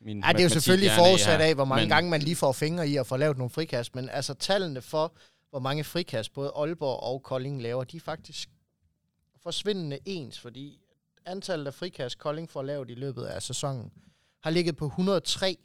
min 0.00 0.22
Ja, 0.24 0.32
det 0.32 0.38
er 0.38 0.42
jo 0.42 0.48
selvfølgelig 0.48 0.90
forudsat 0.98 1.40
af, 1.40 1.54
hvor 1.54 1.64
mange 1.64 1.82
men- 1.82 1.88
gange 1.88 2.10
man 2.10 2.22
lige 2.22 2.36
får 2.36 2.52
fingre 2.52 2.88
i 2.88 2.96
at 2.96 3.06
få 3.06 3.16
lavet 3.16 3.36
nogle 3.38 3.50
frikast, 3.50 3.94
men 3.94 4.08
altså 4.08 4.34
tallene 4.34 4.82
for, 4.82 5.16
hvor 5.50 5.58
mange 5.58 5.84
frikast 5.84 6.32
både 6.32 6.52
Aalborg 6.56 7.00
og 7.00 7.22
Kolding 7.22 7.62
laver, 7.62 7.84
de 7.84 7.96
er 7.96 8.00
faktisk 8.00 8.50
forsvindende 9.42 9.98
ens, 10.04 10.40
fordi 10.40 10.80
antallet 11.24 11.66
af 11.66 11.74
frikast, 11.74 12.18
Kolding 12.18 12.50
får 12.50 12.62
lavet 12.62 12.90
i 12.90 12.94
løbet 12.94 13.24
af 13.24 13.42
sæsonen, 13.42 13.92
har 14.40 14.50
ligget 14.50 14.76
på 14.76 14.86
103 14.86 15.56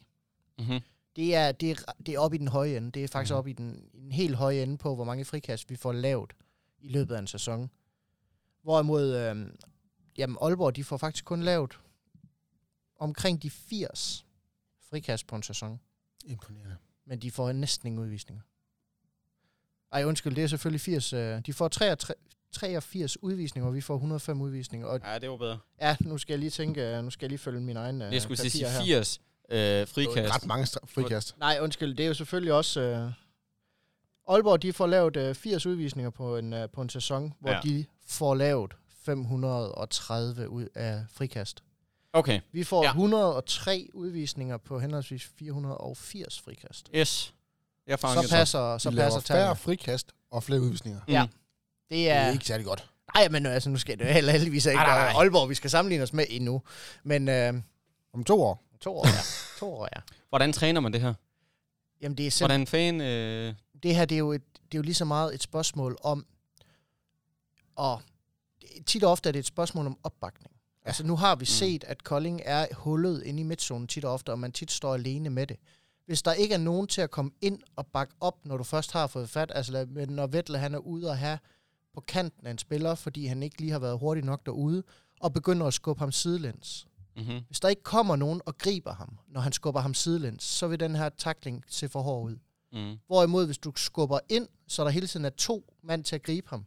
Mhm. 0.59 0.79
Det 1.15 1.35
er, 1.35 1.51
det, 1.51 1.71
er, 1.71 1.91
det 2.05 2.13
er 2.13 2.19
oppe 2.19 2.35
i 2.35 2.39
den 2.39 2.47
høje 2.47 2.77
ende. 2.77 2.91
Det 2.91 3.03
er 3.03 3.07
faktisk 3.07 3.33
mm. 3.33 3.37
oppe 3.37 3.49
i 3.49 3.53
den, 3.53 3.89
den 3.93 4.11
helt 4.11 4.35
høje 4.35 4.63
ende 4.63 4.77
på, 4.77 4.95
hvor 4.95 5.03
mange 5.03 5.25
frikast 5.25 5.69
vi 5.69 5.75
får 5.75 5.91
lavet 5.91 6.33
i 6.79 6.87
løbet 6.87 7.15
af 7.15 7.19
en 7.19 7.27
sæson. 7.27 7.69
Hvorimod, 8.61 9.15
øh, 9.15 9.47
jamen 10.17 10.37
Aalborg, 10.41 10.75
de 10.75 10.83
får 10.83 10.97
faktisk 10.97 11.25
kun 11.25 11.43
lavet 11.43 11.79
omkring 12.99 13.43
de 13.43 13.49
80 13.49 14.25
frikast 14.89 15.27
på 15.27 15.35
en 15.35 15.43
sæson. 15.43 15.79
Imponerende. 16.25 16.75
Men 17.05 17.19
de 17.19 17.31
får 17.31 17.51
næsten 17.51 17.87
ingen 17.87 18.03
udvisninger. 18.03 18.43
Ej, 19.91 20.03
undskyld, 20.05 20.35
det 20.35 20.43
er 20.43 20.47
selvfølgelig 20.47 20.81
80. 20.81 21.13
Øh, 21.13 21.41
de 21.45 21.53
får 21.53 21.67
83, 21.67 22.17
83 22.51 23.23
udvisninger, 23.23 23.67
og 23.67 23.75
vi 23.75 23.81
får 23.81 23.95
105 23.95 24.41
udvisninger. 24.41 24.87
Og 24.87 24.99
Ja, 25.03 25.19
det 25.19 25.29
var 25.29 25.37
bedre. 25.37 25.59
ja, 25.81 25.97
nu 25.99 26.17
skal 26.17 26.33
jeg 26.33 26.39
lige 26.39 26.49
tænke, 26.49 26.81
øh, 26.81 27.03
nu 27.03 27.09
skal 27.09 27.25
jeg 27.25 27.29
lige 27.29 27.39
følge 27.39 27.61
min 27.61 27.77
egen 27.77 28.01
øh, 28.01 28.13
Jeg 28.13 28.21
skulle 28.21 28.37
sige 28.37 28.65
papirer 28.65 28.83
her. 28.83 29.17
80 29.53 29.97
øh, 29.97 30.03
Det 30.03 30.07
var 30.07 30.13
frikast. 30.13 30.35
ret 30.35 30.45
mange 30.45 30.63
stra- 30.65 30.85
frikast. 30.87 31.35
Nej, 31.39 31.57
undskyld, 31.61 31.95
det 31.95 32.03
er 32.03 32.07
jo 32.07 32.13
selvfølgelig 32.13 32.53
også... 32.53 32.81
Øh, 32.81 33.11
Aalborg, 34.29 34.61
de 34.61 34.73
får 34.73 34.87
lavet 34.87 35.15
øh, 35.17 35.35
80 35.35 35.65
udvisninger 35.65 36.09
på 36.09 36.37
en, 36.37 36.53
øh, 36.53 36.69
på 36.69 36.81
en 36.81 36.89
sæson, 36.89 37.33
hvor 37.39 37.51
Ja. 37.51 37.59
de 37.63 37.85
får 38.07 38.35
lavet 38.35 38.71
530 39.05 40.49
ud 40.49 40.67
af 40.75 41.03
frikast. 41.13 41.63
Okay, 42.13 42.39
Vi 42.51 42.63
får 42.63 42.83
Ja. 42.83 42.87
ja. 42.87 42.91
103 42.91 43.89
udvisninger 43.93 44.57
på 44.57 44.79
henholdsvis 44.79 45.29
480 45.39 46.41
frikast. 46.41 46.89
yes. 46.95 47.33
Jeg 47.87 47.99
Så 47.99 48.27
passer, 48.31 48.77
så 48.77 48.89
de 48.89 48.95
laver 48.95 49.05
passer 49.09 49.33
færre 49.33 49.39
tallene. 49.39 49.55
frikast 49.55 50.11
og 50.31 50.43
flere 50.43 50.61
udvisninger. 50.61 50.99
Mm. 51.07 51.13
Ja. 51.13 51.21
Det 51.21 51.29
Det 51.89 52.09
er... 52.09 52.13
er 52.13 52.31
ikke 52.31 52.45
særlig 52.45 52.65
godt. 52.65 52.89
Nej, 53.15 53.29
men 53.29 53.45
altså, 53.45 53.69
nu 53.69 53.77
skal 53.77 53.99
det 53.99 54.05
jo 54.05 54.09
heller 54.11 54.31
heldigvis 54.31 54.65
ikke 54.65 54.75
Nej, 54.75 54.85
nej, 54.85 54.95
være 55.03 55.13
nej. 55.13 55.21
Aalborg, 55.21 55.49
vi 55.49 55.55
skal 55.55 55.69
sammenligne 55.69 56.03
os 56.03 56.13
med 56.13 56.25
endnu. 56.29 56.61
Men 57.03 57.29
øh, 57.29 57.53
Om 58.13 58.23
to 58.23 58.41
år. 58.41 58.63
To 58.83 58.97
år, 58.97 59.07
ja. 59.07 59.21
to 59.59 59.73
år, 59.73 59.87
ja. 59.95 60.01
Hvordan 60.29 60.53
træner 60.53 60.81
man 60.81 60.93
det 60.93 61.01
her? 61.01 61.13
Jamen, 62.01 62.17
det 62.17 62.27
er 62.27 62.31
simpelthen... 62.31 62.61
Hvordan 62.61 62.67
fan... 62.67 63.01
Øh, 63.01 63.53
det 63.83 63.95
her 63.95 64.05
det 64.05 64.15
er, 64.15 64.19
jo 64.19 64.31
et, 64.31 64.41
det 64.55 64.73
er 64.73 64.79
jo 64.79 64.81
lige 64.81 64.95
så 64.95 65.05
meget 65.05 65.33
et 65.35 65.43
spørgsmål 65.43 65.97
om, 66.03 66.25
og 67.75 68.01
tit 68.85 69.03
og 69.03 69.11
ofte 69.11 69.29
er 69.29 69.31
det 69.33 69.39
et 69.39 69.45
spørgsmål 69.45 69.85
om 69.85 69.97
opbakning. 70.03 70.51
Ja. 70.83 70.87
Altså 70.89 71.03
nu 71.03 71.15
har 71.15 71.35
vi 71.35 71.41
Mm. 71.41 71.45
set, 71.45 71.83
at 71.83 72.03
Kolding 72.03 72.41
er 72.45 72.67
hullet 72.73 73.23
inde 73.23 73.39
i 73.39 73.43
midtzonen 73.43 73.87
tit 73.87 74.05
og 74.05 74.13
ofte, 74.13 74.29
og 74.31 74.39
man 74.39 74.51
tit 74.51 74.71
står 74.71 74.93
alene 74.93 75.29
med 75.29 75.47
det. 75.47 75.57
Hvis 76.05 76.21
der 76.21 76.33
ikke 76.33 76.53
er 76.53 76.57
nogen 76.59 76.87
til 76.87 77.01
at 77.01 77.11
komme 77.11 77.31
ind 77.41 77.59
og 77.75 77.87
bakke 77.87 78.13
op, 78.19 78.45
når 78.45 78.57
du 78.57 78.63
først 78.63 78.91
har 78.91 79.07
fået 79.07 79.29
fat, 79.29 79.51
altså 79.55 79.87
når 80.09 80.27
Vettel 80.27 80.57
han 80.57 80.73
er 80.73 80.79
ude 80.79 81.09
og 81.09 81.17
have 81.17 81.39
på 81.93 82.01
kanten 82.01 82.47
af 82.47 82.51
en 82.51 82.57
spiller, 82.57 82.95
fordi 82.95 83.25
han 83.25 83.43
ikke 83.43 83.57
lige 83.61 83.71
har 83.71 83.79
været 83.79 83.99
hurtig 83.99 84.23
nok 84.23 84.45
derude, 84.45 84.83
og 85.19 85.33
begynder 85.33 85.65
at 85.67 85.73
skubbe 85.73 85.99
ham 85.99 86.11
sidelæns. 86.11 86.87
Mm-hmm. 87.15 87.39
Hvis 87.47 87.59
der 87.59 87.67
ikke 87.69 87.83
kommer 87.83 88.15
nogen 88.15 88.41
og 88.45 88.57
griber 88.57 88.93
ham, 88.93 89.17
når 89.27 89.41
han 89.41 89.51
skubber 89.51 89.81
ham 89.81 89.93
sidelæns, 89.93 90.43
så 90.43 90.67
vil 90.67 90.79
den 90.79 90.95
her 90.95 91.09
takling 91.09 91.63
se 91.67 91.89
for 91.89 92.01
hård 92.01 92.25
ud. 92.31 92.37
mm. 92.71 92.97
Hvorimod, 93.07 93.45
hvis 93.45 93.57
du 93.57 93.71
skubber 93.75 94.19
ind, 94.29 94.47
så 94.67 94.83
der 94.83 94.89
hele 94.89 95.07
tiden 95.07 95.25
er 95.25 95.29
to 95.29 95.73
mand 95.83 96.03
til 96.03 96.15
at 96.15 96.23
gribe 96.23 96.49
ham, 96.49 96.65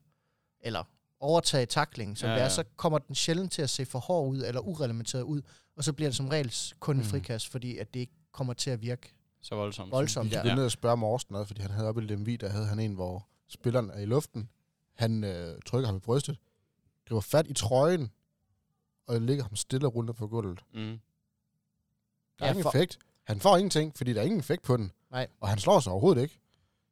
eller 0.61 0.85
overtage 1.21 1.67
taklingen, 1.67 2.17
som 2.17 2.27
Ja, 2.27 2.31
ja, 2.33 2.37
det 2.37 2.41
er, 2.41 2.45
ja. 2.45 2.51
så 2.55 2.65
kommer 2.77 2.99
den 2.99 3.15
sjældent 3.15 3.53
til 3.53 3.63
at 3.63 3.71
se 3.71 3.87
for 3.87 3.99
hård 3.99 4.29
ud, 4.31 4.43
eller 4.45 4.61
ureglementeret 4.61 5.23
ud, 5.23 5.43
og 5.77 5.85
så 5.85 5.93
bliver 5.93 6.09
det 6.09 6.17
som 6.17 6.29
regel 6.29 6.55
kun 6.81 6.97
en 6.97 7.03
Mm. 7.03 7.09
frikast, 7.09 7.49
fordi 7.49 7.79
at 7.79 7.95
det 7.95 8.01
ikke 8.01 8.13
kommer 8.33 8.53
til 8.53 8.71
at 8.71 8.83
virke 8.83 9.15
Så 9.43 9.55
voldsomt. 9.55 9.93
voldsomt. 9.93 10.31
Kan 10.31 10.43
gå 10.45 10.55
ned 10.55 10.65
og 10.65 10.71
spørge 10.71 10.97
Morsten 10.97 11.33
noget, 11.33 11.47
fordi 11.47 11.61
han 11.63 11.71
havde 11.71 11.89
oppe 11.89 12.03
i 12.03 12.07
Lemvi, 12.07 12.37
der 12.37 12.49
havde 12.49 12.67
han 12.67 12.81
en, 12.81 12.95
hvor 12.95 13.27
spilleren 13.49 13.91
er 13.91 13.99
i 14.01 14.05
luften. 14.07 14.49
Han 14.95 15.25
øh, 15.25 15.59
trykker 15.67 15.87
ham 15.87 15.97
i 15.97 16.01
brystet, 16.01 16.39
griber 17.09 17.21
fat 17.21 17.47
i 17.47 17.53
trøjen, 17.55 18.11
og 19.07 19.21
lægger 19.21 19.45
ham 19.45 19.57
stille 19.57 19.87
og 19.87 19.95
ruller 19.95 20.13
på 20.13 20.27
gulvet. 20.27 20.61
Mm. 20.75 20.81
Der 20.81 22.45
er 22.45 22.47
Ja, 22.47 22.49
ingen 22.51 22.63
for- 22.63 22.71
effekt. 22.71 22.99
Han 23.25 23.41
får 23.41 23.57
ingenting, 23.57 23.97
fordi 23.97 24.13
der 24.13 24.21
er 24.21 24.25
ingen 24.25 24.41
effekt 24.41 24.63
på 24.63 24.77
den. 24.77 24.93
Nej. 25.11 25.27
Og 25.41 25.49
han 25.49 25.59
slår 25.59 25.81
sig 25.81 25.93
overhovedet 25.93 26.23
ikke. 26.23 26.39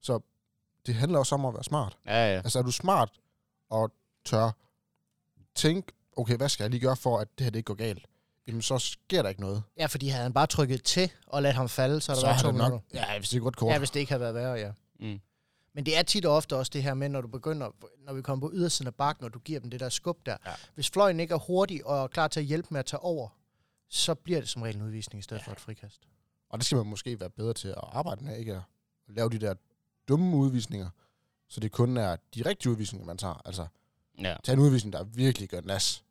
Så 0.00 0.20
det 0.86 0.94
handler 0.94 1.18
også 1.18 1.34
om 1.34 1.44
at 1.44 1.54
være 1.54 1.64
smart. 1.64 1.98
Ja, 2.06 2.12
ja. 2.32 2.36
Altså 2.36 2.58
er 2.58 2.62
du 2.62 2.70
smart 2.72 3.10
og 3.70 3.92
tør 4.24 4.50
tænke, 5.54 5.92
okay, 6.16 6.36
hvad 6.36 6.48
skal 6.48 6.64
jeg 6.64 6.70
lige 6.70 6.80
gøre 6.80 6.96
for, 6.96 7.18
at 7.18 7.28
det 7.38 7.44
her 7.44 7.50
det 7.50 7.58
ikke 7.58 7.66
går 7.66 7.74
galt? 7.74 8.06
Jamen 8.46 8.62
så 8.62 8.78
sker 8.78 9.22
der 9.22 9.28
ikke 9.28 9.40
noget. 9.40 9.62
Ja, 9.78 9.86
fordi 9.86 10.08
havde 10.08 10.22
han 10.22 10.32
bare 10.32 10.46
trykket 10.46 10.84
til 10.84 11.10
og 11.26 11.42
ladt 11.42 11.56
ham 11.56 11.68
falde, 11.68 12.00
så 12.00 12.12
er 12.12 12.14
der 12.16 12.20
så 12.20 12.26
været 12.26 12.40
to 12.40 12.46
det 12.46 12.54
minutter. 12.54 12.70
nok, 12.76 12.82
ja, 12.94 13.18
hvis 13.18 13.28
det 13.28 13.36
er 13.36 13.40
godt 13.40 13.56
kort. 13.56 13.72
Ja, 13.72 13.78
hvis 13.78 13.90
det 13.90 14.00
ikke 14.00 14.12
havde 14.12 14.20
været 14.20 14.34
værre, 14.34 14.52
ja. 14.52 14.72
Mm. 15.00 15.20
Men 15.74 15.86
det 15.86 15.98
er 15.98 16.02
tit 16.02 16.24
og 16.26 16.34
ofte 16.36 16.56
også 16.56 16.70
det 16.72 16.82
her 16.82 16.94
med, 16.94 17.08
når 17.08 17.20
du 17.20 17.28
begynder, 17.28 17.70
når 17.98 18.12
vi 18.12 18.22
kommer 18.22 18.48
på 18.48 18.54
ydersiden 18.54 18.86
af 18.86 18.94
bakken, 18.94 19.24
når 19.24 19.28
du 19.28 19.38
giver 19.38 19.60
dem 19.60 19.70
det 19.70 19.80
der 19.80 19.88
skub 19.88 20.26
der. 20.26 20.36
Ja. 20.46 20.52
Hvis 20.74 20.90
fløjen 20.90 21.20
ikke 21.20 21.34
er 21.34 21.38
hurtig 21.38 21.86
og 21.86 22.02
er 22.02 22.06
klar 22.06 22.28
til 22.28 22.40
at 22.40 22.46
hjælpe 22.46 22.68
med 22.70 22.78
at 22.78 22.86
tage 22.86 23.00
over, 23.00 23.28
så 23.88 24.14
bliver 24.14 24.40
det 24.40 24.48
som 24.48 24.62
regel 24.62 24.76
en 24.76 24.82
udvisning 24.82 25.18
i 25.18 25.22
stedet 25.22 25.40
ja. 25.40 25.46
for 25.46 25.52
et 25.52 25.60
frikast. 25.60 26.00
Og 26.48 26.58
det 26.58 26.66
skal 26.66 26.76
man 26.76 26.86
måske 26.86 27.20
være 27.20 27.30
bedre 27.30 27.54
til 27.54 27.68
at 27.68 27.84
arbejde 27.92 28.24
med, 28.24 28.36
ikke 28.36 28.54
at 28.54 28.62
lave 29.08 29.30
de 29.30 29.38
der 29.38 29.54
dumme 30.08 30.36
udvisninger, 30.36 30.88
så 31.48 31.60
det 31.60 31.72
kun 31.72 31.96
er 31.96 32.16
de 32.34 32.42
rigtige 32.42 32.72
udvisninger, 32.72 33.06
man 33.06 33.18
tager. 33.18 33.42
Altså, 33.44 33.66
Ja. 34.18 34.36
Tag 34.44 34.52
en 34.52 34.58
udvisning, 34.58 34.92
der 34.92 35.04
virkelig 35.04 35.48
gør 35.48 35.60
nas. 35.60 36.04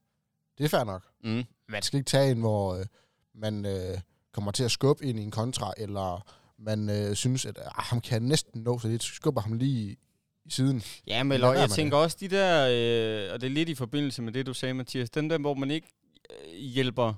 Det 0.57 0.63
er 0.63 0.69
fair 0.69 0.83
nok. 0.83 1.03
Mm. 1.23 1.43
Man 1.67 1.81
skal 1.81 1.97
ikke 1.97 2.09
tage 2.09 2.31
en, 2.31 2.39
hvor 2.39 2.75
øh, 2.75 2.85
man 3.33 3.65
øh, 3.65 3.99
kommer 4.31 4.51
til 4.51 4.63
at 4.63 4.71
skubbe 4.71 5.05
ind 5.05 5.19
i 5.19 5.23
en 5.23 5.31
kontra, 5.31 5.73
eller 5.77 6.25
man 6.65 6.89
øh, 6.89 7.15
synes, 7.15 7.45
at 7.45 7.57
ah, 7.57 7.71
ham 7.75 8.01
kan 8.01 8.21
næsten 8.21 8.61
nå, 8.61 8.79
så 8.79 8.87
det 8.87 9.03
skubber 9.03 9.41
ham 9.41 9.53
lige 9.53 9.97
i 10.45 10.49
siden. 10.49 10.83
Ja, 11.07 11.23
men 11.23 11.41
jeg 11.41 11.69
tænker 11.69 11.97
også, 11.97 12.17
de 12.19 12.27
der, 12.27 12.67
øh, 12.69 13.33
og 13.33 13.41
det 13.41 13.47
er 13.47 13.51
lidt 13.51 13.69
i 13.69 13.75
forbindelse 13.75 14.21
med 14.21 14.33
det, 14.33 14.45
du 14.45 14.53
sagde, 14.53 14.73
Mathias, 14.73 15.09
den 15.09 15.29
der, 15.29 15.37
hvor 15.37 15.53
man 15.53 15.71
ikke 15.71 15.87
øh, 16.29 16.59
hjælper, 16.59 17.13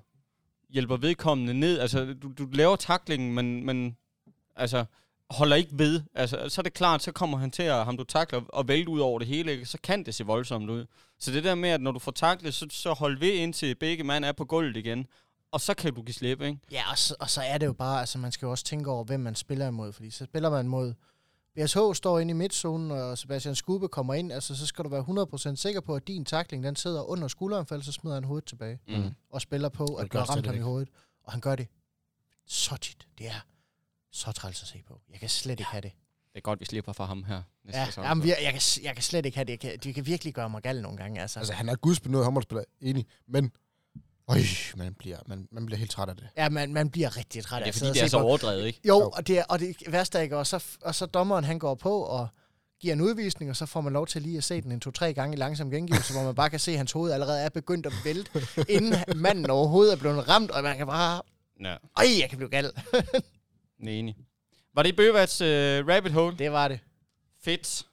hjælper 0.69 0.97
vedkommende 0.97 1.53
ned, 1.53 1.79
altså 1.79 2.15
du, 2.21 2.31
du 2.38 2.45
laver 2.53 2.75
taklingen, 2.75 3.34
men, 3.34 3.65
men 3.65 3.97
altså, 4.55 4.86
holder 5.29 5.55
ikke 5.55 5.71
ved, 5.73 6.01
altså, 6.15 6.49
så 6.49 6.62
er 6.62 6.63
det 6.63 6.73
klart, 6.73 7.03
så 7.03 7.12
kommer 7.12 7.38
han 7.38 7.51
til 7.51 7.63
at, 7.63 7.86
ham 7.86 7.97
du 7.97 8.03
takler, 8.03 8.41
og 8.49 8.67
vælte 8.67 8.89
ud 8.89 8.99
over 8.99 9.19
det 9.19 9.27
hele, 9.27 9.51
ikke? 9.51 9.65
så 9.65 9.77
kan 9.84 10.05
det 10.05 10.15
se 10.15 10.25
voldsomt 10.25 10.69
ud. 10.69 10.86
Så 11.19 11.31
det 11.31 11.43
der 11.43 11.55
med, 11.55 11.69
at 11.69 11.81
når 11.81 11.91
du 11.91 11.99
får 11.99 12.12
taklet, 12.12 12.53
så, 12.53 12.67
så 12.69 12.93
hold 12.93 13.19
ved 13.19 13.34
indtil 13.34 13.75
begge 13.75 14.03
mand 14.03 14.25
er 14.25 14.31
på 14.31 14.45
gulvet 14.45 14.77
igen, 14.77 15.08
og 15.55 15.61
så 15.61 15.73
kan 15.73 15.93
du 15.93 16.01
give 16.01 16.13
slip, 16.13 16.41
ikke? 16.41 16.59
Ja, 16.71 16.91
og 16.91 16.97
så, 16.97 17.15
og 17.19 17.29
så 17.29 17.41
er 17.41 17.57
det 17.57 17.65
jo 17.65 17.73
bare, 17.73 17.99
altså 17.99 18.17
man 18.17 18.31
skal 18.31 18.45
jo 18.45 18.51
også 18.51 18.63
tænke 18.63 18.89
over, 18.91 19.03
hvem 19.03 19.19
man 19.19 19.35
spiller 19.35 19.67
imod, 19.67 19.93
fordi 19.93 20.09
så 20.09 20.25
spiller 20.25 20.49
man 20.49 20.67
mod 20.67 20.93
BSH 21.55 21.77
står 21.93 22.19
inde 22.19 22.31
i 22.31 22.33
midtzonen, 22.33 22.91
og 22.91 23.17
Sebastian 23.17 23.55
Skube 23.55 23.87
kommer 23.87 24.13
ind, 24.13 24.33
altså 24.33 24.55
så 24.55 24.65
skal 24.65 24.85
du 24.85 24.89
være 24.89 25.49
100% 25.51 25.55
sikker 25.55 25.81
på, 25.81 25.95
at 25.95 26.07
din 26.07 26.25
takling, 26.25 26.63
den 26.63 26.75
sidder 26.75 27.01
under 27.03 27.27
skulderen, 27.27 27.65
for 27.65 27.75
ellers 27.75 27.85
så 27.85 27.91
smider 27.91 28.15
han 28.15 28.23
hovedet 28.23 28.45
tilbage, 28.47 28.79
Mm. 28.87 29.09
og 29.29 29.41
spiller 29.41 29.69
på, 29.69 29.85
at 29.85 30.13
du 30.13 30.17
har 30.17 30.25
ramt 30.25 30.45
ham 30.45 30.55
i 30.55 30.59
hovedet. 30.59 30.89
Og 31.23 31.31
han 31.31 31.41
gør 31.41 31.55
det 31.55 31.67
så 32.45 32.77
tit. 32.77 33.07
Det 33.17 33.27
er 33.27 33.45
så 34.11 34.31
træls 34.31 34.61
at 34.61 34.67
se 34.67 34.83
på. 34.87 35.01
Jeg 35.11 35.19
kan 35.19 35.29
slet 35.29 35.51
ikke 35.59 35.63
have 35.71 35.81
det. 35.81 35.91
Det 36.33 36.39
er 36.39 36.41
godt, 36.41 36.59
vi 36.59 36.65
slipper 36.65 36.93
for 36.93 37.03
ham 37.05 37.23
her. 37.23 37.41
næste 37.65 37.79
Ja, 37.79 37.85
sæson. 37.85 38.03
jamen, 38.03 38.27
jeg, 38.27 38.37
jeg, 38.43 38.51
kan, 38.53 38.61
jeg 38.83 38.93
kan 38.93 39.03
slet 39.03 39.25
ikke 39.25 39.37
have 39.37 39.45
det. 39.45 39.51
Jeg 39.51 39.59
kan, 39.59 39.79
det 39.79 39.95
kan 39.95 40.05
virkelig 40.05 40.33
gøre 40.33 40.49
mig 40.49 40.61
gal 40.61 40.81
nogle 40.81 40.97
gange. 40.97 41.21
Altså. 41.21 41.39
Altså, 41.39 41.53
han 41.53 41.69
er 41.69 41.75
gudsbenået 41.75 42.23
håndboldspiller, 42.25 42.63
enig, 42.81 43.05
men 43.27 43.51
øj, 44.27 44.38
man 44.75 44.93
bliver, 44.93 45.17
man, 45.27 45.47
man 45.51 45.65
bliver 45.65 45.79
helt 45.79 45.91
træt 45.91 46.09
af 46.09 46.15
det. 46.15 46.27
Ja, 46.38 46.49
man, 46.49 46.73
man 46.73 46.89
bliver 46.89 47.17
rigtig 47.17 47.43
træt 47.43 47.59
det 47.59 47.65
af 47.65 47.69
er 47.69 47.73
fordi, 47.73 47.91
det 47.91 48.03
er 48.03 48.07
så 48.07 48.17
overdrevet, 48.17 48.65
ikke? 48.65 48.79
Jo, 48.88 49.09
og 49.09 49.27
det, 49.27 49.39
er, 49.39 49.43
og 49.49 49.59
det 49.59 49.75
værste 49.88 50.17
er 50.17 50.21
ikke, 50.21 50.38
og 50.38 50.47
så, 50.47 50.63
og 50.81 50.95
så 50.95 51.05
dommeren 51.05 51.43
han 51.43 51.59
går 51.59 51.75
på 51.75 52.01
og 52.01 52.27
giver 52.79 52.93
en 52.93 53.01
udvisning, 53.01 53.51
og 53.51 53.55
så 53.55 53.65
får 53.65 53.81
man 53.81 53.93
lov 53.93 54.07
til 54.07 54.21
lige 54.21 54.38
at 54.38 54.43
se 54.43 54.61
den 54.61 54.71
en 54.71 54.79
to-tre 54.79 55.13
gange 55.13 55.35
i 55.35 55.39
langsom 55.39 55.71
gengivelse, 55.71 56.13
hvor 56.13 56.23
man 56.23 56.35
bare 56.35 56.49
kan 56.49 56.59
se, 56.59 56.71
at 56.71 56.77
hans 56.77 56.91
hoved 56.91 57.11
allerede 57.11 57.41
er 57.41 57.49
begyndt 57.49 57.85
at 57.85 57.93
vælte, 58.05 58.41
inden 58.75 58.95
manden 59.15 59.49
overhovedet 59.49 59.93
er 59.93 59.97
blevet 59.97 60.29
ramt, 60.29 60.51
og 60.51 60.63
man 60.63 60.77
kan 60.77 60.88
bare, 60.88 61.21
Ja, 61.63 61.75
øj, 61.97 62.05
jeg 62.19 62.29
kan 62.29 62.38
blive 62.38 62.49
gal. 62.49 62.71
enig. 63.88 64.15
Var 64.75 64.83
det 64.83 64.89
i 64.89 64.95
Bøvats 64.95 65.41
uh, 65.41 65.47
rabbit 65.47 66.11
hole? 66.11 66.38
Det 66.38 66.51
var 66.51 66.67
det. 66.67 66.79
Fedt. 67.43 67.85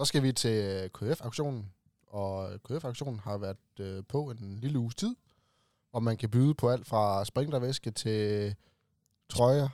Så 0.00 0.04
skal 0.04 0.22
vi 0.22 0.32
til 0.32 0.64
øh, 0.64 0.88
KF-auktionen, 0.88 1.72
og 2.06 2.50
KF-auktionen 2.64 3.20
har 3.20 3.38
været 3.38 3.56
øh, 3.80 4.02
på 4.08 4.30
en 4.30 4.58
lille 4.60 4.78
uges 4.78 4.94
tid, 4.94 5.16
hvor 5.90 6.00
man 6.00 6.16
kan 6.16 6.30
byde 6.30 6.54
på 6.54 6.70
alt 6.70 6.86
fra 6.86 7.24
sprinklervæske 7.24 7.90
til 7.90 8.54
trøjer, 9.28 9.68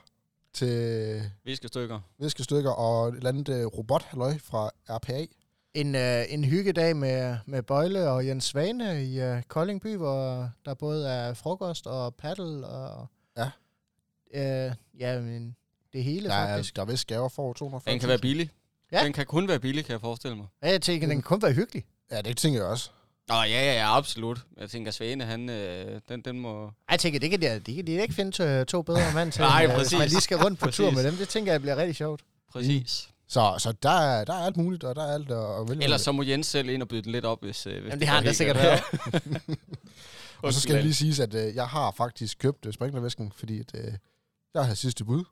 til 0.53 1.21
Viskestykker. 1.43 1.99
viskestykker 2.17 2.71
og 2.71 3.07
et 3.07 3.15
eller 3.15 3.29
andet 3.29 3.49
øh, 3.49 3.65
robothalløj 3.65 4.37
fra 4.37 4.71
RPA. 4.89 5.25
En, 5.73 5.95
øh, 5.95 6.25
en 6.29 6.43
hyggedag 6.43 6.95
med, 6.95 7.37
med 7.45 7.63
Bøjle 7.63 8.09
og 8.09 8.27
Jens 8.27 8.43
Svane 8.43 9.03
i 9.03 9.21
øh, 9.21 9.43
Koldingby, 9.43 9.95
hvor 9.95 10.49
der 10.65 10.73
både 10.73 11.09
er 11.09 11.33
frokost 11.33 11.87
og 11.87 12.15
paddle 12.15 12.67
og... 12.67 13.07
Ja. 13.37 13.51
Øh, 14.33 14.75
ja, 14.99 15.21
men 15.21 15.55
det 15.93 16.03
hele 16.03 16.29
Der 16.29 16.35
er, 16.35 16.47
faktisk. 16.47 16.75
der 16.75 16.81
er 16.81 16.85
vist 16.85 17.07
gaver 17.07 17.29
for 17.29 17.53
240. 17.53 17.93
Den 17.93 17.99
kan 17.99 18.09
være 18.09 18.19
billig. 18.19 18.51
Ja. 18.91 19.03
Den 19.03 19.13
kan 19.13 19.25
kun 19.25 19.47
være 19.47 19.59
billig, 19.59 19.85
kan 19.85 19.91
jeg 19.93 20.01
forestille 20.01 20.37
mig. 20.37 20.45
Ja, 20.63 20.69
jeg 20.71 20.81
tænker, 20.81 21.07
den 21.07 21.17
kan 21.17 21.23
kun 21.23 21.41
være 21.41 21.53
hyggelig. 21.53 21.85
Ja, 22.11 22.21
det 22.21 22.37
tænker 22.37 22.59
jeg 22.59 22.67
også. 22.69 22.89
Nå, 23.29 23.35
ja, 23.35 23.41
ja, 23.43 23.73
ja, 23.73 23.97
absolut. 23.97 24.39
Jeg 24.57 24.69
tænker, 24.69 24.91
Svane, 24.91 25.23
han, 25.23 25.49
øh, 25.49 26.01
den, 26.09 26.21
den 26.21 26.39
må... 26.39 26.65
Ej, 26.65 26.71
Jeg 26.91 26.99
tænker, 26.99 27.19
det 27.19 27.29
kan 27.29 27.41
de, 27.41 27.45
det 27.59 27.75
kan 27.75 27.87
de 27.87 28.01
ikke 28.01 28.13
finde 28.13 28.31
to, 28.31 28.63
to 28.63 28.81
bedre 28.81 29.13
mand 29.15 29.31
til, 29.31 29.41
Nej, 29.41 29.63
end, 29.63 29.71
øh, 29.71 29.77
præcis. 29.77 29.91
hvis 29.91 29.99
man 29.99 30.07
lige 30.09 30.21
skal 30.21 30.37
rundt 30.37 30.59
på 30.59 30.71
tur 30.71 30.89
Præcis. 30.89 30.95
med 31.03 31.11
dem. 31.11 31.17
Det 31.17 31.29
tænker 31.29 31.51
jeg 31.51 31.61
bliver 31.61 31.75
rigtig 31.75 31.95
sjovt. 31.95 32.21
Præcis. 32.51 33.09
Så, 33.27 33.55
så 33.59 33.71
der, 33.83 33.89
er, 33.89 34.25
der 34.25 34.33
er 34.33 34.45
alt 34.45 34.57
muligt, 34.57 34.83
og 34.83 34.95
der 34.95 35.03
er 35.03 35.13
alt 35.13 35.31
at, 35.31 35.69
vælge. 35.69 35.83
Ellers 35.83 36.01
så 36.01 36.11
må 36.11 36.23
Jens 36.23 36.47
selv 36.47 36.69
ind 36.69 36.81
og 36.81 36.87
byde 36.87 37.01
den 37.01 37.11
lidt 37.11 37.25
op, 37.25 37.43
hvis, 37.43 37.67
øh, 37.67 37.73
hvis 37.73 37.83
Jamen, 37.89 37.99
det 37.99 38.07
har 38.07 38.15
han 38.15 38.25
da 38.25 38.33
sikkert 38.33 38.57
hørt. 38.57 38.83
Og 40.43 40.53
så 40.53 40.59
skal 40.61 40.75
det 40.75 40.83
lige 40.83 40.93
siges, 40.93 41.19
at 41.19 41.33
øh, 41.33 41.55
jeg 41.55 41.67
har 41.67 41.91
faktisk 41.97 42.37
købt 42.39 42.65
øh, 42.65 42.73
sprinklervæsken, 42.73 43.31
fordi 43.35 43.59
at, 43.59 43.71
øh, 43.75 43.93
jeg 44.53 44.65
har 44.65 44.73
sidste 44.73 45.05
bud. 45.05 45.23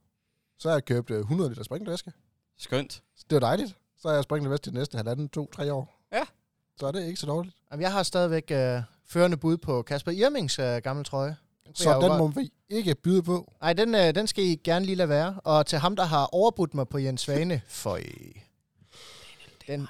Så 0.59 0.67
har 0.69 0.75
jeg 0.75 0.85
købt 0.85 1.09
øh, 1.11 1.19
100 1.19 1.49
liter 1.49 1.63
sprinklervæske. 1.63 2.11
Skønt. 2.57 3.03
Det 3.29 3.35
var 3.35 3.39
dejligt. 3.39 3.75
Så 3.97 4.07
har 4.07 4.15
jeg 4.15 4.23
sprinklervæske 4.23 4.69
de 4.69 4.73
næste 4.75 4.97
halvanden, 4.97 5.29
to, 5.29 5.49
tre 5.51 5.73
år. 5.73 6.01
Ja. 6.13 6.23
Så 6.79 6.87
er 6.87 6.91
det 6.91 7.03
ikke 7.05 7.19
så 7.19 7.25
dårligt. 7.25 7.55
Jamen, 7.71 7.81
jeg 7.81 7.91
har 7.91 8.03
stadigvæk 8.03 8.51
øh, 8.51 8.81
førende 9.07 9.37
bud 9.37 9.57
på 9.57 9.81
Kasper 9.81 10.11
Irmings 10.11 10.59
øh, 10.59 10.77
gamle 10.77 11.03
trøje. 11.03 11.35
Så 11.73 11.99
den 12.01 12.17
må 12.17 12.27
vi 12.27 12.51
ikke 12.69 12.95
byde 12.95 13.23
på. 13.23 13.53
Nej, 13.61 13.73
den, 13.73 13.95
øh, 13.95 14.15
den 14.15 14.27
skal 14.27 14.43
I 14.43 14.55
gerne 14.55 14.85
lige 14.85 14.95
lade 14.95 15.09
være. 15.09 15.39
Og 15.43 15.65
til 15.65 15.79
ham, 15.79 15.95
der 15.95 16.03
har 16.03 16.25
overbudt 16.25 16.73
mig 16.73 16.87
på 16.87 16.97
Jens 16.97 17.21
Svane, 17.21 17.61
for 17.67 17.99
den, 19.67 19.87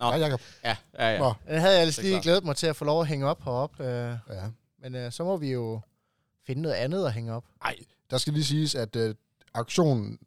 Nå. 0.00 0.06
Ja, 0.06 0.16
Jacob. 0.16 0.40
Ja, 0.64 0.76
ja, 0.98 1.12
ja. 1.12 1.18
Nå. 1.18 1.32
den 1.48 1.60
havde 1.60 1.78
jeg 1.78 1.82
er 1.88 2.02
lige 2.02 2.22
glædet 2.22 2.44
mig 2.44 2.56
til 2.56 2.66
at 2.66 2.76
få 2.76 2.84
lov 2.84 3.00
at 3.00 3.06
hænge 3.06 3.26
op 3.26 3.42
heroppe. 3.44 3.84
Øh, 3.84 4.16
Ja. 4.30 4.44
men 4.78 4.94
øh, 4.94 5.12
så 5.12 5.24
må 5.24 5.36
vi 5.36 5.52
jo 5.52 5.80
finde 6.46 6.62
noget 6.62 6.74
andet 6.74 7.06
at 7.06 7.12
hænge 7.12 7.32
op. 7.32 7.44
Ej, 7.62 7.76
der 8.10 8.18
skal 8.18 8.32
lige 8.32 8.44
siges, 8.44 8.74
at 8.74 8.96
øh, 8.96 9.14
aktionen 9.54 10.18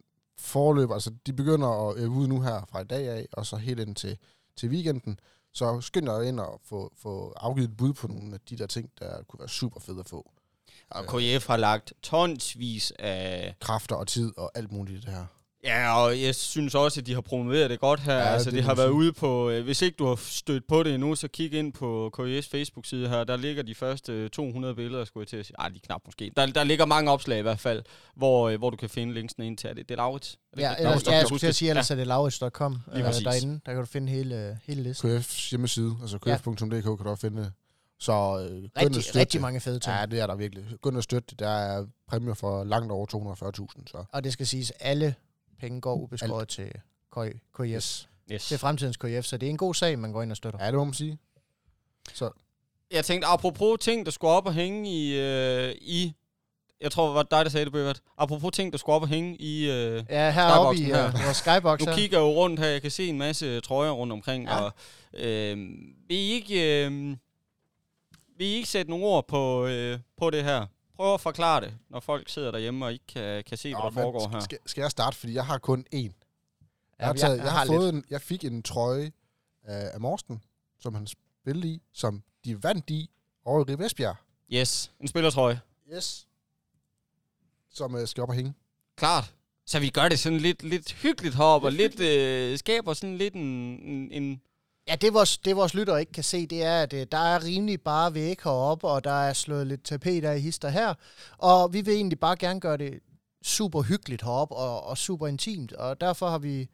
forløber, 0.44 0.94
altså 0.94 1.12
de 1.26 1.34
begynder 1.34 1.90
at 1.90 1.98
øve 1.98 2.10
ud 2.10 2.28
nu 2.28 2.42
her 2.42 2.66
fra 2.72 2.82
i 2.82 2.84
dag 2.84 3.08
af, 3.08 3.28
og 3.34 3.46
så 3.46 3.56
helt 3.56 3.80
ind 3.80 3.96
til, 3.96 4.18
til 4.58 4.70
weekenden. 4.70 5.20
Så 5.54 5.82
skynd 5.82 6.06
dig 6.06 6.28
ind 6.28 6.40
og 6.40 6.62
få, 6.66 6.94
få 6.98 7.34
afgivet 7.36 7.70
et 7.70 7.78
bud 7.78 7.94
på 7.94 8.08
nogle 8.08 8.34
af 8.34 8.40
de 8.50 8.58
der 8.58 8.68
ting, 8.68 8.90
der 9.00 9.24
kunne 9.24 9.40
være 9.40 9.50
super 9.50 9.80
fede 9.80 10.00
at 10.00 10.10
få. 10.10 10.32
Og 10.90 11.04
KF 11.06 11.48
har 11.48 11.58
lagt 11.58 11.94
tonsvis 12.02 12.94
af... 13.00 13.56
Kræfter 13.60 13.96
og 13.96 14.08
tid 14.08 14.38
og 14.38 14.52
alt 14.56 14.72
muligt 14.72 15.06
det 15.06 15.14
her. 15.14 15.26
Ja, 15.64 16.04
og 16.04 16.22
jeg 16.22 16.36
synes 16.36 16.76
også, 16.76 17.00
at 17.00 17.06
de 17.08 17.14
har 17.14 17.22
promoveret 17.22 17.70
det 17.70 17.80
godt 17.80 18.00
her. 18.00 18.14
Ja, 18.14 18.20
Ja, 18.20 18.26
altså, 18.26 18.50
det 18.50 18.58
det 18.58 18.64
har 18.64 18.76
været 18.76 18.88
sige. 18.88 18.94
ude 18.94 19.14
på... 19.14 19.50
Øh, 19.50 19.64
hvis 19.64 19.82
ikke 19.82 19.96
du 19.96 20.06
har 20.06 20.16
stødt 20.16 20.68
på 20.68 20.84
det 20.84 20.94
endnu, 20.94 21.16
så 21.16 21.28
kig 21.28 21.54
ind 21.54 21.74
på 21.74 22.12
KIS 22.18 22.48
Facebook-side 22.50 23.10
her. 23.10 23.24
Der 23.24 23.38
ligger 23.38 23.64
de 23.64 23.76
første 23.76 24.30
200 24.30 24.76
billeder, 24.76 25.06
skulle 25.06 25.22
jeg 25.22 25.28
til 25.28 25.38
at 25.38 25.46
sige. 25.46 25.56
Ej, 25.60 25.68
de 25.70 25.76
er 25.76 25.80
knap 25.86 26.02
måske. 26.06 26.32
Der, 26.38 26.46
der 26.46 26.64
ligger 26.64 26.86
mange 26.86 27.12
opslag 27.12 27.40
i 27.40 27.42
hvert 27.42 27.60
fald, 27.60 27.84
hvor, 28.16 28.50
øh, 28.50 28.58
hvor 28.58 28.70
du 28.70 28.78
kan 28.78 28.90
finde 28.90 29.14
linksene 29.14 29.48
ind 29.48 29.58
til. 29.58 29.70
Er 29.70 29.74
det, 29.74 29.90
det 29.90 29.96
er 29.96 29.98
Laurits? 29.98 30.32
Er 30.54 30.56
det 30.56 30.62
Ja, 30.64 30.68
der 30.84 31.00
ja, 31.08 31.18
jeg 31.18 31.26
skulle 31.28 31.40
til 31.40 31.46
at 31.48 31.50
det? 31.50 31.56
sige, 31.56 31.70
ellers 31.70 31.92
er 31.92 31.96
det 31.96 32.08
laurits.com 32.08 32.78
Lige 32.94 33.08
øh, 33.08 33.14
derinde. 33.14 33.60
Der 33.66 33.72
kan 33.72 33.80
du 33.80 33.86
finde 33.86 34.12
hele, 34.12 34.60
hele 34.64 34.84
listen. 34.84 35.18
KF's 35.18 35.50
hjemmeside, 35.50 35.96
altså 36.02 36.18
kf.dk, 36.18 36.84
kan 36.84 36.98
du 37.04 37.10
også 37.10 37.22
finde. 37.22 37.52
Så 38.00 38.12
øh, 38.12 38.70
Rigtig, 38.82 39.04
støtte 39.04 39.20
rigtig 39.20 39.42
mange 39.42 39.60
fede 39.60 39.80
ting. 39.80 39.96
Ja, 39.96 40.06
det 40.06 40.20
er 40.20 40.28
der 40.28 40.36
virkelig. 40.36 40.64
Gå 40.82 40.90
ind 40.90 40.98
og 40.98 41.04
støtte 41.04 41.28
det. 41.30 41.40
Der 41.40 41.50
er 41.50 41.86
præmier 42.08 42.34
for 42.34 42.64
langt 42.64 42.92
over 42.92 43.06
240.000, 43.78 43.84
så 43.92 44.04
Og 44.14 44.24
det 44.24 44.34
skal 44.34 44.48
siges, 44.48 44.72
alle 44.80 45.16
penge 45.64 45.82
går 45.82 45.96
ubeskåret 45.96 46.48
til 46.48 46.72
KF. 47.12 47.60
yes. 47.62 48.10
Yes. 48.32 48.48
Til 48.48 48.58
fremtidens 48.58 48.98
KF, 48.98 49.26
så 49.26 49.38
det 49.38 49.46
er 49.48 49.50
en 49.50 49.58
god 49.58 49.74
sag, 49.74 50.00
man 50.00 50.12
går 50.12 50.22
ind 50.24 50.32
og 50.32 50.38
støtter. 50.38 50.60
Ja, 50.62 50.68
det 50.68 50.76
må 50.76 50.84
man 50.84 50.94
sige. 50.94 51.18
Så 52.14 52.32
Jeg 52.92 53.06
tænkte, 53.06 53.28
apropos 53.28 53.78
ting, 53.80 54.06
der 54.06 54.12
skulle 54.12 54.32
op 54.32 54.46
og 54.46 54.54
hænge 54.54 54.90
i... 54.90 55.20
Øh, 55.20 55.76
i 55.82 56.14
jeg 56.82 56.92
tror, 56.92 57.06
det 57.08 57.16
var 57.16 57.24
dig, 57.24 57.46
der 57.46 57.50
sagde 57.52 57.66
det, 57.66 57.74
Bøbert. 57.74 58.02
Apropos 58.18 58.52
ting, 58.54 58.72
der 58.72 58.78
skulle 58.78 58.96
op 58.96 59.02
og 59.02 59.08
hænge 59.08 59.36
i... 59.42 59.70
Øh, 59.72 60.04
Ja, 60.10 60.32
heroppe 60.32 60.80
i 60.80 60.84
Skyboxen 60.84 60.96
her. 61.18 61.24
vores 61.26 61.38
skybox 61.38 61.80
Nu 61.80 61.86
her. 61.86 61.96
kigger 61.98 62.18
jeg 62.18 62.24
jo 62.24 62.32
rundt 62.32 62.60
her, 62.60 62.68
jeg 62.68 62.82
kan 62.82 62.92
se 62.92 63.08
en 63.08 63.18
masse 63.18 63.62
trøjer 63.62 63.92
rundt 63.92 64.14
omkring, 64.14 64.44
Ja. 64.46 64.56
ja. 64.56 64.62
og 64.64 64.72
øh, 65.14 65.58
vil 66.08 66.18
I 66.18 66.32
ikke, 66.32 66.86
øh, 66.86 66.92
vil 68.38 68.48
I 68.48 68.54
ikke 68.54 68.70
sætte 68.70 68.90
nogle 68.92 69.06
ord 69.06 69.28
på, 69.28 69.66
øh, 69.66 70.00
på 70.18 70.30
det 70.30 70.44
her? 70.44 70.66
Prøv 70.96 71.14
at 71.14 71.22
forklare 71.22 71.62
det, 71.62 71.74
når 71.90 72.00
folk 72.00 72.30
sidder 72.30 72.52
derhjemme 72.52 72.86
og 72.86 72.94
ikke 72.94 73.06
kan, 73.08 73.44
kan 73.44 73.58
se, 73.58 73.70
hvad 73.70 73.82
Nå, 73.82 73.86
der 73.86 73.90
men 73.92 74.02
foregår 74.02 74.30
her. 74.30 74.40
Skal, 74.40 74.58
skal 74.66 74.82
jeg 74.82 74.92
starte, 74.92 75.18
fordi 75.18 75.34
jeg 75.34 75.46
har 75.46 75.58
kun 75.58 75.86
én. 75.96 75.98
Jeg 77.00 77.08
har, 77.08 77.14
Ja, 77.14 77.20
taget, 77.20 77.38
jeg, 77.38 77.52
har 77.52 77.64
lidt. 77.64 77.74
fået 77.76 77.90
en, 77.94 78.06
jeg 78.10 78.22
fik 78.22 78.44
en 78.44 78.64
trøje 78.64 79.12
af, 79.64 79.90
af 79.94 80.00
Morsten, 80.02 80.44
som 80.80 80.94
han 80.94 81.08
spillede 81.08 81.68
i, 81.68 81.82
som 81.94 82.24
de 82.46 82.64
vandt 82.64 82.90
i 82.90 83.10
over 83.46 83.60
i 83.60 83.72
Ribe 83.72 83.86
Esbjerg. 83.86 84.16
Yes, 84.54 84.92
en 85.00 85.08
spillertrøje. 85.08 85.62
Yes. 85.94 86.28
Som 87.70 87.94
uh, 87.96 88.06
skal 88.06 88.24
op 88.24 88.30
og 88.30 88.36
hænge. 88.36 88.54
Klart. 88.96 89.34
Så 89.66 89.80
vi 89.80 89.90
gør 89.90 90.10
det 90.10 90.20
sådan 90.20 90.38
lidt, 90.38 90.64
lidt 90.64 90.92
hyggeligt 90.94 91.36
heroppe, 91.36 91.68
og 91.68 91.72
lidt, 91.72 92.00
øh, 92.00 92.58
skaber 92.58 92.94
sådan 92.94 93.18
lidt 93.18 93.34
en, 93.34 93.42
en, 93.42 94.12
en 94.12 94.42
Ja, 94.88 94.96
det 94.96 95.14
vores, 95.14 95.38
det 95.38 95.56
vores 95.56 95.74
lyttere 95.74 96.00
ikke 96.00 96.12
kan 96.12 96.24
se, 96.24 96.48
det 96.48 96.64
er, 96.64 96.82
at 96.82 96.94
øh, 96.94 97.08
der 97.12 97.18
er 97.18 97.44
rimelig 97.44 97.82
bare 97.82 98.14
væk 98.14 98.42
heroppe, 98.44 98.88
og 98.88 99.04
der 99.04 99.12
er 99.12 99.34
slået 99.34 99.68
lidt 99.68 99.84
tapet 99.84 100.26
af 100.26 100.38
i 100.38 100.40
hister 100.40 100.70
her. 100.70 100.94
Og 101.38 101.74
vi 101.74 101.82
vil 101.82 101.94
egentlig 101.94 102.20
bare 102.20 102.36
gerne 102.36 102.60
gøre 102.60 102.78
det 102.78 103.00
super 103.44 103.82
hyggeligt 103.82 104.22
heroppe, 104.22 104.56
og, 104.56 104.84
og 104.84 104.98
super 104.98 105.28
intimt. 105.28 105.74
Og 105.74 106.02
derfor 106.02 106.30
har 106.30 106.38
vi, 106.38 106.70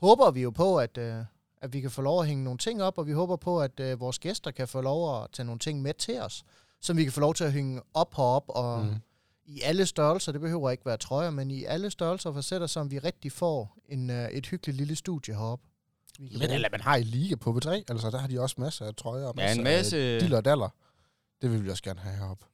håber 0.00 0.30
vi 0.30 0.40
jo 0.42 0.50
på, 0.50 0.78
at, 0.78 0.98
øh, 0.98 1.14
at 1.62 1.72
vi 1.72 1.80
kan 1.80 1.90
få 1.90 2.02
lov 2.02 2.20
at 2.20 2.26
hænge 2.26 2.44
nogle 2.44 2.58
ting 2.58 2.82
op, 2.82 2.98
og 2.98 3.06
vi 3.06 3.12
håber 3.12 3.36
på, 3.36 3.60
at 3.60 3.80
øh, 3.80 4.00
vores 4.00 4.18
gæster 4.18 4.50
kan 4.50 4.68
få 4.68 4.80
lov 4.80 5.22
at 5.22 5.30
tage 5.32 5.46
nogle 5.46 5.58
ting 5.58 5.82
med 5.82 5.94
til 5.94 6.20
os. 6.20 6.44
som 6.80 6.96
vi 6.96 7.02
kan 7.04 7.12
få 7.12 7.20
lov 7.20 7.34
til 7.34 7.44
at 7.44 7.52
hænge 7.52 7.80
op 7.94 8.14
herop, 8.16 8.44
og 8.48 8.80
Mm. 8.84 8.88
mm. 8.90 8.96
i 9.46 9.60
alle 9.60 9.86
størrelser, 9.86 10.32
det 10.32 10.40
behøver 10.40 10.70
ikke 10.70 10.86
være 10.86 10.96
trøjer, 10.96 11.30
men 11.30 11.50
i 11.50 11.64
alle 11.64 11.90
størrelser 11.90 12.30
og 12.30 12.34
facetter, 12.36 12.66
som 12.66 12.90
vi 12.90 12.98
rigtig 12.98 13.32
får 13.32 13.76
en, 13.88 14.10
øh, 14.10 14.28
et 14.28 14.46
hyggeligt 14.46 14.76
lille 14.78 14.96
studie 14.96 15.34
heroppe. 15.34 15.67
Men 16.18 16.50
eller 16.50 16.68
man 16.72 16.80
har 16.80 16.96
i 16.96 17.02
liga 17.02 17.34
på 17.34 17.50
V3, 17.50 17.70
altså 17.70 18.10
der 18.10 18.18
har 18.18 18.28
de 18.28 18.40
også 18.40 18.56
masser 18.58 18.86
af 18.86 18.94
trøjer 18.94 19.26
og 19.26 19.34
Ja, 19.38 19.42
masser 19.42 19.58
en 19.58 19.64
masse... 19.64 19.96
af 19.96 20.20
diller 20.20 20.36
og 20.36 20.44
daller. 20.44 20.68
Det 21.42 21.50
vil 21.52 21.64
vi 21.64 21.70
også 21.70 21.82
gerne 21.82 22.00
have 22.00 22.16
heroppe. 22.16 22.44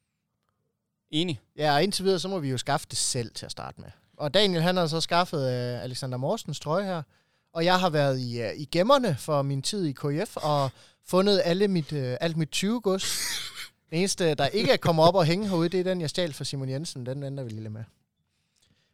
Enig. 1.11 1.41
Ja, 1.57 1.75
og 1.75 1.83
indtil 1.83 2.05
videre, 2.05 2.19
så 2.19 2.29
må 2.29 2.39
vi 2.39 2.51
jo 2.51 2.59
skaffe 2.59 2.87
det 2.91 2.99
selv 2.99 3.35
til 3.35 3.47
at 3.47 3.53
starte 3.53 3.81
med. 3.81 3.91
Og 4.17 4.35
Daniel, 4.35 4.63
han 4.63 4.77
har 4.77 4.87
så 4.87 5.01
skaffet 5.01 5.39
øh, 5.39 5.83
Alexander 5.83 6.17
Morsens 6.19 6.61
trøje 6.61 6.85
her, 6.85 7.03
og 7.53 7.65
jeg 7.65 7.81
har 7.81 7.91
været 7.91 8.19
i, 8.21 8.41
øh, 8.41 8.51
i 8.57 8.65
gemmerne 8.65 9.17
for 9.19 9.43
min 9.43 9.63
tid 9.63 9.85
i 9.85 9.93
KF, 9.93 10.37
og 10.37 10.71
fundet 11.07 11.43
alle 11.45 11.69
mit, 11.69 11.93
øh, 11.93 12.17
alt 12.21 12.37
mit 12.37 12.51
20 12.51 12.81
gods. 12.81 13.19
Det 13.91 13.99
eneste, 13.99 14.35
der 14.35 14.47
ikke 14.47 14.73
er 14.73 14.77
kommet 14.77 15.05
op 15.05 15.15
og 15.15 15.25
hænge 15.25 15.49
herude, 15.49 15.69
det 15.69 15.81
er 15.81 15.85
den, 15.85 16.01
jeg 16.01 16.11
stjal 16.11 16.33
fra 16.33 16.45
Simon 16.45 16.69
Jensen. 16.69 17.07
Den 17.07 17.21
venter 17.23 17.45
vi 17.45 17.51
lige 17.51 17.71
med. 17.71 17.85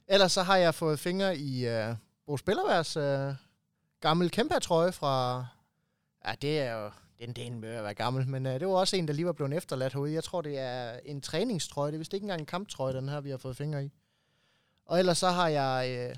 Ellers 0.09 0.33
så 0.33 0.43
har 0.43 0.57
jeg 0.57 0.75
fået 0.75 0.99
fingre 0.99 1.37
i 1.39 1.67
øh, 1.67 1.95
Bo 2.27 2.37
Spillerværs 2.37 2.97
øh, 2.97 3.35
gammel 4.01 4.31
kæmpe-trøje 4.31 4.93
fra... 4.93 5.47
Ja, 6.27 6.33
det 6.43 6.61
er 6.61 6.73
jo... 6.73 6.91
Den 7.21 7.33
den 7.33 7.61
med 7.61 7.69
at 7.69 7.85
være 7.85 7.95
gammel, 7.95 8.29
men 8.29 8.47
øh, 8.47 8.61
det 8.61 8.69
var 8.69 8.75
også 8.75 8.97
en, 8.97 9.09
der 9.09 9.15
lige 9.15 9.27
var 9.27 9.33
blevet 9.33 9.53
efterladt 9.55 9.93
herude. 9.93 10.13
Jeg 10.13 10.25
tror, 10.25 10.41
det 10.43 10.59
er 10.59 10.99
en 11.05 11.21
træningstrøje. 11.21 11.91
Det 11.91 11.95
er 11.97 11.99
vist 11.99 12.15
ikke 12.15 12.25
engang 12.25 12.41
en 12.41 12.47
kamptrøje, 12.47 12.95
den 12.95 13.09
her, 13.09 13.21
vi 13.21 13.31
har 13.31 13.37
fået 13.37 13.57
fingre 13.57 13.85
i. 13.85 13.91
Og 14.87 14.99
ellers 14.99 15.19
så 15.19 15.29
har 15.29 15.49
jeg 15.49 16.09
øh, 16.11 16.15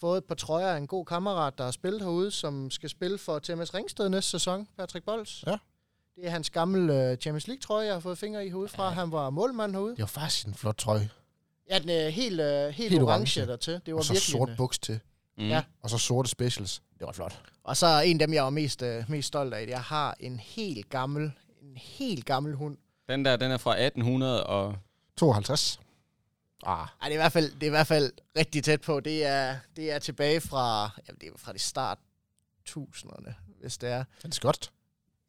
fået 0.00 0.18
et 0.18 0.24
par 0.24 0.34
trøjer 0.34 0.66
af 0.66 0.76
en 0.76 0.86
god 0.86 1.04
kammerat, 1.04 1.58
der 1.58 1.64
har 1.64 1.70
spillet 1.70 2.02
herude, 2.02 2.30
som 2.30 2.70
skal 2.70 2.88
spille 2.88 3.18
for 3.18 3.38
TMS 3.38 3.74
Ringsted 3.74 4.08
næste 4.08 4.30
sæson, 4.30 4.68
Patrick 4.76 5.04
Bols. 5.04 5.44
Ja. 5.46 5.56
Det 6.16 6.26
er 6.26 6.30
hans 6.30 6.50
gamle 6.50 7.10
øh, 7.10 7.16
Champions 7.16 7.46
League-trøje, 7.48 7.86
jeg 7.86 7.94
har 7.94 8.00
fået 8.00 8.18
fingre 8.18 8.46
i 8.46 8.48
herude 8.48 8.68
fra. 8.68 8.90
Han 8.90 9.12
var 9.12 9.30
målmand 9.30 9.72
herude. 9.72 9.90
Det 9.90 9.98
var 10.00 10.06
faktisk 10.06 10.46
en 10.46 10.54
flot 10.54 10.76
trøje. 10.76 11.10
Ja, 11.70 11.78
den 11.78 11.88
er 11.88 12.08
helt, 12.08 12.40
øh, 12.40 12.68
helt, 12.68 12.76
Helt 12.76 13.02
orange, 13.02 13.40
orange. 13.40 13.46
dertil. 13.46 13.80
Det 13.86 13.94
var 13.94 13.98
Og 13.98 14.04
så 14.04 14.12
virkelig 14.12 14.32
sort 14.32 14.48
en, 14.48 14.52
øh, 14.52 14.56
buks 14.56 14.78
til. 14.78 15.00
Mm. 15.38 15.48
Ja. 15.48 15.62
Og 15.82 15.90
så 15.90 15.98
sorte 15.98 16.28
specials. 16.28 16.82
Det 16.98 17.06
var 17.06 17.12
flot. 17.12 17.42
Og 17.64 17.76
så 17.76 18.00
en 18.00 18.20
af 18.20 18.26
dem, 18.26 18.34
jeg 18.34 18.44
var 18.44 18.50
mest, 18.50 18.82
øh, 18.82 19.04
mest 19.10 19.28
stolt 19.28 19.54
af, 19.54 19.66
jeg 19.68 19.80
har 19.82 20.16
en 20.20 20.38
helt 20.40 20.88
gammel, 20.90 21.32
en 21.62 21.76
helt 21.76 22.24
gammel 22.24 22.54
hund. 22.54 22.76
Den 23.08 23.24
der, 23.24 23.36
den 23.36 23.50
er 23.50 23.56
fra 23.56 23.70
1800, 23.80 24.46
og 24.46 24.76
52. 25.16 25.80
Ah, 26.66 26.78
Ej, 26.78 26.86
det 27.02 27.08
er 27.08 27.12
i 27.12 27.16
hvert 27.16 27.32
fald, 27.32 27.50
det 27.54 27.62
er 27.62 27.66
i 27.66 27.70
hvert 27.70 27.86
fald 27.86 28.12
rigtig 28.36 28.64
tæt 28.64 28.80
på. 28.80 29.00
Det 29.00 29.24
er, 29.24 29.56
det 29.76 29.92
er 29.92 29.98
tilbage 29.98 30.40
fra, 30.40 30.90
jamen, 31.08 31.18
det 31.20 31.28
er 31.28 31.32
fra 31.36 31.52
de 31.52 31.58
start 31.58 31.98
tusinderne, 32.64 33.34
hvis 33.60 33.78
det 33.78 33.88
er. 33.88 33.98
er 33.98 34.04
det 34.24 34.34
Scott? 34.34 34.70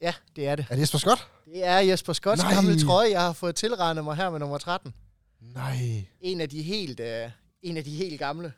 Ja, 0.02 0.14
det 0.36 0.48
er 0.48 0.56
det. 0.56 0.66
Er 0.70 0.76
det 0.76 0.82
Jesper 0.82 0.98
Scott? 1.00 1.28
Det 1.46 1.66
er 1.66 1.78
Jesper 1.80 2.14
Scotts 2.14 2.44
Nej. 2.44 2.54
gamle 2.54 2.80
trøje, 2.80 3.12
jeg 3.12 3.22
har 3.22 3.34
fået 3.34 3.56
tilregnet 3.56 4.04
mig 4.04 4.16
her 4.16 4.30
med 4.30 4.40
nummer 4.40 4.58
13. 4.58 4.94
Nej. 5.42 6.06
En 6.22 6.42
af 6.42 6.50
de 6.50 6.62
helt, 6.62 7.00
øh, 7.00 7.30
en 7.62 7.78
af 7.78 7.84
de 7.84 7.96
helt 7.96 8.20
gamle. 8.20 8.54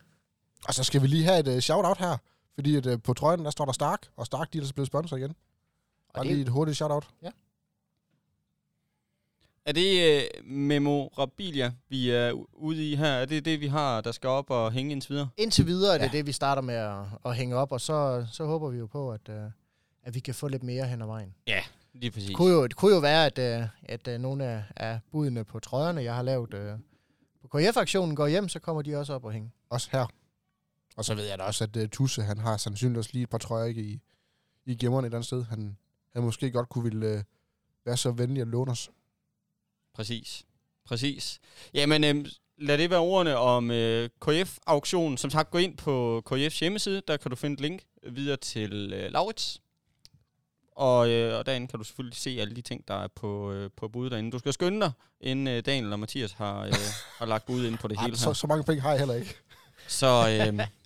Og 0.67 0.73
så 0.73 0.83
skal 0.83 1.01
vi 1.01 1.07
lige 1.07 1.23
have 1.23 1.39
et 1.39 1.47
uh, 1.47 1.59
shout-out 1.59 1.97
her. 1.97 2.17
Fordi 2.59 2.75
at, 2.75 2.85
uh, 2.85 3.01
på 3.01 3.13
trøjen, 3.13 3.45
der 3.45 3.51
står 3.51 3.65
der 3.65 3.71
Stark. 3.71 4.07
Og 4.15 4.25
Stark, 4.25 4.53
de 4.53 4.57
er 4.57 4.61
altså 4.61 4.73
blevet 4.73 4.87
sponsor 4.87 5.17
igen. 5.17 5.35
Bare 6.13 6.23
det- 6.23 6.31
lige 6.31 6.41
et 6.41 6.49
hurtigt 6.49 6.77
shout-out. 6.77 7.07
Er 9.65 9.71
det 9.71 10.21
øh, 10.21 10.45
memorabilia, 10.45 11.71
vi 11.89 12.09
er 12.09 12.31
ude 12.53 12.91
i 12.91 12.95
her? 12.95 13.07
Er 13.07 13.25
det 13.25 13.45
det, 13.45 13.59
vi 13.59 13.67
har, 13.67 14.01
der 14.01 14.11
skal 14.11 14.27
op 14.29 14.49
og 14.49 14.71
hænge 14.71 14.91
indtil 14.91 15.09
videre? 15.13 15.29
Indtil 15.37 15.65
videre 15.65 15.93
er 15.93 15.97
det 15.97 16.05
Ja. 16.13 16.17
det, 16.17 16.25
vi 16.27 16.31
starter 16.31 16.61
med 16.61 16.75
at, 16.75 17.01
at 17.25 17.35
hænge 17.35 17.55
op, 17.55 17.71
og 17.71 17.81
så, 17.81 18.25
så 18.31 18.45
håber 18.45 18.69
vi 18.69 18.77
jo 18.77 18.85
på, 18.87 19.11
at, 19.11 19.29
øh, 19.29 19.43
at 20.03 20.15
vi 20.15 20.19
kan 20.19 20.33
få 20.35 20.47
lidt 20.47 20.63
mere 20.63 20.87
hen 20.87 21.01
ad 21.01 21.07
vejen. 21.07 21.33
Lige 21.93 22.11
præcis. 22.11 22.27
Det 22.27 22.35
kunne 22.37 22.53
jo, 22.53 22.63
det 22.67 22.75
kunne 22.75 22.93
jo 22.93 22.99
være, 22.99 23.25
at, 23.25 23.39
øh, 23.61 23.67
at 23.83 24.07
øh, 24.07 24.19
nogle 24.19 24.45
af, 24.45 24.63
af 24.75 24.99
budene 25.11 25.43
på 25.43 25.59
trøjerne, 25.59 26.03
jeg 26.03 26.15
har 26.15 26.21
lavet 26.21 26.53
øh, 26.53 26.73
på 27.41 27.47
KF-aktionen, 27.57 28.15
går 28.15 28.27
hjem, 28.27 28.49
så 28.49 28.59
kommer 28.59 28.81
de 28.81 28.95
også 28.95 29.13
op 29.13 29.25
og 29.25 29.31
hænge. 29.31 29.51
Også 29.69 29.89
her. 29.91 30.05
Og 30.99 31.05
så 31.05 31.15
ved 31.15 31.27
jeg 31.27 31.39
da 31.39 31.43
også, 31.43 31.63
at 31.63 31.75
uh, 31.75 31.83
Tusse, 31.91 32.21
han 32.23 32.37
har 32.37 32.57
sandsynligvis 32.57 32.97
også 32.97 33.09
lige 33.13 33.23
et 33.23 33.29
par 33.29 33.37
trøjer 33.37 33.65
ikke, 33.65 33.81
i, 33.81 33.99
i 34.65 34.75
gemmerne 34.75 35.05
et 35.05 35.09
eller 35.09 35.17
andet 35.17 35.27
sted. 35.27 35.43
Han, 35.43 35.77
han 36.13 36.23
måske 36.23 36.51
godt 36.51 36.69
kunne 36.69 36.83
ville 36.83 37.15
uh, 37.15 37.21
være 37.85 37.97
så 37.97 38.11
venlig 38.11 38.41
at 38.41 38.47
låne 38.47 38.71
os. 38.71 38.89
Præcis. 39.93 40.45
Præcis. 40.85 41.39
Jamen, 41.73 42.03
øh, 42.03 42.25
lad 42.57 42.77
det 42.77 42.89
være 42.89 42.99
ordene 42.99 43.37
om 43.37 43.71
øh, 43.71 44.09
KF-auktionen. 44.21 45.17
Som 45.17 45.29
sagt, 45.29 45.51
gå 45.51 45.57
ind 45.57 45.77
på 45.77 46.23
KF's 46.31 46.59
hjemmeside. 46.59 47.01
Der 47.07 47.17
kan 47.17 47.29
du 47.29 47.35
finde 47.35 47.53
et 47.53 47.61
link 47.61 47.81
videre 48.03 48.37
til 48.37 48.93
øh, 48.93 49.11
Laurits. 49.11 49.61
Og, 50.71 51.09
øh, 51.09 51.37
og 51.37 51.45
derinde 51.45 51.67
kan 51.67 51.79
du 51.79 51.83
selvfølgelig 51.83 52.17
se 52.17 52.37
alle 52.39 52.55
de 52.55 52.61
ting, 52.61 52.87
der 52.87 52.93
er 52.93 53.07
på, 53.07 53.51
øh, 53.51 53.69
på 53.77 53.87
bud 53.87 54.09
derinde. 54.09 54.31
Du 54.31 54.39
skal 54.39 54.53
skynde 54.53 54.81
dig, 54.81 54.91
inden 55.21 55.47
øh, 55.47 55.65
Daniel 55.65 55.93
og 55.93 55.99
Mathias 55.99 56.31
har, 56.31 56.61
øh, 56.61 56.73
har 57.17 57.25
lagt 57.25 57.45
bud 57.45 57.65
ind 57.65 57.77
på 57.77 57.87
det 57.87 57.97
Ej, 57.97 58.03
hele 58.03 58.17
så, 58.17 58.29
her. 58.29 58.33
så 58.33 58.47
mange 58.47 58.63
penge 58.63 58.81
har 58.81 58.89
jeg 58.89 58.99
heller 58.99 59.15
ikke. 59.15 59.35
Så 59.87 60.45
øh, 60.49 60.67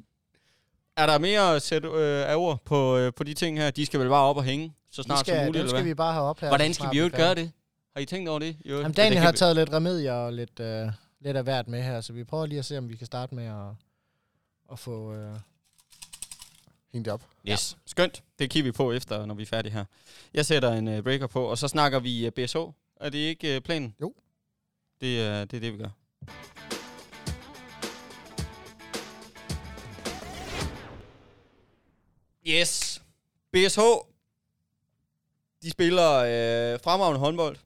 er 0.98 1.06
der 1.06 1.18
mere 1.18 1.56
at 1.56 1.62
sætte 1.62 1.88
øh, 1.88 2.30
af 2.30 2.36
ord 2.36 2.60
på, 2.66 2.98
øh, 2.98 3.14
på 3.14 3.24
de 3.24 3.34
ting 3.34 3.58
her? 3.58 3.72
De 3.72 3.86
skal 3.86 4.00
vel 4.00 4.10
bare 4.10 4.24
op 4.24 4.38
og 4.38 4.44
hænge, 4.44 4.74
så 4.92 5.02
Vi 5.02 5.04
snart 5.06 5.20
skal, 5.20 5.36
som 5.36 5.46
muligt, 5.46 5.60
eller 5.62 5.70
skal 5.78 5.86
vi 5.86 5.94
bare 5.94 6.14
have 6.14 6.26
op 6.26 6.40
her. 6.40 6.48
Hvordan 6.48 6.74
skal 6.74 6.90
vi 6.92 6.98
jo 6.98 7.04
ikke 7.06 7.18
gøre 7.18 7.36
det? 7.36 7.52
Har 7.96 8.02
I 8.02 8.06
tænkt 8.06 8.30
over 8.30 8.40
det? 8.40 8.58
Jo, 8.66 8.76
Jamen, 8.76 8.88
det 8.88 8.98
Daniel 8.98 9.22
har 9.22 9.32
vi- 9.32 9.38
taget 9.38 9.56
lidt 9.56 9.74
remedier 9.74 10.14
og 10.14 10.34
lidt, 10.34 10.60
øh, 10.60 10.88
lidt 11.22 11.38
af 11.38 11.44
hvert 11.44 11.68
med 11.68 11.84
her, 11.84 12.02
så 12.02 12.14
vi 12.14 12.24
prøver 12.24 12.46
lige 12.46 12.60
at 12.60 12.66
se, 12.66 12.78
om 12.78 12.90
vi 12.90 12.96
kan 12.96 13.06
starte 13.06 13.36
med 13.36 13.46
at, 13.46 13.68
at 14.72 14.80
få... 14.80 15.14
Øh, 15.14 15.36
Hængt 16.94 17.06
det 17.06 17.14
op. 17.14 17.22
Yes, 17.50 17.78
skønt. 17.86 18.24
Det 18.40 18.50
kigger 18.50 18.68
vi 18.68 18.72
på 18.72 18.92
efter, 18.92 19.26
når 19.26 19.36
vi 19.36 19.42
er 19.42 19.48
færdige 19.48 19.74
her. 19.74 19.86
Jeg 20.34 20.46
sætter 20.46 20.72
en 20.74 20.88
uh, 20.98 21.04
breaker 21.04 21.28
på, 21.28 21.46
og 21.46 21.58
så 21.58 21.68
snakker 21.68 22.00
vi 22.00 22.28
uh, 22.28 22.34
BSH. 22.34 22.58
Er 23.02 23.10
det 23.10 23.18
ikke 23.18 23.56
uh, 23.58 23.62
planen? 23.64 23.96
Jo. 24.02 24.14
Det, 25.02 25.20
uh, 25.20 25.26
det 25.26 25.54
er 25.54 25.60
det, 25.60 25.74
vi 25.74 25.78
gør. 25.78 25.90
Yes. 32.48 33.02
BSH. 33.54 33.80
De 35.62 35.70
spiller 35.72 36.12
øh, 36.18 36.80
fremragende 36.80 37.20
håndbold, 37.20 37.58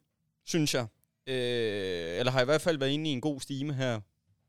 synes 0.46 0.74
jeg. 0.74 0.86
Øh, 1.28 2.20
eller 2.20 2.32
har 2.32 2.42
i 2.42 2.46
hvert 2.46 2.62
fald 2.62 2.78
været 2.78 2.92
inde 2.92 3.10
i 3.10 3.14
en 3.14 3.22
god 3.22 3.42
stime 3.42 3.74
her 3.74 4.00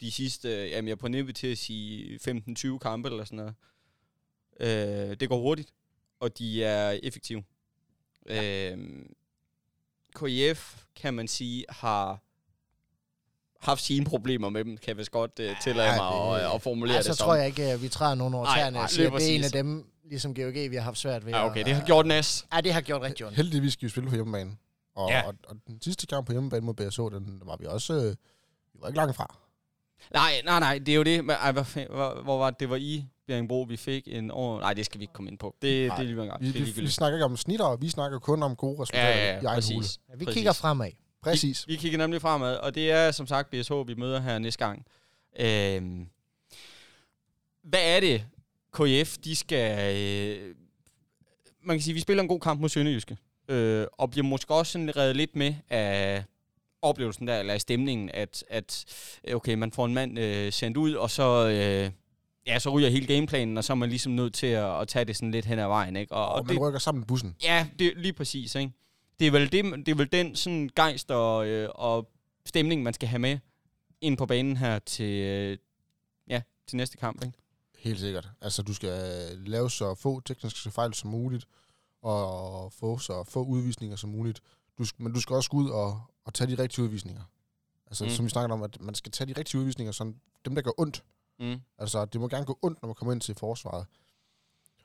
de 0.01 0.11
sidste, 0.13 0.49
øh, 0.65 0.71
jamen 0.71 0.89
jeg 0.89 0.93
er 0.93 0.97
på 0.97 1.09
nippet 1.09 1.37
til 1.37 1.47
at 1.47 1.59
sige 1.59 2.21
15-20 2.75 2.79
kampe 2.79 3.09
eller 3.09 3.25
sådan 3.25 3.37
noget. 3.37 3.55
Øh, 5.11 5.17
det 5.21 5.29
går 5.29 5.39
hurtigt, 5.41 5.73
og 6.21 6.39
de 6.39 6.65
er 6.65 6.91
effektive. 7.03 7.45
Ja. 8.29 8.73
Øh, 8.73 8.79
KIF, 10.19 10.77
kan 10.97 11.15
man 11.15 11.29
sige, 11.29 11.65
har 11.69 12.23
haft 13.61 13.83
sine 13.83 14.05
problemer 14.05 14.49
med 14.49 14.65
dem, 14.65 14.77
kan 14.77 14.89
jeg 14.89 14.97
vist 14.97 15.11
godt 15.11 15.31
uh, 15.41 15.61
tillade 15.65 15.89
Ja, 15.89 15.97
mig 15.97 16.41
det- 16.41 16.47
at, 16.47 16.55
at 16.55 16.63
formulere 16.63 16.93
ja, 16.95 16.99
det 16.99 17.07
så 17.07 17.15
som. 17.15 17.25
tror 17.25 17.35
jeg 17.35 17.47
ikke, 17.47 17.63
at 17.65 17.83
vi 17.83 17.89
træder 17.89 18.15
nogen 18.15 18.35
over 18.35 18.45
Nej, 18.45 18.57
tæerne 18.59 18.79
at 18.81 18.91
det 18.91 18.99
er 18.99 19.03
en 19.03 19.07
af 19.07 19.13
præcis. 19.13 19.53
dem, 19.53 19.91
ligesom 20.09 20.35
GOG, 20.35 20.55
vi 20.55 20.75
har 20.77 20.81
haft 20.83 20.99
svært 20.99 21.27
ved. 21.27 21.33
Ja, 21.33 21.47
okay, 21.47 21.61
at- 21.61 21.67
det 21.67 21.75
har 21.75 21.87
gjort 21.87 22.07
nas. 22.07 22.47
Ja, 22.55 22.61
det 22.61 22.73
har 22.73 22.81
gjort 22.81 23.03
rigtig 23.03 23.27
ondt. 23.27 23.37
Heldigvis 23.37 23.73
skal 23.73 23.87
vi 23.87 23.91
spille 23.91 24.09
på 24.09 24.15
hjemmebane. 24.15 24.57
Og, 24.95 25.11
Ja. 25.11 25.27
og, 25.27 25.35
og 25.49 25.57
den 25.67 25.83
sidste 25.83 26.07
kamp 26.07 26.27
på 26.27 26.33
hjemmebane 26.33 26.67
mod 26.67 26.75
BSH, 26.75 27.01
den 27.01 27.43
var 27.45 27.57
vi 27.61 27.67
også... 27.67 27.93
Øh, 27.95 28.11
vi 28.73 28.79
var 28.81 28.89
ikke 28.89 28.97
langt 28.97 29.17
fra. 29.17 29.37
Nej, 30.15 30.33
nej, 30.45 30.61
nej, 30.61 30.79
det 30.79 30.89
er 30.89 30.97
jo 30.97 31.03
det. 31.03 31.25
Men, 31.25 31.37
ej, 31.37 31.53
hvor, 31.53 32.23
hvor 32.23 32.39
var 32.39 32.51
det? 32.51 32.61
Det 32.61 32.71
var 32.71 32.77
i 32.77 33.05
Bjerringbro, 33.27 33.63
vi 33.63 33.77
fik 33.77 34.03
en 34.07 34.31
år... 34.31 34.61
Nej, 34.61 34.75
det 34.75 34.87
skal 34.87 34.99
vi 34.99 35.03
ikke 35.05 35.13
komme 35.13 35.31
ind 35.31 35.39
på. 35.39 35.57
Det, 35.63 35.89
Nej, 35.89 35.97
det 35.97 36.03
er 36.11 36.15
lige 36.15 36.27
gang. 36.27 36.43
Vi, 36.43 36.53
Det 36.53 36.61
er 36.61 36.65
vi, 36.65 36.81
vi 36.81 36.89
snakker 36.89 37.17
ikke 37.19 37.25
om 37.25 37.37
snitter, 37.37 37.77
vi 37.77 37.89
snakker 37.89 38.19
kun 38.19 38.43
om 38.43 38.57
gode 38.57 38.83
resultater 38.83 39.09
Ja, 39.09 39.17
ja, 39.17 39.23
i 39.23 39.27
ja, 39.27 39.33
egen 39.33 39.45
hule. 39.45 39.55
præcis. 39.79 39.99
Ja, 40.09 40.15
vi 40.17 40.25
Præcis. 40.25 40.37
kigger 40.37 40.53
fremad. 40.53 40.91
Præcis. 41.23 41.67
Vi, 41.69 41.73
vi 41.73 41.77
kigger 41.79 41.99
nemlig 41.99 42.21
fremad, 42.21 42.57
og 42.57 42.75
det 42.75 42.91
er 42.91 43.11
som 43.11 43.27
sagt 43.27 43.51
BSH, 43.51 43.73
vi 43.87 43.95
møder 43.95 44.21
her 44.21 44.39
næste 44.39 44.65
gang. 44.67 44.87
Øhm, 45.41 46.09
hvad 47.65 47.81
er 47.97 48.01
det, 48.01 48.25
KF, 48.79 49.19
de 49.19 49.37
skal... 49.37 49.97
Øh, 49.97 50.55
man 51.63 51.77
kan 51.77 51.83
sige, 51.83 51.95
vi 51.95 52.01
spiller 52.01 52.23
en 52.23 52.29
god 52.29 52.41
kamp 52.41 52.61
mod 52.61 52.69
Sønderjyske, 52.69 53.17
øh, 53.49 53.87
og 53.93 54.11
bliver 54.11 54.25
måske 54.25 54.55
også 54.55 54.73
sådan 54.73 54.97
reddet 54.97 55.17
lidt 55.17 55.37
med 55.37 55.55
af 55.71 56.25
oplevelsen 56.83 57.27
der, 57.27 57.39
eller 57.39 57.55
af 57.55 57.61
stemningen, 57.61 58.11
at, 58.15 58.45
at 58.51 58.85
øh, 59.29 59.37
okay, 59.37 59.55
man 59.55 59.73
får 59.73 59.87
en 59.87 59.95
mand 59.95 60.19
øh, 60.19 60.53
sendt 60.53 60.77
ud, 60.77 60.95
og 60.95 61.11
så... 61.11 61.49
Øh, 61.49 61.91
Ja, 62.47 62.59
så 62.59 62.71
ryger 62.71 62.89
hele 62.89 63.07
gameplanen, 63.07 63.59
og 63.59 63.65
så 63.65 63.73
er 63.73 63.75
man 63.75 63.89
ligesom 63.89 64.13
nødt 64.13 64.35
til 64.35 64.47
at, 64.47 64.81
at 64.81 64.89
tage 64.89 65.05
det 65.05 65.17
sådan 65.17 65.31
lidt 65.31 65.47
hen 65.47 65.59
ad 65.59 65.67
vejen, 65.67 65.97
ikke? 65.97 66.15
Og, 66.15 66.29
Og, 66.29 66.35
og 66.35 66.47
man 66.47 66.59
rykker 66.59 66.79
sammen 66.79 67.03
i 67.03 67.07
bussen. 67.07 67.37
Ja, 67.43 67.67
det 67.79 67.93
lige 67.97 68.13
præcis, 68.13 68.55
ikke? 68.55 68.73
Det 69.21 69.27
er 69.27 69.31
vel, 69.31 69.53
det, 69.53 69.65
det 69.87 69.89
er 69.89 69.95
vel 69.95 70.13
den 70.13 70.37
sådan 70.37 70.71
gejst 70.77 71.11
og, 71.11 71.47
øh, 71.47 71.69
og 71.75 72.09
stemning, 72.47 72.83
man 72.83 72.95
skal 72.95 73.09
have 73.09 73.19
med 73.19 73.39
ind 74.01 74.17
på 74.17 74.27
banen 74.27 74.57
her 74.57 74.79
til, 74.79 75.13
øh, 75.13 75.59
ja, 76.29 76.43
til 76.67 76.77
næste 76.77 76.97
kamp, 76.97 77.25
ikke? 77.25 77.39
Helt 77.79 78.01
sikkert. 78.01 78.29
Altså, 78.41 78.63
du 78.63 78.75
skal 78.75 78.89
øh, 78.91 79.47
lave 79.47 79.71
så 79.71 79.95
få 79.95 80.21
tekniske 80.21 80.71
fejl 80.71 80.95
som 80.95 81.11
muligt, 81.11 81.49
og 82.03 82.73
få 82.73 82.99
så 82.99 83.25
få 83.25 83.45
udvisninger 83.45 83.97
som 83.97 84.11
muligt. 84.11 84.43
Du, 84.79 84.85
men 84.99 85.13
du 85.13 85.21
skal 85.21 85.37
også 85.37 85.51
gå 85.51 85.57
ud 85.57 85.71
og, 85.71 86.01
og 86.25 86.35
tage 86.35 86.57
de 86.57 86.63
rigtige 86.63 86.85
udvisninger. 86.85 87.23
Altså, 87.87 88.05
Mm. 88.05 88.11
som 88.11 88.25
vi 88.25 88.31
snakker 88.31 88.55
om, 88.55 88.63
at 88.63 88.81
man 88.81 88.95
skal 88.95 89.13
tage 89.13 89.35
de 89.35 89.39
rigtige 89.39 89.61
udvisninger, 89.61 89.93
sådan 89.93 90.21
dem, 90.45 90.55
der 90.55 90.63
gør 90.63 90.71
ondt. 90.79 91.05
Mm. 91.41 91.61
Altså, 91.79 92.05
det 92.05 92.21
må 92.21 92.29
gerne 92.29 92.45
gå 92.47 92.59
ondt, 92.63 92.83
når 92.83 92.87
man 92.87 92.95
kommer 92.95 93.13
ind 93.13 93.21
til 93.21 93.35
forsvaret. 93.35 93.87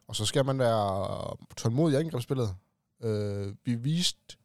Og 0.07 0.15
så 0.15 0.25
skal 0.25 0.45
man 0.45 0.59
være 0.59 1.35
tålmodig 1.57 1.95
i 1.97 1.99
angrebsspillet. 1.99 2.55
Øh, 3.03 3.55
vi 3.65 3.75
viste, 3.75 4.37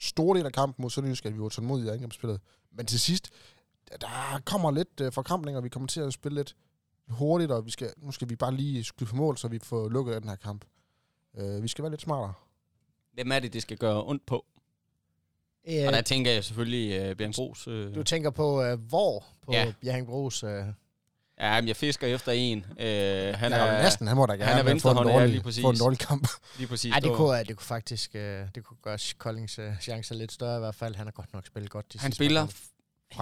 store 0.00 0.38
del 0.38 0.46
af 0.46 0.52
kampen 0.52 0.82
mod 0.82 0.90
Sønderjysk, 0.90 1.26
at 1.26 1.34
vi 1.34 1.40
var 1.40 1.48
tålmodige 1.48 1.86
i 1.86 1.90
angrebsspillet. 1.90 2.40
Men 2.72 2.86
til 2.86 3.00
sidst, 3.00 3.30
der- 3.88 3.96
der 3.96 4.40
kommer 4.44 4.70
lidt 4.70 5.00
øh, 5.00 5.12
forkrampninger, 5.12 5.60
vi 5.60 5.68
kommer 5.68 5.86
til 5.86 6.00
at 6.00 6.12
spille 6.12 6.36
lidt 6.38 6.56
hurtigt, 7.08 7.50
og 7.50 7.66
vi 7.66 7.70
skal, 7.70 7.92
nu 7.96 8.12
skal 8.12 8.28
vi 8.28 8.36
bare 8.36 8.54
lige 8.54 8.84
skyde 8.84 9.10
på 9.10 9.16
mål, 9.16 9.38
så 9.38 9.48
vi 9.48 9.58
får 9.58 9.88
lukket 9.88 10.22
den 10.22 10.28
her 10.28 10.36
kamp. 10.36 10.64
Øh, 11.38 11.62
vi 11.62 11.68
skal 11.68 11.82
være 11.82 11.90
lidt 11.90 12.02
smartere. 12.02 12.32
Hvem 13.12 13.32
er 13.32 13.38
det, 13.38 13.52
det 13.52 13.62
skal 13.62 13.76
gøre 13.76 14.04
ondt 14.04 14.26
på? 14.26 14.44
Øh, 15.68 15.86
Og 15.86 15.92
der 15.92 16.02
tænker 16.02 16.30
jeg 16.32 16.44
selvfølgelig 16.44 17.10
uh, 17.10 17.16
Bjørn 17.16 17.32
Gros. 17.32 17.68
Uh, 17.68 17.94
du 17.94 18.02
tænker 18.02 18.30
på, 18.30 18.62
øh, 18.62 18.80
hvor 18.80 19.24
på 19.42 19.52
Ja. 19.52 19.64
ja. 19.64 19.72
Bjerringbros... 19.80 20.42
Øh, 20.42 20.64
ja, 21.40 21.60
men 21.60 21.68
jeg 21.68 21.76
fisker 21.76 22.06
efter 22.06 22.32
en. 22.32 22.58
Uh, 22.58 22.76
han 22.76 23.34
Han 23.34 23.52
er, 23.52 23.82
næsten, 23.82 24.06
han 24.06 24.16
må 24.16 24.26
da 24.26 24.32
han 24.32 24.38
gerne 24.38 24.70
er 24.70 24.78
få 24.78 24.90
en, 24.90 25.08
ja, 25.08 25.26
lige 25.26 25.40
præcis. 25.40 25.62
få 25.62 25.70
en 25.70 25.78
dårlig 25.78 25.98
kamp. 25.98 26.28
lige 26.58 26.68
præcis. 26.68 26.92
ej, 26.92 27.00
det 27.00 27.12
kunne, 27.16 27.40
øh, 27.40 27.46
det 27.48 27.56
kunne 27.56 27.66
faktisk 27.66 28.14
øh, 28.14 28.46
det 28.54 28.64
kunne 28.64 28.76
gøre 28.82 28.98
Koldings 29.18 29.58
øh, 29.58 29.80
chancer 29.80 30.14
lidt 30.14 30.32
større 30.32 30.56
i 30.56 30.60
hvert 30.60 30.74
fald. 30.74 30.94
Han 30.94 31.06
har 31.06 31.12
godt 31.12 31.32
nok 31.32 31.46
spillet 31.46 31.70
godt 31.70 31.92
de 31.92 31.98
han 31.98 32.12
spiller 32.12 32.46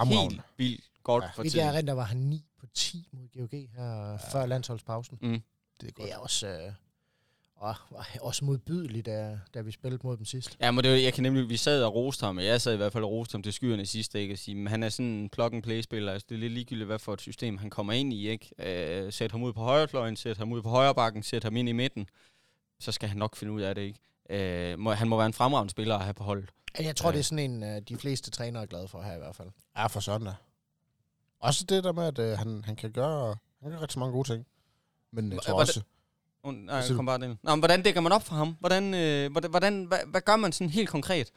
helt 0.05 0.43
vildt 0.57 0.90
godt 1.03 1.25
Ja. 1.25 1.31
for 1.35 1.43
tiden. 1.43 1.59
jeg 1.59 1.75
erindrer, 1.75 1.95
var 1.95 2.05
han 2.05 2.17
9 2.17 2.45
på 2.61 2.67
10 2.75 3.09
mod 3.13 3.29
GOG 3.29 3.51
her 3.77 4.11
ja. 4.11 4.17
før 4.17 4.47
landsholdspausen. 4.47 5.19
Mm. 5.23 5.43
Det 5.81 5.89
er 5.89 5.93
godt. 5.93 6.07
Det 6.07 6.13
er 6.15 6.19
også, 6.19 6.49
øh, 6.49 6.73
og, 7.57 7.75
var 7.91 8.09
også 8.21 8.45
modbydeligt, 8.45 9.07
da, 9.07 9.39
da 9.55 9.61
vi 9.61 9.71
spillede 9.71 10.01
mod 10.07 10.17
dem 10.17 10.25
sidst. 10.25 10.57
Ja, 10.61 10.71
men 10.71 10.85
det, 10.85 10.91
var- 10.93 10.97
jeg 10.99 11.13
kan 11.15 11.23
nemlig, 11.23 11.49
vi 11.49 11.57
sad 11.57 11.83
og 11.85 11.95
roste 11.95 12.27
ham, 12.27 12.37
og 12.37 12.45
jeg 12.45 12.61
sad 12.61 12.75
i 12.75 12.77
hvert 12.77 12.93
fald 12.93 13.05
og 13.05 13.11
roste 13.11 13.33
ham 13.35 13.43
til 13.43 13.53
skyerne 13.53 13.87
sidste, 13.87 14.21
ikke? 14.21 14.33
At 14.33 14.39
sige, 14.39 14.55
men 14.55 14.67
han 14.67 14.83
er 14.83 14.89
sådan 14.89 15.07
en 15.07 15.29
plug-and-play-spiller, 15.29 16.13
altså 16.13 16.27
det 16.29 16.35
er 16.35 16.39
lidt 16.39 16.53
ligegyldigt, 16.53 16.87
hvad 16.87 16.99
for 16.99 17.13
et 17.15 17.21
system 17.21 17.59
han 17.59 17.71
kommer 17.71 17.93
ind 17.93 18.13
i, 18.13 18.29
ikke? 18.29 18.51
Øh, 19.07 19.13
sæt 19.13 19.31
ham 19.33 19.43
ud 19.43 19.53
på 19.53 19.61
højrefløjen, 19.61 20.17
sæt 20.17 20.37
ham 20.37 20.53
ud 20.53 20.63
på 20.63 20.69
højre 20.69 20.95
bakken, 20.95 21.23
sæt 21.23 21.45
ham 21.45 21.57
ind 21.57 21.69
i 21.69 21.73
midten, 21.73 22.07
så 22.81 22.93
skal 22.93 23.09
han 23.09 23.19
nok 23.19 23.37
finde 23.37 23.53
ud 23.53 23.61
af 23.61 23.75
det, 23.75 23.83
ikke? 23.83 23.99
Øh, 24.73 24.79
må, 24.79 24.93
han 24.93 25.09
må 25.09 25.17
være 25.17 25.27
en 25.27 25.33
fremragende 25.33 25.71
spiller 25.71 25.95
at 25.97 26.05
have 26.05 26.15
på 26.15 26.25
holdet. 26.25 26.51
Jeg 26.81 26.97
tror, 26.97 27.09
Ja. 27.09 27.13
det 27.13 27.19
er 27.19 27.25
sådan 27.25 27.51
en, 27.51 27.63
øh, 27.63 27.81
de 27.89 27.97
fleste 27.97 28.31
trænere 28.31 28.63
er 28.63 28.67
glade 28.67 28.89
for 28.89 29.03
her 29.03 29.15
i 29.15 29.19
hvert 29.19 29.37
fald. 29.37 29.49
Ja, 29.77 29.87
for 29.87 30.01
søndag. 30.01 30.35
Også 31.41 31.65
det 31.65 31.85
der 31.85 31.93
med, 31.93 32.05
at 32.05 32.19
øh, 32.19 32.39
han, 32.39 32.65
han 32.65 32.77
kan 32.77 32.93
gøre 32.93 33.37
han 33.63 33.71
kan 33.71 33.81
rigtig 33.83 33.99
mange 33.99 34.13
gode 34.13 34.29
ting. 34.29 34.47
Men 35.13 35.33
jeg 35.33 35.43
tror 35.43 35.53
hvordan- 35.53 35.61
også, 35.69 35.83
Oh, 36.43 36.55
nej, 36.55 36.83
kom 36.97 37.07
bare 37.07 37.19
den. 37.19 37.39
Nå, 37.43 37.51
men 37.51 37.59
hvordan 37.61 37.83
dækker 37.83 38.01
man 38.01 38.13
op 38.13 38.23
for 38.23 38.35
ham? 38.35 38.57
Hvordan, 38.61 38.95
øh, 38.95 39.33
hvordan, 39.33 39.51
hvordan 39.51 39.85
hvad, 39.85 39.99
hvad 40.07 40.21
gør 40.21 40.37
man 40.37 40.53
sådan 40.53 40.71
helt 40.71 40.89
konkret? 40.89 41.31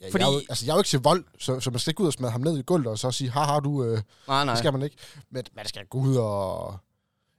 Ja, 0.00 0.08
Fordi- 0.10 0.22
jeg, 0.24 0.28
er 0.30 0.32
jo, 0.34 0.38
altså, 0.48 0.66
jeg 0.66 0.72
er 0.72 0.76
jo 0.76 0.80
ikke 0.80 0.88
til 0.88 1.00
vold, 1.00 1.24
så, 1.38 1.60
så 1.60 1.70
man 1.70 1.78
skal 1.78 1.90
ikke 1.90 2.00
ud 2.00 2.06
og 2.06 2.12
smide 2.12 2.30
ham 2.30 2.40
ned 2.40 2.58
i 2.58 2.62
gulvet 2.62 2.86
og 2.86 2.98
så 2.98 3.10
sige, 3.10 3.30
haha, 3.30 3.60
du, 3.60 3.84
øh, 3.84 4.02
Nej, 4.28 4.44
nej. 4.44 4.52
det 4.54 4.58
skal 4.58 4.72
man 4.72 4.82
ikke. 4.82 4.96
Men 5.30 5.44
man 5.52 5.66
skal 5.66 5.86
gå 5.86 5.98
ud 5.98 6.16
og... 6.16 6.72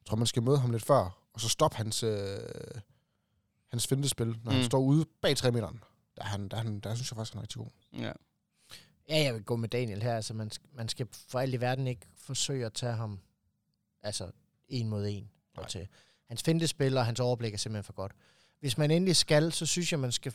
Jeg 0.01 0.05
tror, 0.09 0.17
man 0.17 0.27
skal 0.27 0.43
møde 0.43 0.57
ham 0.57 0.71
lidt 0.71 0.83
før, 0.85 1.19
og 1.33 1.41
så 1.41 1.49
stoppe 1.49 1.77
hans, 1.77 2.03
øh, 2.03 2.37
hans 3.67 3.87
fintespil, 3.87 4.27
når 4.27 4.33
mm. 4.43 4.51
han 4.51 4.63
står 4.65 4.79
ude 4.79 5.05
bag 5.21 5.37
3 5.37 5.51
meteren. 5.51 5.83
Der, 6.17 6.23
er 6.23 6.27
han, 6.27 6.47
der, 6.49 6.57
er 6.57 6.61
han, 6.61 6.79
der 6.79 6.95
synes 6.95 7.11
jeg 7.11 7.15
faktisk, 7.15 7.33
han 7.33 7.39
er 7.39 7.41
rigtig 7.43 7.57
god. 7.57 7.69
Ja. 7.93 8.11
Ja, 9.09 9.23
jeg 9.23 9.33
vil 9.33 9.43
gå 9.43 9.55
med 9.55 9.69
Daniel 9.69 10.03
her. 10.03 10.15
Altså, 10.15 10.33
man, 10.33 10.51
man 10.73 10.89
skal 10.89 11.07
for 11.11 11.39
alt 11.39 11.53
i 11.53 11.61
verden 11.61 11.87
ikke 11.87 12.07
forsøge 12.15 12.65
at 12.65 12.73
tage 12.73 12.93
ham 12.93 13.19
altså 14.01 14.31
en 14.67 14.89
mod 14.89 15.07
en. 15.07 15.29
Og 15.57 15.67
til. 15.67 15.87
Hans 16.27 16.43
fintespil 16.43 16.97
og 16.97 17.05
hans 17.05 17.19
overblik 17.19 17.53
er 17.53 17.57
simpelthen 17.57 17.83
for 17.83 17.93
godt. 17.93 18.11
Hvis 18.59 18.77
man 18.77 18.91
endelig 18.91 19.15
skal, 19.15 19.51
så 19.51 19.65
synes 19.65 19.91
jeg, 19.91 19.99
man 19.99 20.11
skal, 20.11 20.33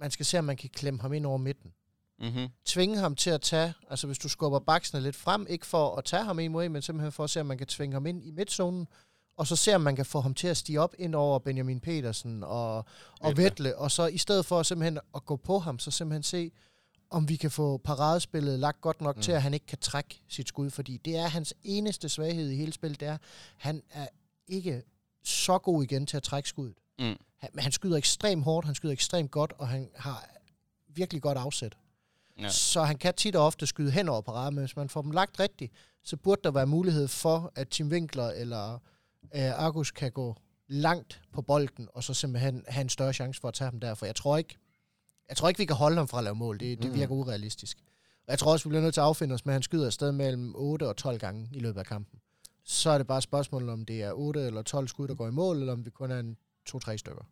man 0.00 0.10
skal 0.10 0.26
se, 0.26 0.38
om 0.38 0.44
man 0.44 0.56
kan 0.56 0.70
klemme 0.70 1.00
ham 1.00 1.12
ind 1.12 1.26
over 1.26 1.38
midten. 1.38 1.72
Mm-hmm. 2.18 2.48
Tvinge 2.64 2.98
ham 2.98 3.16
til 3.16 3.30
at 3.30 3.40
tage, 3.40 3.74
altså 3.90 4.06
hvis 4.06 4.18
du 4.18 4.28
skubber 4.28 4.58
baksene 4.58 5.02
lidt 5.02 5.16
frem, 5.16 5.46
ikke 5.48 5.66
for 5.66 5.96
at 5.96 6.04
tage 6.04 6.24
ham 6.24 6.38
en 6.38 6.52
mod 6.52 6.64
en, 6.64 6.72
men 6.72 6.82
simpelthen 6.82 7.12
for 7.12 7.24
at 7.24 7.30
se, 7.30 7.40
om 7.40 7.46
man 7.46 7.58
kan 7.58 7.66
tvinge 7.66 7.94
ham 7.94 8.06
ind 8.06 8.24
i 8.24 8.30
midtzonen, 8.30 8.88
og 9.36 9.46
så 9.46 9.56
se, 9.56 9.74
om 9.74 9.80
man 9.80 9.96
kan 9.96 10.06
få 10.06 10.20
ham 10.20 10.34
til 10.34 10.48
at 10.48 10.56
stige 10.56 10.80
op 10.80 10.94
ind 10.98 11.14
over 11.14 11.38
Benjamin 11.38 11.80
Petersen 11.80 12.44
og, 12.44 12.76
og 12.76 12.84
Vettle. 13.22 13.44
Vettle, 13.44 13.76
og 13.76 13.90
så 13.90 14.06
i 14.06 14.18
stedet 14.18 14.46
for 14.46 14.62
simpelthen 14.62 14.98
at 15.14 15.24
gå 15.24 15.36
på 15.36 15.58
ham, 15.58 15.78
så 15.78 15.90
simpelthen 15.90 16.22
se, 16.22 16.52
om 17.10 17.28
vi 17.28 17.36
kan 17.36 17.50
få 17.50 17.76
paradespillet 17.76 18.58
lagt 18.58 18.80
godt 18.80 19.00
nok 19.00 19.16
mm. 19.16 19.22
til, 19.22 19.32
at 19.32 19.42
han 19.42 19.54
ikke 19.54 19.66
kan 19.66 19.78
trække 19.78 20.22
sit 20.28 20.48
skud, 20.48 20.70
fordi 20.70 20.96
det 20.96 21.16
er 21.16 21.26
hans 21.26 21.54
eneste 21.62 22.08
svaghed 22.08 22.50
i 22.50 22.56
hele 22.56 22.72
spillet, 22.72 23.00
det 23.00 23.08
er, 23.08 23.18
han 23.56 23.82
er 23.90 24.06
ikke 24.48 24.82
så 25.24 25.58
god 25.58 25.82
igen 25.82 26.06
til 26.06 26.16
at 26.16 26.22
trække 26.22 26.48
skuddet. 26.48 26.76
Mm. 26.98 27.16
Han, 27.36 27.50
men 27.52 27.62
han 27.62 27.72
skyder 27.72 27.96
ekstremt 27.96 28.44
hårdt, 28.44 28.66
han 28.66 28.74
skyder 28.74 28.92
ekstremt 28.92 29.30
godt, 29.30 29.52
og 29.58 29.68
han 29.68 29.90
har 29.96 30.28
virkelig 30.88 31.22
godt 31.22 31.38
afsæt. 31.38 31.76
Ja. 32.38 32.48
Så 32.48 32.82
han 32.82 32.98
kan 32.98 33.14
tit 33.14 33.36
og 33.36 33.46
ofte 33.46 33.66
skyde 33.66 33.90
hen 33.90 34.08
over 34.08 34.20
parade, 34.20 34.50
men 34.50 34.64
hvis 34.64 34.76
man 34.76 34.88
får 34.88 35.02
dem 35.02 35.10
lagt 35.10 35.40
rigtigt, 35.40 35.72
så 36.04 36.16
burde 36.16 36.40
der 36.44 36.50
være 36.50 36.66
mulighed 36.66 37.08
for, 37.08 37.52
at 37.54 37.68
Tim 37.68 37.88
Winkler 37.88 38.28
eller 38.28 38.74
øh, 39.34 39.64
Argus 39.64 39.90
kan 39.90 40.12
gå 40.12 40.36
langt 40.68 41.20
på 41.32 41.42
bolden, 41.42 41.88
og 41.94 42.04
så 42.04 42.14
simpelthen 42.14 42.64
have 42.68 42.82
en 42.82 42.88
større 42.88 43.12
chance 43.12 43.40
for 43.40 43.48
at 43.48 43.54
tage 43.54 43.70
dem 43.70 43.80
der, 43.80 43.94
for 43.94 44.06
jeg 44.06 44.16
tror 44.16 44.36
ikke, 44.36 44.56
jeg 45.30 45.36
tror 45.36 45.48
ikke, 45.48 45.58
vi 45.58 45.64
kan 45.64 45.76
holde 45.76 45.96
ham 45.96 46.08
fra 46.08 46.18
at 46.18 46.24
lave 46.24 46.34
mål. 46.36 46.60
Det, 46.60 46.82
det 46.82 46.90
Mm. 46.90 46.94
virker 46.96 47.14
urealistisk. 47.14 47.78
Og 48.26 48.30
jeg 48.30 48.38
tror 48.38 48.52
også, 48.52 48.64
vi 48.64 48.68
bliver 48.68 48.82
nødt 48.82 48.94
til 48.94 49.00
at 49.00 49.06
affinde 49.06 49.34
os 49.34 49.44
med, 49.46 49.52
at 49.52 49.54
han 49.54 49.62
skyder 49.62 49.86
afsted 49.86 50.12
mellem 50.12 50.52
8 50.56 50.88
og 50.88 50.96
12 50.96 51.18
gange 51.18 51.48
i 51.52 51.58
løbet 51.58 51.80
af 51.80 51.86
kampen. 51.86 52.20
Så 52.64 52.90
er 52.90 52.98
det 52.98 53.06
bare 53.06 53.18
et 53.18 53.24
spørgsmål, 53.24 53.68
om 53.68 53.84
det 53.84 54.02
er 54.02 54.12
8 54.12 54.40
eller 54.46 54.62
12 54.62 54.88
skud, 54.88 55.08
der 55.08 55.14
går 55.14 55.28
i 55.28 55.30
mål, 55.30 55.58
eller 55.60 55.72
om 55.72 55.84
vi 55.84 55.90
kun 55.90 56.10
er 56.10 56.18
en 56.18 56.36
2-3 56.70 56.96
stykker. 56.96 57.22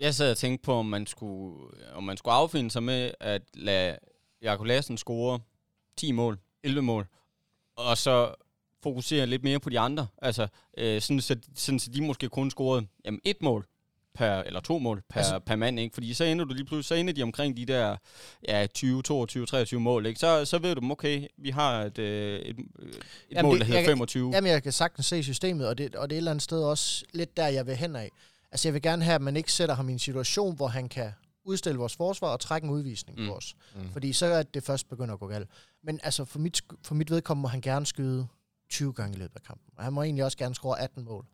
Jeg 0.00 0.14
sad 0.14 0.30
og 0.30 0.36
tænkte 0.36 0.64
på, 0.64 0.72
om 0.72 0.86
man 0.86 1.06
skulle, 1.06 1.54
om 1.94 2.04
man 2.04 2.16
skulle 2.16 2.34
affinde 2.34 2.70
sig 2.70 2.82
med 2.82 3.10
at 3.20 3.42
lade 3.54 3.98
Jakob 4.42 4.66
Lassen 4.66 4.96
score 4.98 5.40
10 5.96 6.12
mål, 6.12 6.38
11 6.62 6.82
mål, 6.82 7.06
og 7.76 7.98
så 7.98 8.34
fokusere 8.82 9.26
lidt 9.26 9.44
mere 9.44 9.60
på 9.60 9.70
de 9.70 9.78
andre. 9.78 10.06
Altså, 10.22 10.48
øh, 10.78 11.00
sådan, 11.00 11.20
så, 11.20 11.36
sådan, 11.54 11.78
så 11.78 11.90
de 11.90 12.02
måske 12.02 12.28
kun 12.28 12.50
scorede 12.50 12.86
jamen, 13.04 13.20
et 13.24 13.42
mål 13.42 13.66
per, 14.18 14.32
eller 14.42 14.60
to 14.60 14.78
mål 14.78 15.02
per, 15.08 15.18
altså, 15.20 15.38
per 15.38 15.56
mand, 15.56 15.80
ikke? 15.80 15.94
Fordi 15.94 16.14
så 16.14 16.24
ender 16.24 16.44
du 16.44 16.54
lige 16.54 16.64
pludselig, 16.64 16.84
så 16.84 16.94
ender 16.94 17.12
de 17.12 17.22
omkring 17.22 17.56
de 17.56 17.64
der 17.66 17.96
ja, 18.48 18.66
20, 18.74 19.02
22, 19.02 19.46
23 19.46 19.80
mål, 19.80 20.06
ikke? 20.06 20.20
Så, 20.20 20.44
så 20.44 20.58
ved 20.58 20.74
du, 20.74 20.90
okay, 20.92 21.26
vi 21.38 21.50
har 21.50 21.82
et, 21.82 21.98
øh, 21.98 22.40
et, 22.40 22.48
et 22.58 22.64
Jamen, 23.32 23.42
mål, 23.48 23.54
det- 23.54 23.60
der 23.60 23.64
hedder 23.66 23.78
jeg 23.80 23.84
kan- 23.84 23.92
25. 23.92 24.30
Jamen, 24.34 24.50
jeg 24.50 24.62
kan 24.62 24.72
sagtens 24.72 25.06
se 25.06 25.22
systemet, 25.22 25.68
og 25.68 25.78
det, 25.78 25.96
og 25.96 26.10
det 26.10 26.16
er 26.16 26.16
et 26.16 26.18
eller 26.18 26.30
andet 26.30 26.42
sted 26.42 26.62
også 26.62 27.04
lidt 27.14 27.36
der, 27.36 27.46
jeg 27.48 27.66
vil 27.66 27.76
hen 27.76 27.96
af. 27.96 28.10
Altså, 28.52 28.68
jeg 28.68 28.74
vil 28.74 28.82
gerne 28.82 29.04
have, 29.04 29.14
at 29.14 29.22
man 29.22 29.36
ikke 29.36 29.52
sætter 29.52 29.74
ham 29.74 29.88
i 29.88 29.92
en 29.92 29.98
situation, 29.98 30.56
hvor 30.56 30.66
han 30.68 30.88
kan 30.88 31.10
udstille 31.44 31.78
vores 31.78 31.96
forsvar 31.96 32.28
og 32.28 32.40
trække 32.40 32.64
en 32.64 32.70
udvisning 32.70 33.20
Mm. 33.20 33.26
på 33.26 33.34
os. 33.34 33.54
Mm. 33.74 33.90
Fordi 33.92 34.12
så 34.12 34.26
er 34.26 34.42
det 34.42 34.64
først 34.64 34.88
begynder 34.88 35.14
at 35.14 35.20
gå 35.20 35.26
galt. 35.26 35.48
Men 35.84 36.00
altså, 36.02 36.24
for 36.24 36.38
mit, 36.38 36.62
for 36.84 36.94
mit 36.94 37.10
vedkommende 37.10 37.42
må 37.42 37.48
han 37.48 37.60
gerne 37.60 37.86
skyde 37.86 38.26
20 38.70 38.92
gange 38.92 39.16
i 39.16 39.20
løbet 39.20 39.36
af 39.36 39.42
kampen. 39.42 39.72
Og 39.76 39.84
han 39.84 39.92
må 39.92 40.02
egentlig 40.02 40.24
også 40.24 40.38
gerne 40.38 40.54
score 40.54 40.80
18 40.80 41.04
mål. 41.04 41.24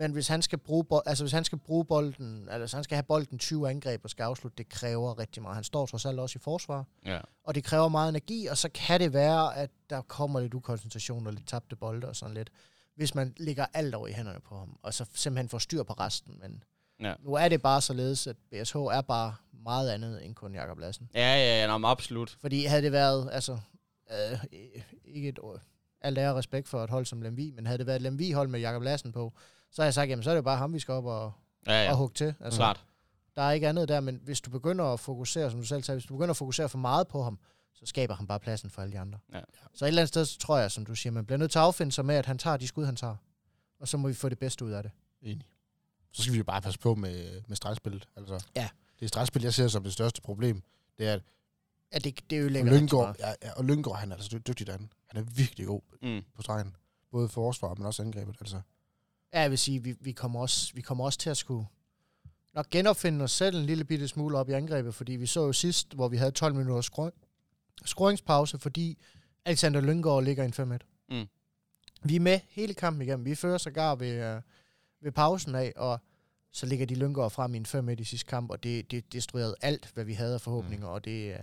Men 0.00 0.12
hvis 0.12 0.28
han 0.28 0.42
skal 0.42 0.58
bruge, 0.58 0.84
bo- 0.84 1.00
altså 1.06 1.24
hvis 1.24 1.32
han 1.32 1.44
skal 1.44 1.58
bruge 1.58 1.84
bolden, 1.84 2.48
altså 2.48 2.58
hvis 2.58 2.72
han 2.72 2.84
skal 2.84 2.94
have 2.96 3.02
bolden 3.02 3.38
20 3.38 3.70
angreb 3.70 4.00
og 4.04 4.10
skal 4.10 4.22
afslutte, 4.24 4.56
det 4.58 4.68
kræver 4.68 5.18
rigtig 5.18 5.42
meget. 5.42 5.54
Han 5.54 5.64
står 5.64 5.86
trods 5.86 6.04
alt 6.06 6.18
også 6.20 6.38
i 6.38 6.42
forsvar 6.42 6.84
Ja. 7.06 7.20
og 7.44 7.54
det 7.54 7.64
kræver 7.64 7.88
meget 7.88 8.08
energi, 8.08 8.46
og 8.46 8.58
så 8.58 8.68
kan 8.74 9.00
det 9.00 9.12
være, 9.12 9.56
at 9.56 9.70
der 9.90 10.02
kommer 10.02 10.40
lidt 10.40 10.54
ukoncentration 10.54 11.26
og 11.26 11.32
lidt 11.32 11.46
tabte 11.48 11.76
bolde 11.76 12.08
og 12.08 12.16
sådan 12.16 12.34
lidt, 12.34 12.50
hvis 12.96 13.14
man 13.14 13.34
lægger 13.36 13.66
alt 13.74 13.94
over 13.94 14.08
i 14.08 14.12
hænderne 14.12 14.40
på 14.40 14.58
ham, 14.58 14.78
og 14.82 14.94
så 14.94 15.04
simpelthen 15.14 15.48
får 15.48 15.58
styr 15.58 15.82
på 15.82 15.92
resten. 15.92 16.34
Men 16.40 16.64
Ja. 17.00 17.14
nu 17.22 17.34
er 17.34 17.48
det 17.48 17.62
bare 17.62 17.80
således, 17.80 18.26
at 18.26 18.36
BSH 18.36 18.76
er 18.76 19.00
bare 19.00 19.34
meget 19.64 19.90
andet 19.90 20.24
end 20.24 20.34
kun 20.34 20.54
Jakob 20.54 20.78
Lassen. 20.78 21.10
Ja, 21.14 21.20
ja, 21.36 21.60
ja, 21.66 21.78
men 21.78 21.84
absolut. 21.84 22.36
Fordi 22.40 22.64
havde 22.64 22.82
det 22.82 22.92
været, 22.92 23.28
altså, 23.32 23.58
øh, 24.12 24.44
ikke 25.04 25.28
et 25.28 25.38
alt 26.00 26.18
ære 26.18 26.34
respekt 26.34 26.68
for 26.68 26.84
et 26.84 26.90
hold 26.90 27.06
som 27.06 27.22
Lemvi, 27.22 27.50
men 27.56 27.66
havde 27.66 27.78
det 27.78 27.86
været 27.86 27.96
et 27.96 28.02
Lemvi-hold 28.02 28.48
med 28.48 28.60
Jakob 28.60 28.82
Lassen 28.82 29.12
på, 29.12 29.32
så 29.70 29.82
har 29.82 29.86
jeg 29.86 29.94
sagt, 29.94 30.10
jamen 30.10 30.22
så 30.22 30.30
er 30.30 30.34
det 30.34 30.36
jo 30.38 30.42
bare 30.42 30.56
ham, 30.58 30.72
vi 30.72 30.78
skal 30.78 30.94
op 30.94 31.04
og, 31.04 31.32
Ja, 31.66 31.84
ja. 31.84 31.90
og 31.90 31.96
hugge 31.96 32.14
til. 32.14 32.34
Altså, 32.40 32.58
klart. 32.58 32.84
der 33.36 33.42
er 33.42 33.50
ikke 33.52 33.68
andet 33.68 33.88
der, 33.88 34.00
men 34.00 34.20
hvis 34.24 34.40
du 34.40 34.50
begynder 34.50 34.84
at 34.84 35.00
fokusere, 35.00 35.50
som 35.50 35.60
du 35.60 35.66
selv 35.66 35.82
sagde, 35.82 35.96
hvis 35.98 36.06
du 36.06 36.14
begynder 36.14 36.30
at 36.30 36.36
fokusere 36.36 36.68
for 36.68 36.78
meget 36.78 37.08
på 37.08 37.22
ham, 37.22 37.38
så 37.74 37.86
skaber 37.86 38.14
han 38.14 38.26
bare 38.26 38.40
pladsen 38.40 38.70
for 38.70 38.82
alle 38.82 38.92
de 38.92 38.98
andre. 38.98 39.18
Ja. 39.32 39.40
Så 39.74 39.84
et 39.84 39.88
eller 39.88 40.02
andet 40.02 40.08
sted, 40.08 40.24
så 40.24 40.38
tror 40.38 40.58
jeg, 40.58 40.70
som 40.70 40.86
du 40.86 40.94
siger, 40.94 41.12
man 41.12 41.26
bliver 41.26 41.38
nødt 41.38 41.50
til 41.50 41.58
at 41.58 41.64
affinde 41.64 41.92
sig 41.92 42.04
med, 42.04 42.14
at 42.14 42.26
han 42.26 42.38
tager 42.38 42.56
de 42.56 42.68
skud, 42.68 42.84
han 42.84 42.96
tager. 42.96 43.16
Og 43.80 43.88
så 43.88 43.96
må 43.96 44.08
vi 44.08 44.14
få 44.14 44.28
det 44.28 44.38
bedste 44.38 44.64
ud 44.64 44.70
af 44.70 44.82
det. 44.82 44.92
Enig. 45.22 45.46
Så 46.12 46.22
skal 46.22 46.32
vi 46.32 46.38
jo 46.38 46.44
bare 46.44 46.60
passe 46.62 46.78
på 46.80 46.94
med, 46.94 47.42
med 47.48 47.56
stregspillet. 47.56 48.08
Altså, 48.16 48.46
Ja. 48.56 48.68
Det 49.00 49.08
stregspil, 49.08 49.42
jeg 49.42 49.54
ser 49.54 49.68
som 49.68 49.82
det 49.84 49.92
største 49.92 50.20
problem, 50.22 50.62
det 50.98 51.08
er, 51.08 51.12
at 51.14 51.22
Ja, 51.92 51.98
det, 51.98 52.30
det 52.30 52.40
ødelægger 52.40 52.78
Lyngård, 52.78 53.16
ja, 53.18 53.28
ja, 53.42 53.52
og 53.52 53.64
Lyngård, 53.64 53.96
han 53.98 54.12
er 54.12 54.16
altså 54.16 54.38
dy- 54.38 54.42
dygtig 54.48 54.66
derinde. 54.66 54.88
Han 55.06 55.20
er 55.20 55.24
virkelig 55.36 55.66
god 55.66 55.80
Mm. 56.02 56.22
på 56.36 56.42
stregen. 56.42 56.76
Både 57.10 57.28
forsvar, 57.28 57.74
men 57.74 57.86
også 57.86 58.02
angrebet. 58.02 58.36
Altså. 58.40 58.60
Ja, 59.32 59.40
jeg 59.40 59.50
vil 59.50 59.58
sige, 59.58 59.82
vi, 59.82 59.94
vi, 60.00 60.12
kommer 60.12 60.40
også, 60.40 60.74
vi 60.74 60.80
kommer 60.80 61.04
også 61.04 61.18
til 61.18 61.30
at 61.30 61.36
skulle 61.36 61.66
nok 62.54 62.70
genopfinde 62.70 63.22
os 63.22 63.32
selv 63.32 63.56
en 63.56 63.66
lille 63.66 63.84
bitte 63.84 64.08
smule 64.08 64.38
op 64.38 64.48
i 64.48 64.52
angrebet, 64.52 64.94
fordi 64.94 65.12
vi 65.12 65.26
så 65.26 65.46
jo 65.46 65.52
sidst, 65.52 65.94
hvor 65.94 66.08
vi 66.08 66.16
havde 66.16 66.30
12 66.30 66.54
minutter 66.54 66.82
skru- 66.82 67.18
scoringspause, 67.84 68.58
fordi 68.58 68.98
Alexander 69.44 69.80
Lyngård 69.80 70.24
ligger 70.24 70.44
en 70.44 70.52
5-1. 70.52 70.78
Mm. 71.08 71.28
Vi 72.02 72.16
er 72.16 72.20
med 72.20 72.40
hele 72.48 72.74
kampen 72.74 73.02
igennem. 73.02 73.24
Vi 73.24 73.34
fører 73.34 73.58
sågar 73.58 73.94
ved, 73.94 74.36
uh, 74.36 74.42
ved 75.00 75.12
pausen 75.12 75.54
af, 75.54 75.72
og 75.76 75.98
så 76.52 76.66
ligger 76.66 76.86
de 76.86 76.94
Lyngård 76.94 77.30
frem 77.30 77.54
i 77.54 77.56
en 77.56 77.66
5-1 77.66 77.90
i 78.00 78.04
sidste 78.04 78.26
kamp, 78.26 78.50
og 78.50 78.62
det, 78.62 78.90
det 78.90 79.12
destruerede 79.12 79.54
alt, 79.60 79.90
hvad 79.94 80.04
vi 80.04 80.12
havde 80.12 80.34
af 80.34 80.40
forhåbninger, 80.40 80.86
mm. 80.86 80.92
og 80.92 81.04
det, 81.04 81.30
uh, 81.30 81.38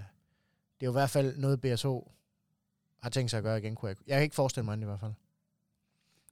det 0.79 0.81
er 0.81 0.85
jo 0.85 0.91
i 0.91 0.99
hvert 0.99 1.09
fald 1.09 1.37
noget, 1.37 1.61
BSH 1.61 1.87
har 3.01 3.09
tænkt 3.09 3.31
sig 3.31 3.37
at 3.37 3.43
gøre 3.43 3.57
igen, 3.57 3.75
kunne 3.75 3.89
jeg. 3.89 3.97
Jeg 4.07 4.15
kan 4.15 4.23
ikke 4.23 4.35
forestille 4.35 4.65
mig 4.65 4.73
andet 4.73 4.85
i 4.85 4.89
hvert 4.89 4.99
fald. 4.99 5.13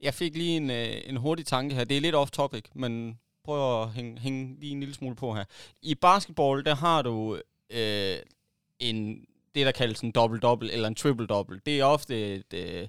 Jeg 0.02 0.14
fik 0.14 0.36
lige 0.36 0.56
en, 0.56 0.70
øh, 0.70 0.96
en 1.04 1.16
hurtig 1.16 1.46
tanke 1.46 1.74
her. 1.74 1.84
Det 1.84 1.96
er 1.96 2.00
lidt 2.00 2.14
off 2.14 2.30
topic, 2.30 2.64
men 2.74 3.18
prøve 3.44 3.82
at 3.82 3.88
hænge, 3.92 4.18
hænge 4.18 4.60
lige 4.60 4.72
en 4.72 4.80
lille 4.80 4.94
smule 4.94 5.16
på 5.16 5.34
her. 5.34 5.44
I 5.82 5.94
basketball, 5.94 6.64
der 6.64 6.74
har 6.74 7.02
du 7.02 7.38
øh, 7.70 8.16
en 8.78 9.26
det, 9.54 9.66
der 9.66 9.72
kaldes 9.72 10.00
en 10.00 10.12
double-double 10.18 10.72
eller 10.72 10.88
en 10.88 10.96
triple-double. 10.98 11.60
Det 11.66 11.80
er 11.80 11.84
ofte 11.84 12.34
et, 12.34 12.54
øh, 12.54 12.88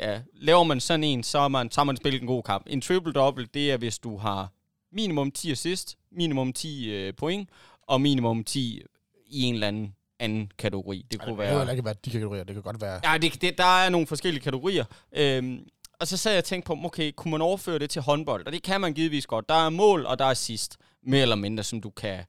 ja, 0.00 0.20
laver 0.34 0.64
man 0.64 0.80
sådan 0.80 1.04
en, 1.04 1.22
så 1.22 1.40
har 1.40 1.48
man, 1.48 1.70
så 1.70 1.80
har 1.80 1.84
man 1.84 1.96
spillet 1.96 2.20
en 2.20 2.26
god 2.26 2.42
kamp. 2.42 2.66
En 2.66 2.82
triple-double, 2.84 3.46
det 3.54 3.72
er, 3.72 3.76
hvis 3.76 3.98
du 3.98 4.16
har 4.16 4.48
minimum 4.92 5.30
10 5.30 5.50
assist, 5.50 5.96
minimum 6.10 6.52
10 6.52 6.90
øh, 6.90 7.14
point, 7.14 7.48
og 7.82 8.00
minimum 8.00 8.44
10 8.44 8.82
i 9.26 9.42
en 9.42 9.54
eller 9.54 9.68
anden 9.68 9.94
anden 10.18 10.52
kategori. 10.58 11.06
Det 11.10 11.20
Ej, 11.20 11.24
kunne 11.24 11.36
det 11.36 11.38
behøver 11.38 11.64
være... 11.64 11.74
ikke 11.74 11.84
være 11.84 11.94
de 12.04 12.10
kategorier. 12.10 12.44
Det 12.44 12.54
kan 12.54 12.62
godt 12.62 12.80
være... 12.80 13.00
Ja, 13.04 13.18
det, 13.18 13.42
det, 13.42 13.58
der 13.58 13.84
er 13.84 13.88
nogle 13.88 14.06
forskellige 14.06 14.42
kategorier. 14.42 14.84
Øhm, 15.12 15.66
og 16.02 16.08
så 16.08 16.16
sad 16.16 16.32
jeg 16.32 16.38
og 16.38 16.44
tænkte 16.44 16.66
på, 16.66 16.78
okay, 16.84 17.12
kunne 17.16 17.30
man 17.30 17.42
overføre 17.42 17.78
det 17.78 17.90
til 17.90 18.02
håndbold? 18.02 18.46
Og 18.46 18.52
det 18.52 18.62
kan 18.62 18.80
man 18.80 18.94
givetvis 18.94 19.26
godt. 19.26 19.48
Der 19.48 19.66
er 19.66 19.70
mål, 19.70 20.06
og 20.06 20.18
der 20.18 20.24
er 20.24 20.34
sidst, 20.34 20.78
mere 21.02 21.22
eller 21.22 21.36
mindre, 21.36 21.62
som 21.62 21.80
du 21.80 21.90
kan, 21.90 22.24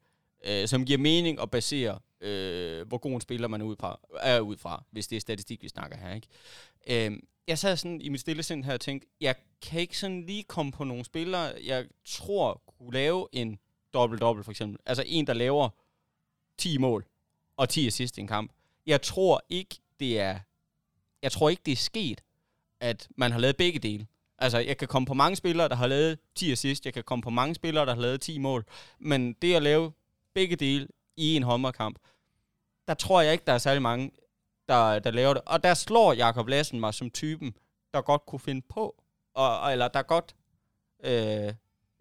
øh, 0.45 0.67
som 0.67 0.86
giver 0.86 0.97
mening 0.97 1.39
og 1.39 1.51
basere, 1.51 1.99
øh, 2.21 2.88
hvor 2.88 2.97
god 2.97 3.11
en 3.11 3.21
spiller 3.21 3.47
man 3.47 3.61
er 3.61 3.65
ud 3.65 3.76
fra, 3.80 3.99
er 4.19 4.39
ud 4.39 4.57
fra, 4.57 4.84
hvis 4.91 5.07
det 5.07 5.15
er 5.15 5.19
statistik, 5.19 5.63
vi 5.63 5.67
snakker 5.67 5.97
her, 5.97 6.15
ikke? 6.15 6.28
Øh, 6.88 7.19
jeg 7.47 7.59
sad 7.59 7.78
sådan 7.78 8.01
i 8.01 8.09
mit 8.09 8.21
stille 8.21 8.43
sind 8.43 8.63
her 8.63 8.74
og 8.74 8.82
tænkte, 8.82 9.07
jeg 9.21 9.36
kan 9.61 9.82
ikke 9.82 9.97
sådan 9.97 10.26
lige 10.26 10.43
komme 10.43 10.71
på 10.71 10.84
nogle 10.84 11.05
spillere, 11.05 11.53
jeg 11.65 11.86
tror 12.05 12.61
kunne 12.78 12.93
lave 12.93 13.28
en 13.32 13.59
dobbelt-dobbelt 13.93 14.45
for 14.45 14.51
eksempel. 14.51 14.80
Altså 14.86 15.03
en, 15.07 15.28
der 15.28 15.34
laver 15.34 15.69
10 16.57 16.78
mål 16.78 17.05
og 17.57 17.69
10 17.69 17.88
assist 17.88 18.17
i 18.17 18.21
en 18.21 18.28
kamp. 18.28 18.51
Jeg 18.86 19.01
tror 19.01 19.45
ikke, 19.49 19.76
det 19.99 20.19
er 20.19 20.39
jeg 21.24 21.32
tror 21.32 21.49
ikke, 21.49 21.61
det 21.65 21.71
er 21.71 21.76
sket, 21.76 22.21
at 22.84 23.07
man 23.17 23.31
har 23.31 23.39
lavet 23.39 23.57
begge 23.57 23.79
dele. 23.79 24.07
Altså, 24.38 24.59
jeg 24.59 24.77
kan 24.77 24.88
komme 24.88 25.05
på 25.05 25.13
mange 25.13 25.36
spillere, 25.36 25.69
der 25.69 25.75
har 25.75 25.88
lavet 25.88 26.19
10 26.36 26.51
assist, 26.51 26.86
jeg 26.86 26.93
kan 26.93 27.03
komme 27.03 27.21
på 27.21 27.29
mange 27.29 27.55
spillere, 27.55 27.86
der 27.86 27.93
har 27.93 28.01
lavet 28.01 28.21
10 28.21 28.38
mål, 28.38 28.65
men 28.99 29.34
det 29.34 29.55
at 29.55 29.63
lave 29.63 29.91
begge 30.34 30.55
dele 30.55 30.88
i 31.17 31.36
en 31.36 31.43
håndboldkamp, 31.43 31.99
der 32.88 32.93
tror 32.93 33.21
jeg 33.21 33.31
ikke, 33.31 33.43
der 33.47 33.53
er 33.53 33.57
særlig 33.57 33.81
mange, 33.81 34.11
der, 34.67 34.99
der 34.99 35.11
laver 35.11 35.34
det. 35.34 35.41
Og 35.45 35.63
der 35.63 35.73
slår 35.73 36.13
Jakob 36.13 36.47
Lassen 36.47 36.79
mig 36.79 36.93
som 36.93 37.09
typen, 37.09 37.53
der 37.93 38.01
godt 38.01 38.25
kunne 38.25 38.39
finde 38.39 38.61
på, 38.69 39.03
og, 39.34 39.71
eller 39.71 39.88
der 39.88 40.01
godt... 40.01 40.36
Øh, 41.03 41.53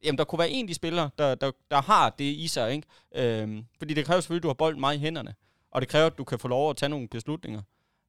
jamen, 0.04 0.18
der 0.18 0.24
kunne 0.24 0.38
være 0.38 0.50
en 0.50 0.64
af 0.64 0.68
de 0.68 0.74
spillere, 0.74 1.10
der, 1.18 1.34
der, 1.34 1.50
der 1.70 1.82
har 1.82 2.10
det 2.10 2.24
i 2.24 2.48
sig, 2.48 2.72
ikke? 2.72 2.86
Øh, 3.14 3.62
fordi 3.78 3.94
det 3.94 4.06
kræver 4.06 4.20
selvfølgelig, 4.20 4.40
at 4.40 4.42
du 4.42 4.48
har 4.48 4.54
bolden 4.54 4.80
meget 4.80 4.96
i 4.96 5.00
hænderne, 5.00 5.34
og 5.70 5.80
det 5.80 5.88
kræver, 5.88 6.06
at 6.06 6.18
du 6.18 6.24
kan 6.24 6.38
få 6.38 6.48
lov 6.48 6.70
at 6.70 6.76
tage 6.76 6.90
nogle 6.90 7.08
beslutninger. 7.08 7.62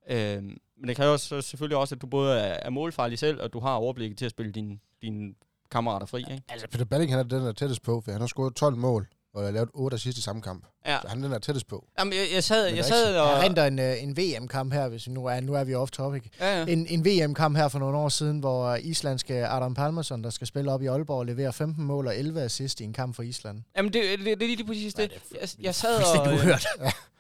Øh, 0.10 0.44
men 0.78 0.88
det 0.88 0.96
kræver 0.96 1.18
så 1.18 1.42
selvfølgelig 1.42 1.78
også, 1.78 1.96
at 1.96 2.02
du 2.02 2.08
både 2.08 2.40
er, 2.40 2.60
er 2.62 2.70
målfarlig 2.70 3.20
selv, 3.20 3.42
og 3.42 3.54
du 3.54 3.60
har 3.60 3.74
overblikket 3.74 4.18
til 4.18 4.26
at 4.26 4.32
spille 4.32 4.52
dine, 4.52 4.80
dine 5.02 5.34
kammerater 5.72 6.06
fri, 6.06 6.20
ikke? 6.20 6.44
Altså, 6.50 6.68
Peter 6.68 6.86
Balling, 6.86 7.12
han 7.12 7.20
er 7.20 7.24
den, 7.24 7.42
der 7.42 7.48
er 7.48 7.54
tættest 7.54 7.84
på, 7.84 8.02
for 8.02 8.12
han 8.12 8.22
har 8.22 8.28
scoret 8.28 8.56
12 8.56 8.76
mål, 8.76 9.08
og 9.34 9.44
har 9.44 9.52
lavet 9.52 9.70
8 9.74 9.96
assist 9.96 10.18
i 10.18 10.22
samme 10.22 10.42
kamp. 10.42 10.66
Ja. 10.86 10.98
Så 11.02 11.08
han 11.08 11.18
er 11.18 11.22
den, 11.22 11.32
der 11.32 11.38
er 11.38 11.42
tættest 11.42 11.68
på. 11.68 11.88
Jamen, 12.00 12.14
jeg, 12.14 12.28
jeg 12.34 12.44
sad, 12.44 12.66
jeg 12.66 12.78
er 12.78 12.84
sad 12.84 13.18
og... 13.18 13.28
Jeg 13.28 13.44
renter 13.44 13.66
en, 13.66 13.80
øh, 13.80 14.04
en 14.04 14.18
VM-kamp 14.18 14.74
her, 14.74 14.88
hvis 14.88 15.08
vi 15.08 15.12
nu 15.12 15.26
er, 15.26 15.42
nu 15.42 15.54
er 15.54 15.64
vi 15.64 15.74
off 15.76 15.92
topic. 15.92 16.24
Ja, 16.40 16.60
ja. 16.60 16.66
En, 16.66 16.88
en 16.88 17.06
VM-kamp 17.06 17.58
her 17.58 17.68
for 17.68 17.80
nogle 17.80 17.98
år 17.98 18.10
siden, 18.10 18.40
hvor 18.40 18.76
islandske 18.76 19.48
Adam 19.48 19.74
Palmerson, 19.74 20.24
der 20.24 20.30
skal 20.30 20.48
spille 20.48 20.72
op 20.72 20.82
i 20.82 20.86
Aalborg, 20.86 21.26
leverer 21.26 21.52
15 21.52 21.84
mål 21.86 22.08
og 22.08 22.18
11 22.18 22.42
assist 22.42 22.82
i 22.82 22.84
en 22.84 22.94
kamp 22.94 23.16
for 23.16 23.24
Island. 23.24 23.62
Jamen, 23.78 23.94
det, 23.94 24.04
det, 24.20 24.26
det 24.26 24.34
er 24.34 24.38
lige 24.38 24.66
præcis 24.66 24.94
det. 24.94 25.02
Ja, 25.02 25.06
det 25.06 25.38
er 25.42 25.56
jeg, 25.60 25.66
jeg 25.66 25.76
sad 25.76 25.96
og... 25.96 26.04
Fuldstændig 26.04 26.40
øh, 26.40 26.46
uhørt. 26.46 26.66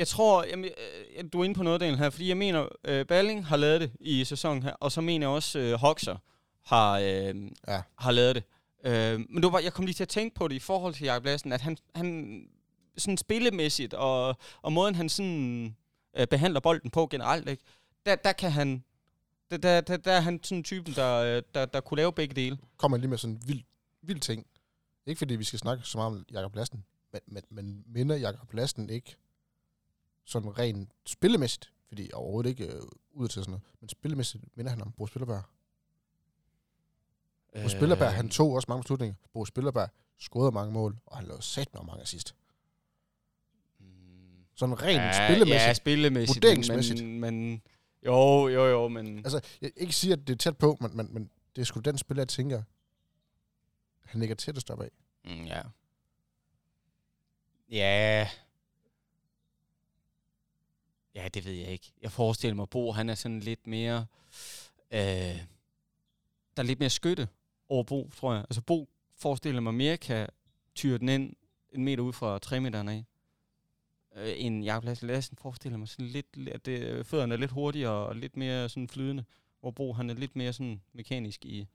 Jeg 0.00 0.08
tror, 0.08 0.44
jamen, 0.44 0.64
øh, 0.64 1.24
du 1.32 1.40
er 1.40 1.44
inde 1.44 1.54
på 1.54 1.62
noget 1.62 1.82
af 1.82 1.96
her, 1.96 2.10
fordi 2.10 2.28
jeg 2.28 2.36
mener, 2.36 2.68
øh, 2.84 3.06
Balling 3.06 3.46
har 3.46 3.56
lavet 3.56 3.80
det 3.80 3.92
i 4.00 4.24
sæsonen 4.24 4.62
her, 4.62 4.72
og 4.72 4.92
så 4.92 5.00
mener 5.00 5.26
jeg 5.26 5.34
også, 5.34 5.58
øh, 5.58 5.72
Hoxer 5.72 6.16
har, 6.64 6.98
øh, 6.98 7.34
Ja. 7.68 7.82
har 7.98 8.10
lavet 8.10 8.34
det. 8.34 8.44
Øh, 8.84 9.20
men 9.30 9.42
det 9.42 9.52
var, 9.52 9.58
jeg 9.58 9.72
kom 9.72 9.84
lige 9.84 9.94
til 9.94 10.04
at 10.04 10.08
tænke 10.08 10.34
på 10.34 10.48
det 10.48 10.54
i 10.54 10.58
forhold 10.58 10.94
til 10.94 11.04
Jakob 11.04 11.24
Lassen, 11.24 11.52
at 11.52 11.60
han, 11.60 11.76
han 11.94 12.42
sådan 12.98 13.16
spillemæssigt, 13.16 13.94
og, 13.94 14.36
og 14.62 14.72
måden 14.72 14.94
han 14.94 15.08
sådan 15.08 15.76
øh, 16.16 16.26
behandler 16.26 16.60
bolden 16.60 16.90
på 16.90 17.06
generelt, 17.06 17.48
ikke? 17.48 17.62
Der, 18.06 18.16
der 18.16 18.32
kan 18.32 18.50
han, 18.52 18.84
der, 19.50 19.56
der, 19.56 19.80
der, 19.80 19.96
der 19.96 20.12
er 20.12 20.20
han 20.20 20.40
sådan 20.42 20.64
typen, 20.64 20.94
der, 20.94 21.16
øh, 21.16 21.42
der, 21.54 21.66
der 21.66 21.80
kunne 21.80 21.96
lave 21.96 22.12
begge 22.12 22.34
dele. 22.34 22.58
Kommer 22.76 22.96
lige 22.96 23.08
med 23.08 23.18
sådan 23.18 23.34
en 23.34 23.42
vild, 23.46 23.62
vild 24.02 24.20
ting. 24.20 24.46
Ikke 25.06 25.18
fordi 25.18 25.36
vi 25.36 25.44
skal 25.44 25.58
snakke 25.58 25.84
så 25.84 25.98
meget 25.98 26.06
om 26.12 26.24
Jakob 26.32 26.56
Lassen, 26.56 26.84
men, 27.12 27.20
men, 27.26 27.42
men 27.50 27.84
minder 27.86 28.16
Jakob 28.16 28.52
Lassen 28.52 28.90
ikke 28.90 29.16
sådan 30.24 30.58
rent 30.58 30.90
spillemæssigt, 31.06 31.72
fordi 31.88 32.10
overhovedet 32.12 32.50
ikke 32.50 32.66
øh, 32.66 32.82
ud 33.12 33.28
til 33.28 33.42
sådan 33.42 33.50
noget, 33.50 33.62
men 33.80 33.88
spillemæssigt 33.88 34.56
minder 34.56 34.70
han 34.70 34.82
om 34.82 34.92
Bo 34.92 35.06
Spillerberg. 35.06 35.42
Bo 37.62 37.68
Spillerberg, 37.68 38.12
han 38.12 38.28
tog 38.28 38.52
også 38.52 38.66
mange 38.68 38.82
beslutninger. 38.82 39.14
Bo 39.32 39.44
Spillerberg 39.44 39.88
scorede 40.18 40.52
mange 40.52 40.72
mål, 40.72 40.96
og 41.06 41.16
han 41.16 41.26
lavede 41.26 41.42
sat 41.42 41.74
med 41.74 41.82
mange 41.82 42.02
assist. 42.02 42.34
Mm. 43.78 43.86
Sådan 44.54 44.82
rent 44.82 45.02
ja, 45.02 45.28
spillemæssigt. 45.28 45.68
Ja, 45.68 45.74
spillemæssigt. 45.74 46.36
Vurderingsmæssigt. 46.36 47.04
Men, 47.04 47.20
men, 47.20 47.62
jo, 48.06 48.48
jo, 48.48 48.66
jo, 48.66 48.88
men... 48.88 49.18
Altså, 49.18 49.40
jeg 49.60 49.70
ikke 49.76 49.92
siger, 49.92 50.16
at 50.16 50.26
det 50.26 50.32
er 50.34 50.38
tæt 50.38 50.58
på, 50.58 50.76
men, 50.80 50.96
men, 50.96 51.14
men 51.14 51.30
det 51.56 51.60
er 51.60 51.66
sgu 51.66 51.80
den 51.80 51.98
spiller, 51.98 52.20
jeg 52.20 52.28
tænker, 52.28 52.62
han 54.04 54.20
ligger 54.20 54.36
tættest 54.36 54.70
op 54.70 54.80
af. 54.80 54.90
Mm, 55.24 55.44
ja. 55.44 55.62
Ja. 57.70 58.28
Ja, 61.14 61.28
det 61.34 61.44
ved 61.44 61.52
jeg 61.52 61.68
ikke. 61.68 61.92
Jeg 62.02 62.12
forestiller 62.12 62.54
mig, 62.54 62.68
Bo, 62.68 62.92
han 62.92 63.08
er 63.08 63.14
sådan 63.14 63.40
lidt 63.40 63.66
mere... 63.66 64.06
Øh, 64.90 65.40
der 66.56 66.62
er 66.62 66.62
lidt 66.62 66.80
mere 66.80 66.90
skytte 66.90 67.28
over 67.68 67.82
Bo, 67.82 68.10
tror 68.16 68.32
jeg. 68.34 68.40
Altså, 68.40 68.60
Bo 68.62 68.88
forestiller 69.16 69.60
mig 69.60 69.74
mere 69.74 69.96
kan 69.96 70.28
tyre 70.74 70.98
den 70.98 71.08
ind 71.08 71.36
en 71.72 71.84
meter 71.84 72.02
ud 72.02 72.12
fra 72.12 72.38
3 72.38 72.60
meter 72.60 72.88
af. 72.88 73.04
Øh, 74.16 74.34
end 74.36 74.64
Jakob 74.64 74.84
Lassen. 74.84 75.08
Lassen 75.08 75.36
forestiller 75.36 75.78
mig 75.78 75.88
sådan 75.88 76.06
lidt, 76.06 76.48
at 76.48 76.66
det, 76.66 76.80
øh, 76.80 77.04
fødderne 77.04 77.34
er 77.34 77.38
lidt 77.38 77.50
hurtigere 77.50 78.06
og 78.06 78.16
lidt 78.16 78.36
mere 78.36 78.68
sådan 78.68 78.88
flydende. 78.88 79.24
Hvor 79.60 79.70
Bo, 79.70 79.92
han 79.92 80.10
er 80.10 80.14
lidt 80.14 80.36
mere 80.36 80.52
sådan 80.52 80.80
mekanisk 80.92 81.44
i... 81.44 81.66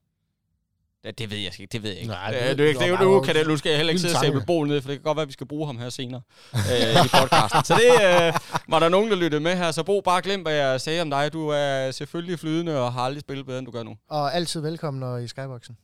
Ja, 1.06 1.12
det 1.12 1.32
ved 1.32 1.38
jeg 1.38 1.60
ikke. 1.60 1.72
Det 1.72 1.84
ved 1.84 1.90
jeg 1.90 2.00
ikke. 2.00 2.12
Nej, 2.12 2.32
det- 2.32 2.58
det, 2.58 2.58
det, 2.58 2.80
det 2.80 3.00
nu, 3.00 3.20
kan 3.22 3.36
det, 3.36 3.48
nu 3.48 3.58
skal 3.58 3.70
jeg 3.70 3.78
heller 3.78 3.92
ikke 3.92 4.02
sidde 4.02 4.16
og 4.16 4.20
sæbe 4.20 4.34
tanke. 4.36 4.46
Bo 4.46 4.64
ned, 4.64 4.82
for 4.82 4.90
det 4.90 4.98
kan 4.98 5.04
godt 5.04 5.16
være, 5.16 5.22
at 5.22 5.28
vi 5.28 5.34
skal 5.34 5.48
bruge 5.48 5.66
ham 5.68 5.78
her 5.78 5.90
senere 5.90 6.22
øh, 6.54 7.06
i 7.06 7.10
podcasten. 7.20 7.64
Så 7.66 7.74
det 7.74 7.92
øh, 8.28 8.34
var 8.70 8.80
der 8.80 8.90
nogen, 8.90 9.10
der 9.12 9.16
lyttede 9.18 9.42
med 9.42 9.56
her. 9.56 9.72
Så 9.72 9.84
Bo, 9.84 10.02
bare 10.02 10.22
glem, 10.22 10.42
hvad 10.42 10.54
jeg 10.54 10.82
sagde 10.82 11.02
om 11.02 11.10
dig. 11.10 11.34
Du 11.34 11.50
er 11.50 11.92
selvfølgelig 11.92 12.40
flydende 12.40 12.80
og 12.82 12.94
har 12.94 13.02
aldrig 13.02 13.22
spillet 13.22 13.46
bedre, 13.46 13.60
end 13.60 13.66
du 13.66 13.72
gør 13.72 13.84
nu. 13.84 13.96
Og 14.10 14.36
altid 14.36 14.62
velkommen 14.62 15.00
når 15.02 15.18
I 15.18 15.28
Skyboxen. 15.28 15.78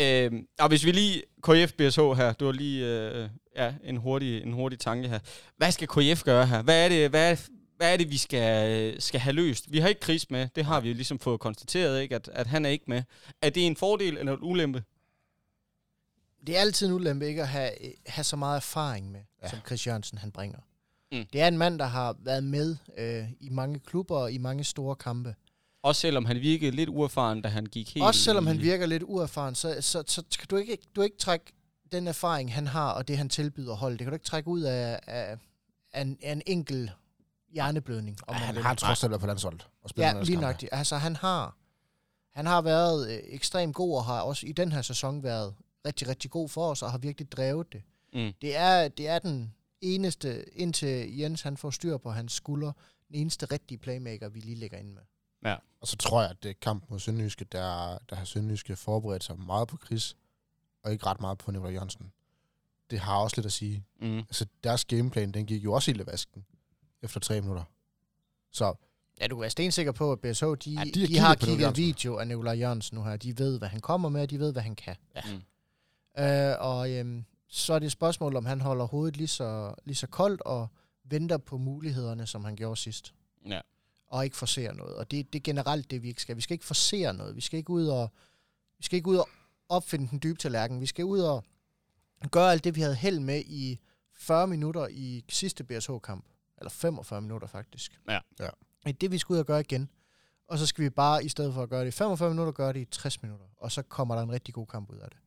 Øh, 0.00 0.30
og 0.60 0.68
hvis 0.68 0.84
vi 0.84 0.90
lige, 0.92 1.22
KF 1.42 1.72
BSH 1.72 2.00
her, 2.00 2.32
du 2.40 2.44
har 2.44 2.52
lige 2.52 2.86
øh, 2.86 3.28
ja, 3.56 3.72
en, 3.84 3.96
hurtig, 3.96 4.42
en 4.42 4.52
hurtig 4.52 4.78
tanke 4.80 5.08
her. 5.08 5.18
Hvad 5.56 5.72
skal 5.72 5.88
KF 5.88 6.22
gøre 6.24 6.46
her? 6.46 6.62
Hvad 6.62 6.84
er 6.84 6.88
det, 6.88 7.10
hvad 7.10 7.30
er, 7.30 7.36
hvad 7.82 7.92
er 7.92 7.96
det 7.96 8.10
vi 8.10 8.16
skal, 8.16 9.02
skal 9.02 9.20
have 9.20 9.32
løst? 9.32 9.72
Vi 9.72 9.78
har 9.78 9.88
ikke 9.88 10.00
Chris 10.04 10.30
med, 10.30 10.48
det 10.56 10.64
har 10.64 10.80
vi 10.80 10.88
jo 10.88 10.94
ligesom 10.94 11.18
fået 11.18 11.40
konstateret, 11.40 12.00
ikke? 12.02 12.14
At, 12.14 12.28
at 12.32 12.46
han 12.46 12.64
er 12.64 12.70
ikke 12.70 12.84
med. 12.88 13.02
Er 13.42 13.50
det 13.50 13.66
en 13.66 13.76
fordel 13.76 14.18
eller 14.18 14.32
en 14.32 14.38
ulempe? 14.42 14.84
Det 16.46 16.56
er 16.56 16.60
altid 16.60 16.86
en 16.86 16.92
ulempe 16.92 17.26
ikke 17.26 17.42
at 17.42 17.48
have, 17.48 17.70
have 18.06 18.24
så 18.24 18.36
meget 18.36 18.56
erfaring 18.56 19.10
med, 19.12 19.20
Ja. 19.42 19.48
som 19.48 19.58
Chris 19.66 19.86
Jørgensen 19.86 20.18
han 20.18 20.30
bringer. 20.30 20.58
Mm. 21.12 21.24
Det 21.32 21.40
er 21.40 21.48
en 21.48 21.58
mand, 21.58 21.78
der 21.78 21.84
har 21.84 22.16
været 22.24 22.44
med 22.44 22.76
øh, 22.98 23.24
i 23.40 23.48
mange 23.48 23.78
klubber 23.78 24.16
og 24.16 24.32
i 24.32 24.38
mange 24.38 24.64
store 24.64 24.96
kampe. 24.96 25.34
Også 25.82 26.00
selvom 26.00 26.24
han 26.24 26.40
virkede 26.40 26.70
lidt 26.76 26.88
uerfaren, 26.88 27.42
da 27.42 27.48
han 27.48 27.66
gik 27.66 27.94
helt... 27.94 28.06
Også 28.06 28.20
selvom 28.20 28.46
han 28.46 28.60
virker 28.60 28.86
lidt 28.86 29.02
uerfaren, 29.06 29.54
så, 29.54 29.76
så, 29.80 30.04
så 30.06 30.22
kan 30.38 30.48
du 30.50 30.56
ikke, 30.56 30.78
du 30.96 31.02
ikke 31.02 31.16
trække 31.16 31.46
den 31.92 32.08
erfaring, 32.08 32.54
han 32.54 32.66
har, 32.66 32.90
og 32.92 33.08
det, 33.08 33.18
han 33.18 33.28
tilbyder 33.28 33.74
holdet. 33.74 33.98
Det 33.98 34.04
kan 34.04 34.10
du 34.10 34.14
ikke 34.14 34.26
trække 34.26 34.48
ud 34.48 34.60
af, 34.60 35.00
af, 35.06 35.36
af, 35.92 36.02
en, 36.02 36.18
af 36.22 36.32
en 36.32 36.42
enkel 36.46 36.90
hjerneblødning. 37.52 38.18
Om 38.22 38.28
Og 38.28 38.34
man 38.34 38.42
han 38.42 38.56
har 38.56 38.74
trods 38.74 39.04
alt 39.04 39.10
været 39.10 39.20
på 39.20 39.26
landsholdet. 39.26 39.68
Og 39.82 39.90
Ja, 39.96 40.22
lige 40.22 40.40
nøjagtigt. 40.40 40.72
Altså, 40.72 40.96
han 40.96 41.16
har, 41.16 41.56
han 42.34 42.46
har 42.46 42.62
været 42.62 43.10
øh, 43.10 43.20
ekstremt 43.24 43.74
god, 43.74 43.96
og 43.96 44.04
har 44.04 44.20
også 44.20 44.46
i 44.46 44.52
den 44.52 44.72
her 44.72 44.82
sæson 44.82 45.22
været 45.22 45.54
rigtig, 45.86 46.08
rigtig 46.08 46.30
god 46.30 46.48
for 46.48 46.70
os, 46.70 46.82
og 46.82 46.90
har 46.90 46.98
virkelig 46.98 47.32
drevet 47.32 47.72
det. 47.72 47.82
Mm. 48.12 48.32
Det 48.40 48.56
er, 48.56 48.88
det 48.88 49.08
er 49.08 49.18
den 49.18 49.54
eneste, 49.80 50.58
indtil 50.58 51.18
Jens 51.18 51.42
han 51.42 51.56
får 51.56 51.70
styr 51.70 51.96
på 51.96 52.10
hans 52.10 52.32
skulder, 52.32 52.72
den 53.08 53.16
eneste 53.16 53.46
rigtige 53.46 53.78
playmaker, 53.78 54.28
vi 54.28 54.40
lige 54.40 54.56
lægger 54.56 54.78
ind 54.78 54.92
med. 54.92 55.02
Og 55.80 55.88
så 55.88 55.96
tror 55.96 56.20
jeg, 56.20 56.30
at 56.30 56.42
det 56.42 56.50
er 56.50 56.54
kamp 56.62 56.84
mod 56.90 56.98
Sønderjyske, 56.98 57.44
der, 57.44 57.98
der 58.10 58.16
har 58.16 58.24
Sønderjyske 58.24 58.76
forberedt 58.76 59.24
sig 59.24 59.38
meget 59.38 59.68
på 59.68 59.78
Chris, 59.84 60.16
og 60.84 60.92
ikke 60.92 61.06
ret 61.06 61.20
meget 61.20 61.38
på 61.38 61.50
Nikolaj 61.50 61.72
Jørgensen. 61.72 62.12
Det 62.90 63.00
har 63.00 63.16
også 63.16 63.36
lidt 63.36 63.46
at 63.46 63.52
sige. 63.52 63.84
Mm. 64.00 64.18
Altså, 64.18 64.46
deres 64.64 64.84
gameplan, 64.84 65.32
den 65.32 65.46
gik 65.46 65.64
jo 65.64 65.72
også 65.72 65.90
i 65.90 66.06
vasken 66.06 66.44
efter 67.02 67.20
tre 67.20 67.40
minutter. 67.40 67.64
Så 68.50 68.74
Ja, 69.20 69.26
du 69.26 69.40
være 69.40 69.50
stensikker 69.50 69.92
på, 69.92 70.12
at 70.12 70.20
BSH, 70.20 70.44
de, 70.44 70.54
Ja, 70.70 70.84
de 70.94 71.00
har 71.00 71.06
de, 71.06 71.18
har 71.18 71.34
kigget 71.34 71.60
Jørgensen. 71.60 71.84
video 71.84 72.16
af 72.16 72.28
Nikolaj 72.28 72.54
Jørgensen 72.54 72.98
nu 72.98 73.04
her. 73.04 73.16
De 73.16 73.38
ved, 73.38 73.58
hvad 73.58 73.68
han 73.68 73.80
kommer 73.80 74.08
med, 74.08 74.22
og 74.22 74.30
de 74.30 74.38
ved, 74.38 74.52
hvad 74.52 74.62
han 74.62 74.74
kan. 74.76 74.96
Ja. 75.14 75.20
Mm. 76.16 76.22
Øh, 76.24 76.56
og 76.60 76.90
øhm, 76.90 77.24
så 77.48 77.72
er 77.74 77.78
det 77.78 77.86
et 77.86 77.92
spørgsmål, 77.92 78.36
om 78.36 78.46
han 78.46 78.60
holder 78.60 78.84
hovedet 78.84 79.16
lige 79.16 79.28
så, 79.28 79.74
lige 79.84 79.94
så 79.96 80.06
koldt 80.06 80.40
og 80.40 80.68
venter 81.04 81.36
på 81.38 81.58
mulighederne, 81.58 82.26
som 82.26 82.44
han 82.44 82.56
gjorde 82.56 82.76
sidst. 82.80 83.14
Ja. 83.46 83.60
Og 84.06 84.24
ikke 84.24 84.36
forser 84.36 84.72
noget. 84.72 84.94
Og 84.96 85.10
det, 85.10 85.32
det 85.32 85.38
er 85.38 85.42
generelt 85.42 85.90
det, 85.90 86.02
vi 86.02 86.08
ikke 86.08 86.22
skal. 86.22 86.36
Vi 86.36 86.40
skal 86.40 86.54
ikke 86.54 86.64
forsere 86.64 87.14
noget. 87.14 87.36
Vi 87.36 87.40
skal 87.40 87.56
ikke 87.58 87.70
ud 87.70 87.86
og, 87.86 88.10
vi 88.78 88.84
skal 88.84 88.96
ikke 88.96 89.08
ud 89.08 89.16
og 89.16 89.28
opfinde 89.68 90.08
den 90.10 90.20
dybe 90.22 90.38
tallerken. 90.38 90.80
Vi 90.80 90.86
skal 90.86 91.04
ud 91.04 91.20
og 91.20 91.44
gøre 92.30 92.52
alt 92.52 92.64
det, 92.64 92.74
vi 92.76 92.80
havde 92.80 92.94
held 92.94 93.20
med 93.20 93.42
i 93.46 93.78
40 94.14 94.46
minutter 94.46 94.88
i 94.90 95.24
sidste 95.28 95.64
BSH-kamp. 95.64 96.24
Eller 96.62 96.70
45 96.70 97.20
minutter, 97.20 97.46
faktisk. 97.46 98.00
Ja. 98.08 98.18
Ja. 98.40 98.48
Det 98.84 98.88
er 98.88 98.92
det, 98.92 99.10
vi 99.10 99.18
skal 99.18 99.32
ud 99.32 99.38
og 99.38 99.46
gøre 99.46 99.60
igen. 99.60 99.88
Og 100.48 100.58
så 100.58 100.66
skal 100.66 100.84
vi 100.84 100.90
bare, 100.90 101.24
i 101.24 101.28
stedet 101.28 101.54
for 101.54 101.62
at 101.62 101.68
gøre 101.68 101.80
det 101.80 101.88
i 101.88 101.90
45 101.90 102.30
minutter, 102.30 102.52
gøre 102.52 102.72
det 102.72 102.80
i 102.80 102.84
60 102.84 103.22
minutter. 103.22 103.46
Og 103.56 103.72
så 103.72 103.82
kommer 103.82 104.14
der 104.14 104.22
en 104.22 104.32
rigtig 104.32 104.54
god 104.54 104.66
kamp 104.66 104.90
ud 104.90 104.96
af 104.96 105.10
det. 105.10 105.18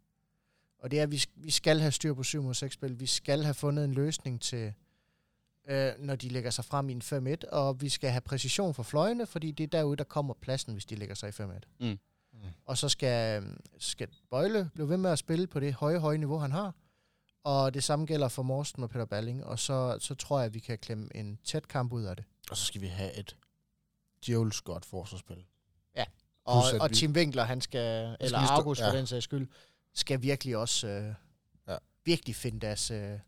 Og 0.80 0.92
det 0.92 1.00
er, 1.00 1.04
at 1.04 1.12
vi, 1.12 1.24
vi 1.36 1.52
skal 1.52 1.80
have 1.80 1.92
styr 1.92 2.14
på 2.14 2.24
7 2.24 2.44
mod 2.44 2.54
6 2.54 2.74
spil. 2.74 3.00
Vi 3.00 3.06
skal 3.06 3.44
have 3.44 3.54
fundet 3.54 3.86
en 3.86 3.94
løsning 3.94 4.42
til, 4.42 4.74
øh, 5.70 5.92
når 6.00 6.16
de 6.16 6.30
lægger 6.30 6.50
sig 6.50 6.66
frem 6.66 6.90
i 6.90 6.94
en 6.94 7.02
5-1. 7.02 7.50
Og 7.52 7.82
vi 7.82 7.90
skal 7.90 8.10
have 8.10 8.22
præcision 8.22 8.74
for 8.74 8.84
fløjene, 8.84 9.26
fordi 9.26 9.52
det 9.52 9.64
er 9.64 9.68
derude, 9.68 9.98
der 9.98 10.04
kommer 10.04 10.34
pladsen, 10.34 10.74
hvis 10.74 10.86
de 10.86 10.96
lægger 10.96 11.16
sig 11.16 11.30
i 11.30 11.32
5-1. 11.32 11.60
Mm. 11.80 11.86
Mm. 11.88 11.98
Og 12.66 12.78
så 12.78 12.90
skal, 12.90 13.44
øh, 13.44 13.50
skal 13.78 14.08
Bøjle 14.30 14.70
blive 14.74 14.90
ved 14.90 14.98
med 14.98 15.12
at 15.12 15.20
spille 15.20 15.48
på 15.48 15.60
det 15.60 15.74
høje, 15.74 16.00
høje 16.00 16.18
niveau, 16.18 16.38
han 16.38 16.52
har. 16.52 16.74
Og 17.46 17.74
det 17.74 17.84
samme 17.84 18.06
gælder 18.06 18.28
for 18.28 18.44
Morsten 18.44 18.84
og 18.84 18.90
Peter 18.90 19.06
Balling. 19.06 19.46
Og 19.46 19.60
så, 19.60 19.98
så 20.00 20.16
tror 20.16 20.40
jeg, 20.40 20.46
at 20.46 20.54
vi 20.54 20.60
kan 20.60 20.78
klemme 20.78 21.10
en 21.16 21.40
tæt 21.44 21.68
kamp 21.68 21.94
ud 21.94 22.04
af 22.04 22.16
det. 22.16 22.26
Og 22.52 22.58
så 22.58 22.66
skal 22.66 22.82
vi 22.82 22.88
have 22.88 23.14
et 23.20 23.38
djævels 24.26 24.62
godt 24.62 24.86
forsvarsspil. 24.86 25.46
Og, 26.46 26.64
Plus, 26.70 26.82
og 26.82 26.90
vi- 26.90 26.96
Tim 26.96 27.12
Winkler, 27.12 27.44
han 27.44 27.62
skal, 27.62 28.18
eller 28.20 28.46
stå- 28.46 28.54
August 28.54 28.82
for 28.82 28.88
ja. 28.88 28.98
den 28.98 29.08
sags 29.08 29.24
skyld, 29.24 29.48
skal 29.94 30.22
virkelig 30.22 30.58
også 30.58 30.88
øh, 30.88 31.14
Ja. 31.68 31.78
virkelig 32.04 32.36
finde 32.36 32.60
deres, 32.60 32.92
øh, 32.92 33.20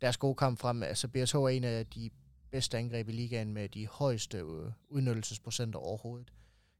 deres 0.00 0.16
gode 0.16 0.34
kamp 0.34 0.58
frem. 0.58 0.82
Altså 0.82 1.08
BSH 1.08 1.36
er 1.36 1.48
en 1.48 1.64
af 1.64 1.86
de 1.86 2.10
bedste 2.50 2.78
angreb 2.78 3.08
i 3.08 3.12
ligaen 3.12 3.52
med 3.52 3.68
de 3.68 3.86
højeste 3.86 4.38
øh, 4.38 4.72
udnyttelsesprocenter 4.88 5.78
overhovedet. 5.78 6.32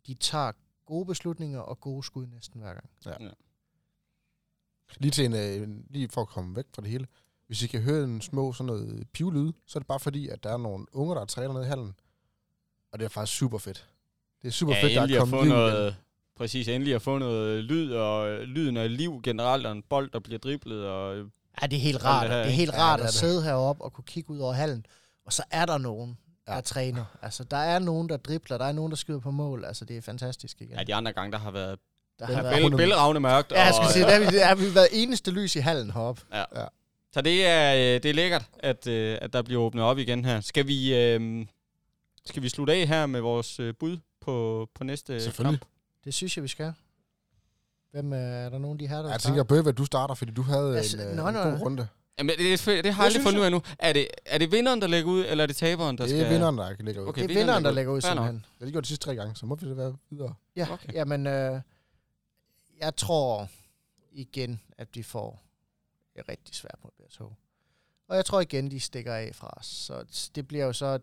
De 0.06 0.14
tager 0.14 0.52
gode 0.86 1.06
beslutninger 1.06 1.60
og 1.60 1.80
gode 1.80 2.02
skud 2.06 2.26
næsten 2.26 2.60
hver 2.60 2.72
gang. 2.74 2.90
Lige, 4.98 5.10
til 5.10 5.24
en, 5.24 5.34
øh, 5.34 5.68
lige 5.90 6.08
for 6.08 6.20
at 6.20 6.28
komme 6.28 6.56
væk 6.56 6.64
fra 6.74 6.82
det 6.82 6.90
hele. 6.90 7.06
Hvis 7.46 7.62
I 7.62 7.66
kan 7.66 7.82
høre 7.82 8.04
en 8.04 8.20
små 8.20 8.52
sådan 8.52 8.66
noget 8.66 9.06
pivlyd, 9.12 9.52
så 9.66 9.78
er 9.78 9.80
det 9.80 9.86
bare 9.86 10.00
fordi, 10.00 10.28
at 10.28 10.42
der 10.44 10.52
er 10.52 10.56
nogle 10.56 10.86
unger, 10.92 11.14
der 11.14 11.24
træner 11.24 11.52
nede 11.52 11.64
i 11.64 11.68
hallen. 11.68 11.94
Og 12.92 12.98
det 12.98 13.04
er 13.04 13.08
faktisk 13.08 13.38
super 13.38 13.58
fedt. 13.58 13.88
Det 14.42 14.48
er 14.48 14.52
super 14.52 14.74
Ja, 14.74 14.82
fedt, 14.82 14.94
der 14.94 15.00
er 15.00 15.22
at 15.22 15.28
få 15.28 15.36
kommet 15.36 15.44
liv 15.44 15.52
igen. 15.52 15.58
noget... 15.58 15.96
Præcis, 16.36 16.68
endelig 16.68 16.94
at 16.94 17.02
få 17.02 17.18
noget 17.18 17.64
lyd 17.64 17.92
og 17.92 18.28
øh, 18.28 18.40
lyden 18.42 18.76
af 18.76 18.96
liv 18.96 19.20
generelt, 19.22 19.66
og 19.66 19.72
en 19.72 19.82
bold, 19.82 20.10
der 20.10 20.18
bliver 20.20 20.38
driblet, 20.38 20.84
og 20.86 21.16
Ja, 21.62 21.66
det 21.66 21.76
er 21.76 21.80
helt 21.80 22.04
rart. 22.04 22.22
det 22.22 22.30
her, 22.30 22.38
Det 22.38 22.46
er 22.46 22.50
helt 22.50 22.72
Ja, 22.72 22.78
rart 22.82 23.00
er 23.00 23.04
at 23.04 23.12
sidde 23.12 23.42
heroppe 23.42 23.84
og 23.84 23.92
kunne 23.92 24.04
kigge 24.06 24.30
ud 24.30 24.38
over 24.38 24.52
hallen. 24.52 24.86
Og 25.26 25.32
så 25.32 25.42
er 25.50 25.66
der 25.66 25.78
nogen, 25.78 26.18
der 26.46 26.54
Ja. 26.54 26.60
træner. 26.60 27.04
Altså, 27.22 27.44
der 27.44 27.56
er 27.56 27.78
nogen, 27.78 28.08
der 28.08 28.16
dribler. 28.16 28.58
Der 28.58 28.64
er 28.64 28.72
nogen, 28.72 28.90
der 28.90 28.96
skyder 28.96 29.18
på 29.20 29.30
mål. 29.30 29.64
Altså, 29.64 29.84
det 29.84 29.96
er 29.96 30.00
fantastisk 30.02 30.60
igen. 30.60 30.76
ja, 30.78 30.84
de 30.84 30.94
andre 30.94 31.12
gange, 31.12 31.32
der 31.32 31.38
har 31.38 31.50
været 31.50 31.78
der 32.18 32.26
Ja, 32.28 32.34
har 32.34 32.42
været 32.42 32.72
bæl- 32.72 32.76
bælragende 32.76 33.20
mørkt. 33.20 33.52
Ja, 33.52 33.60
jeg 33.62 33.68
og, 33.68 33.74
skal 33.74 33.92
sige, 33.92 34.04
der 34.04 34.12
har 34.12 34.30
vi, 34.30 34.36
der 34.38 34.44
har 34.46 34.54
vi 34.54 34.74
været 34.74 34.88
eneste 34.92 35.30
lys 35.30 35.56
i 35.56 35.58
hallen 35.58 35.90
heroppe. 35.90 36.20
Så 37.12 37.20
det 37.20 37.46
er, 37.46 37.74
øh, 37.74 38.02
det 38.02 38.06
er 38.06 38.14
lækkert, 38.14 38.44
at, 38.58 38.86
øh, 38.86 39.18
at 39.22 39.32
der 39.32 39.42
bliver 39.42 39.62
åbnet 39.62 39.84
op 39.84 39.98
igen 39.98 40.24
her. 40.24 40.40
Skal 40.40 40.66
vi, 40.66 40.94
øh, 40.96 41.46
skal 42.26 42.42
vi 42.42 42.48
slutte 42.48 42.72
af 42.72 42.86
her 42.88 43.06
med 43.06 43.20
vores 43.20 43.60
øh, 43.60 43.74
bud 43.80 43.98
på, 44.20 44.66
på 44.74 44.84
næste 44.84 45.20
Selvfølgelig. 45.20 45.60
kamp? 45.60 45.70
Det 46.04 46.14
synes 46.14 46.36
jeg, 46.36 46.42
vi 46.42 46.48
skal. 46.48 46.72
Hvem 47.92 48.12
øh, 48.12 48.18
er 48.18 48.48
der 48.50 48.58
nogen, 48.58 48.80
de 48.80 48.88
her, 48.88 49.02
der 49.02 49.10
Jeg 49.10 49.20
tænker, 49.20 49.42
Bøve, 49.42 49.68
at 49.68 49.78
du 49.78 49.84
starter, 49.84 50.14
fordi 50.14 50.32
du 50.32 50.42
havde 50.42 50.76
Altså, 50.76 50.96
en, 51.02 51.08
øh, 51.08 51.16
nå, 51.16 51.28
en 51.28 51.34
god 51.34 51.60
runde. 51.60 51.86
Jamen, 52.18 52.30
det, 52.30 52.38
det, 52.38 52.66
det, 52.66 52.66
det 52.66 52.74
har 52.76 52.82
Det 52.82 52.84
jeg 52.98 53.04
aldrig 53.06 53.22
fundet 53.22 53.40
ud 53.40 53.44
af 53.44 53.50
nu. 53.52 53.62
Er 53.78 53.92
det, 53.92 54.06
er 54.26 54.38
det 54.38 54.52
vinderen, 54.52 54.80
der 54.80 54.86
lægger 54.86 55.10
ud, 55.10 55.24
eller 55.28 55.42
er 55.44 55.46
det 55.46 55.56
taberen, 55.56 55.98
der 55.98 56.04
Det 56.04 56.10
skal... 56.10 56.24
er 56.24 56.28
vinderen, 56.28 56.58
der 56.58 56.74
ligger 56.80 57.02
ud. 57.02 57.08
Okay, 57.08 57.22
det 57.22 57.30
er 57.30 57.34
vinderen, 57.38 57.64
der 57.64 57.70
lægger 57.70 57.92
ud, 57.92 58.00
simpelthen. 58.00 58.34
Det 58.36 58.44
har 58.58 58.66
de 58.66 58.72
gjort 58.72 58.82
de 58.84 58.88
sidste 58.88 59.04
tre 59.04 59.14
gange, 59.16 59.36
så 59.36 59.46
må 59.46 59.54
vi 59.54 59.68
det 59.68 59.76
være 59.76 59.96
videre. 60.10 60.34
Ja, 60.56 60.66
okay. 60.72 60.92
jamen, 60.94 61.26
øh, 61.26 61.60
jeg 62.80 62.96
tror 62.96 63.48
igen, 64.12 64.60
at 64.78 64.94
de 64.94 65.04
får 65.04 65.42
det 66.16 66.28
rigtig 66.28 66.54
svært 66.54 66.78
mod 66.82 66.90
BSH. 67.08 67.22
Og 68.08 68.16
jeg 68.16 68.24
tror 68.24 68.40
igen, 68.40 68.70
de 68.70 68.80
stikker 68.80 69.14
af 69.14 69.30
fra 69.34 69.50
os. 69.56 69.66
Så 69.66 70.04
det 70.34 70.48
bliver 70.48 70.64
jo 70.64 70.72
så, 70.72 70.98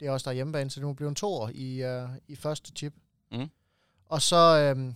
det 0.00 0.06
er 0.08 0.10
også 0.10 0.24
der 0.24 0.30
er 0.30 0.34
hjemmebane, 0.34 0.70
så 0.70 0.80
det 0.80 0.86
må 0.86 0.92
blive 0.92 1.08
en 1.08 1.14
toer 1.14 1.50
i, 1.54 1.82
øh, 1.82 2.08
i 2.28 2.36
første 2.36 2.72
chip. 2.76 2.94
Mm. 3.32 3.50
Og 4.08 4.22
så 4.22 4.36
øh, 4.76 4.94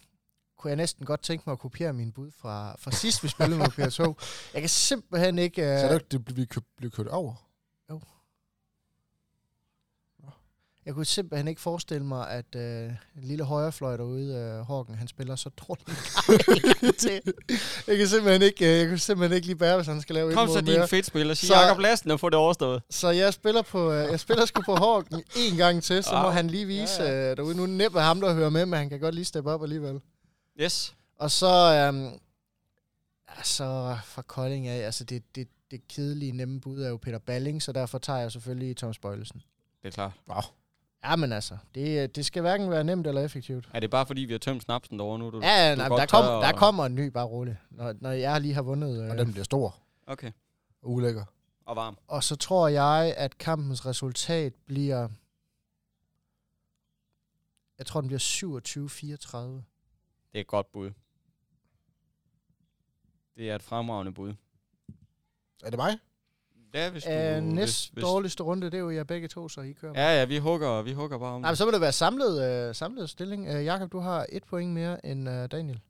kunne 0.57 0.69
jeg 0.69 0.77
næsten 0.77 1.07
godt 1.07 1.23
tænke 1.23 1.43
mig 1.47 1.53
at 1.53 1.59
kopiere 1.59 1.93
min 1.93 2.13
bud 2.13 2.31
fra, 2.31 2.77
fra 2.79 2.91
sidst, 2.91 3.23
vi 3.23 3.29
spillede 3.29 3.59
mod 3.59 3.69
BSH. 3.69 4.01
Jeg 4.55 4.63
kan 4.63 4.69
simpelthen 4.69 5.39
ikke... 5.39 5.63
Øh, 5.63 5.79
Så 5.81 5.85
er 5.87 5.89
det 5.89 5.95
ikke, 5.95 6.09
det 6.55 6.65
bliver 6.77 6.91
kørt 6.91 7.09
over. 7.09 7.35
Jeg 10.87 10.95
kunne 10.95 11.05
simpelthen 11.07 11.49
ikke 11.49 11.61
forestille 11.61 12.05
mig, 12.07 12.31
at 12.31 12.55
øh, 12.57 12.85
en 13.17 13.23
lille 13.23 13.45
højrefløj 13.45 13.97
derude, 13.97 14.35
øh, 14.91 14.97
han 14.99 15.09
spiller 15.09 15.37
så 15.37 15.49
dårligt. 15.69 15.99
Jeg 17.89 17.97
kan 17.99 18.09
simpelthen 18.09 18.43
ikke, 18.43 18.73
øh, 18.73 18.79
jeg 18.79 18.89
kan 18.89 18.99
simpelthen 18.99 19.37
ikke 19.37 19.47
lige 19.47 19.57
bære, 19.57 19.77
hvis 19.77 19.87
han 19.87 20.01
skal 20.01 20.15
lave 20.15 20.29
et 20.29 20.35
Kom 20.35 20.49
så 20.49 20.61
din 20.61 20.65
mere. 20.75 20.89
fedt 20.89 21.07
spil 21.07 21.31
og 21.31 21.37
sig 21.37 21.49
Så- 21.49 21.55
Jakob 21.55 21.79
Lassen 21.79 22.11
og 22.11 22.21
få 22.21 22.29
det 22.31 22.39
overstået. 22.39 22.83
Så 22.91 23.09
jeg 23.11 23.35
spiller, 23.35 23.63
på, 23.63 23.93
øh, 23.93 24.11
jeg 24.11 24.21
spiller 24.21 24.47
sgu 24.47 24.63
på 24.63 24.75
Horken 24.77 25.23
en 25.37 25.57
gang 25.57 25.83
til, 25.83 26.03
så 26.05 26.13
må 26.13 26.19
Au. 26.19 26.31
han 26.31 26.47
lige 26.47 26.67
vise 26.67 27.03
Ja, 27.03 27.11
ja, 27.11 27.29
ja. 27.29 27.35
derude. 27.35 27.55
Nu 27.57 27.63
er 27.63 27.67
det 27.67 27.77
næppe 27.77 28.01
ham, 28.01 28.21
der 28.21 28.35
hører 28.35 28.51
med, 28.51 28.67
men 28.67 28.79
han 28.79 28.89
kan 28.89 29.01
godt 29.01 29.15
lige 29.15 29.25
steppe 29.25 29.51
op 29.51 29.63
alligevel. 29.63 30.01
Yes. 30.61 30.95
Og 31.19 31.31
så, 31.31 31.47
øhm, 31.87 32.09
altså 33.37 33.97
fra 34.05 34.23
Kolding 34.23 34.69
af, 34.69 34.87
altså 34.87 35.05
det, 35.05 35.23
det, 35.35 35.49
det 35.71 35.89
kedelige 35.89 36.33
nemme 36.33 36.61
bud 36.61 36.83
er 36.83 36.89
jo 36.89 36.97
Peter 36.97 37.19
Balling, 37.19 37.63
så 37.63 37.73
derfor 37.73 37.99
tager 37.99 38.19
jeg 38.19 38.33
selvfølgelig 38.33 38.77
Thomas 38.77 38.99
Bøjlesen. 38.99 39.43
Det 39.83 39.89
er 39.89 39.93
klart. 39.93 40.13
Wow. 40.29 40.41
Ja, 41.05 41.17
men 41.17 41.33
altså, 41.33 41.59
det, 41.75 42.17
det 42.17 42.27
skal 42.27 42.43
hverken 42.43 42.71
være 42.71 42.85
nemt 42.85 43.07
eller 43.07 43.21
effektivt. 43.25 43.69
Er 43.75 43.81
det 43.81 43.91
bare 43.91 44.07
fordi, 44.07 44.21
vi 44.21 44.33
har 44.33 44.39
tømt 44.39 44.63
snapsen 44.63 44.99
derovre 44.99 45.19
nu? 45.19 45.31
Du, 45.31 45.41
Ja, 45.43 45.71
du 45.73 45.77
nej, 45.77 45.89
der, 45.89 45.97
tør 45.99 46.07
kommer, 46.07 46.41
der 46.41 46.53
kommer 46.53 46.87
en 46.87 46.95
ny, 46.95 47.07
bare 47.07 47.25
roligt. 47.27 47.57
Når, 47.71 47.95
når 48.01 48.11
jeg 48.11 48.41
lige 48.41 48.55
har 48.55 48.63
vundet. 48.63 49.03
Og 49.03 49.09
Øh, 49.09 49.19
den 49.19 49.33
bliver 49.33 49.45
stor 49.45 49.77
Okay. 50.07 50.33
og 50.83 50.91
ulækker. 50.91 51.25
Og 51.67 51.77
varm. 51.77 51.99
og 52.09 52.25
så 52.25 52.37
tror 52.37 52.69
jeg, 52.69 53.15
at 53.17 53.39
kampens 53.39 53.87
resultat 53.87 54.55
bliver... 54.67 55.09
Jeg 57.79 57.87
tror, 57.87 58.01
den 58.01 58.09
bliver 58.09 58.19
27-34. 58.21 59.37
Det 59.39 59.65
er 60.35 60.41
et 60.41 60.47
godt 60.47 60.73
bud. 60.73 60.91
Det 63.37 63.51
er 63.51 63.55
et 63.55 63.63
fremragende 63.63 64.13
bud. 64.13 64.35
Er 65.65 65.71
det 65.71 65.77
mig? 65.79 65.99
Ja, 66.75 66.91
hvis 66.91 67.05
du... 67.05 67.11
Hvis, 67.11 67.43
næst 67.43 67.93
hvis, 67.93 68.05
dårligste 68.05 68.43
runde, 68.43 68.67
det 68.67 68.75
er 68.75 68.79
jo 68.79 68.91
jer 68.91 69.05
begge 69.05 69.29
to, 69.29 69.49
så 69.49 69.61
I 69.61 69.73
kører. 69.73 69.93
Ja. 69.97 70.19
Ja, 70.19 70.25
vi 70.25 70.39
hugger, 70.39 70.83
vi 70.83 70.93
hugger 70.93 71.19
bare 71.19 71.33
om 71.33 71.41
Nej, 71.41 71.51
men 71.51 71.57
så 71.57 71.65
må 71.65 71.71
det 71.71 71.81
være 71.81 71.93
samlet, 71.93 72.43
øh, 72.43 72.75
samlet 72.75 73.11
stilling. 73.11 73.49
Øh, 73.49 73.65
Jakob, 73.65 73.93
du 73.93 73.99
har 73.99 74.27
et 74.29 74.45
point 74.45 74.73
mere 74.73 75.07
end 75.07 75.29
øh, 75.29 75.51
Daniel. 75.51 75.81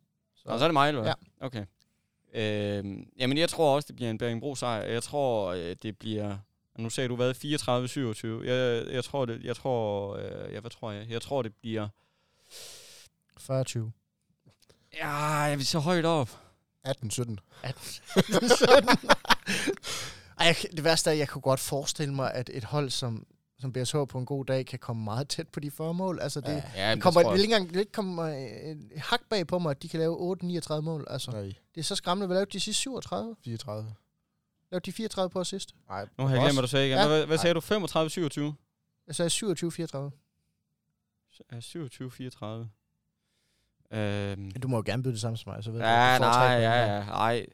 Og 0.44 0.58
så 0.58 0.64
er 0.64 0.68
det 0.68 0.72
mig, 0.72 0.88
eller 0.88 1.02
hvad? 1.02 1.12
Ja. 1.40 1.46
Okay. 1.46 1.64
Øh, 2.34 2.84
jamen, 3.18 3.38
jeg 3.38 3.48
tror 3.48 3.74
også, 3.74 3.86
det 3.86 3.96
bliver 3.96 4.10
en 4.10 4.18
Bjerringbro 4.18 4.54
sejr. 4.54 4.82
Jeg 4.82 5.02
tror, 5.02 5.52
øh, 5.52 5.76
det 5.82 5.98
bliver... 5.98 6.36
Nu 6.78 6.90
sagde 6.90 7.08
du 7.08 7.16
hvad? 7.16 7.30
34-27. 7.30 8.48
Jeg, 8.48 8.86
jeg 8.94 9.04
tror, 9.04 9.24
det... 9.24 9.44
Jeg 9.44 9.56
tror... 9.56 10.16
Øh, 10.16 10.52
ja, 10.52 10.60
hvad 10.60 10.70
tror 10.70 10.90
jeg? 10.90 11.10
Jeg 11.10 11.22
tror, 11.22 11.42
det 11.42 11.54
bliver... 11.54 11.88
40-20. 13.40 13.78
Ja, 14.96 15.16
jeg 15.16 15.58
vil 15.58 15.66
så 15.66 15.78
højt 15.78 16.04
op. 16.04 16.40
18-17. 16.88 17.36
Ej, 20.38 20.46
jeg, 20.46 20.56
det 20.72 20.84
værste 20.84 21.10
er, 21.10 21.12
at 21.12 21.18
jeg 21.18 21.28
kunne 21.28 21.42
godt 21.42 21.60
forestille 21.60 22.14
mig, 22.14 22.34
at 22.34 22.50
et 22.52 22.64
hold 22.64 22.90
som, 22.90 23.26
som 23.58 23.72
BSH 23.72 23.96
på 24.08 24.18
en 24.18 24.26
god 24.26 24.44
dag 24.44 24.66
kan 24.66 24.78
komme 24.78 25.04
meget 25.04 25.28
tæt 25.28 25.48
på 25.48 25.60
de 25.60 25.70
40 25.70 25.94
mål. 25.94 26.18
Altså, 26.20 26.40
det, 26.40 26.62
Ja, 26.76 26.94
det 26.94 27.02
kommer, 27.02 27.22
det 27.22 27.32
vil 27.32 27.40
ikke 27.40 27.56
engang 27.56 27.92
komme 27.92 28.36
øh, 28.36 28.70
et 28.70 28.90
hak 29.00 29.20
bag 29.30 29.46
på 29.46 29.58
mig, 29.58 29.70
at 29.70 29.82
de 29.82 29.88
kan 29.88 30.00
lave 30.00 30.36
8-39 30.42 30.80
mål. 30.80 31.06
Altså, 31.10 31.30
Nej, 31.30 31.40
det 31.74 31.80
er 31.80 31.82
så 31.82 31.96
skræmmende. 31.96 32.26
Hvad 32.26 32.36
lavede 32.36 32.50
de 32.50 32.60
sidste 32.60 32.80
37? 32.80 33.36
34. 33.44 33.94
Lavede 34.70 34.84
de 34.86 34.92
34 34.92 35.30
på 35.30 35.44
sidst? 35.44 35.74
Nej, 35.88 36.06
Nu 36.18 36.24
har 36.26 36.34
jeg 36.34 36.42
glemt, 36.42 36.54
hvad 36.54 36.62
du 36.62 36.68
sagde 36.68 36.86
igen. 36.86 36.98
Ja. 36.98 37.06
Hvad, 37.06 37.26
hvad 37.26 37.38
sagde 37.38 37.54
du? 37.54 37.60
35-27? 37.60 38.54
Jeg 39.06 39.14
sagde 39.14 39.30
27-34. 39.30 40.20
Ja, 41.52 41.58
27-34. 41.58 43.96
Øhm, 43.96 44.50
Du 44.50 44.68
må 44.68 44.76
jo 44.76 44.82
gerne 44.86 45.02
byde 45.02 45.12
det 45.12 45.20
samme 45.20 45.36
som 45.36 45.52
mig, 45.52 45.64
så 45.64 45.70
ved 45.70 45.80
ja, 45.80 46.16
du 46.18 46.24
nej, 46.24 46.46
ja, 46.46 46.96
ja, 46.96 47.04
nej. 47.04 47.46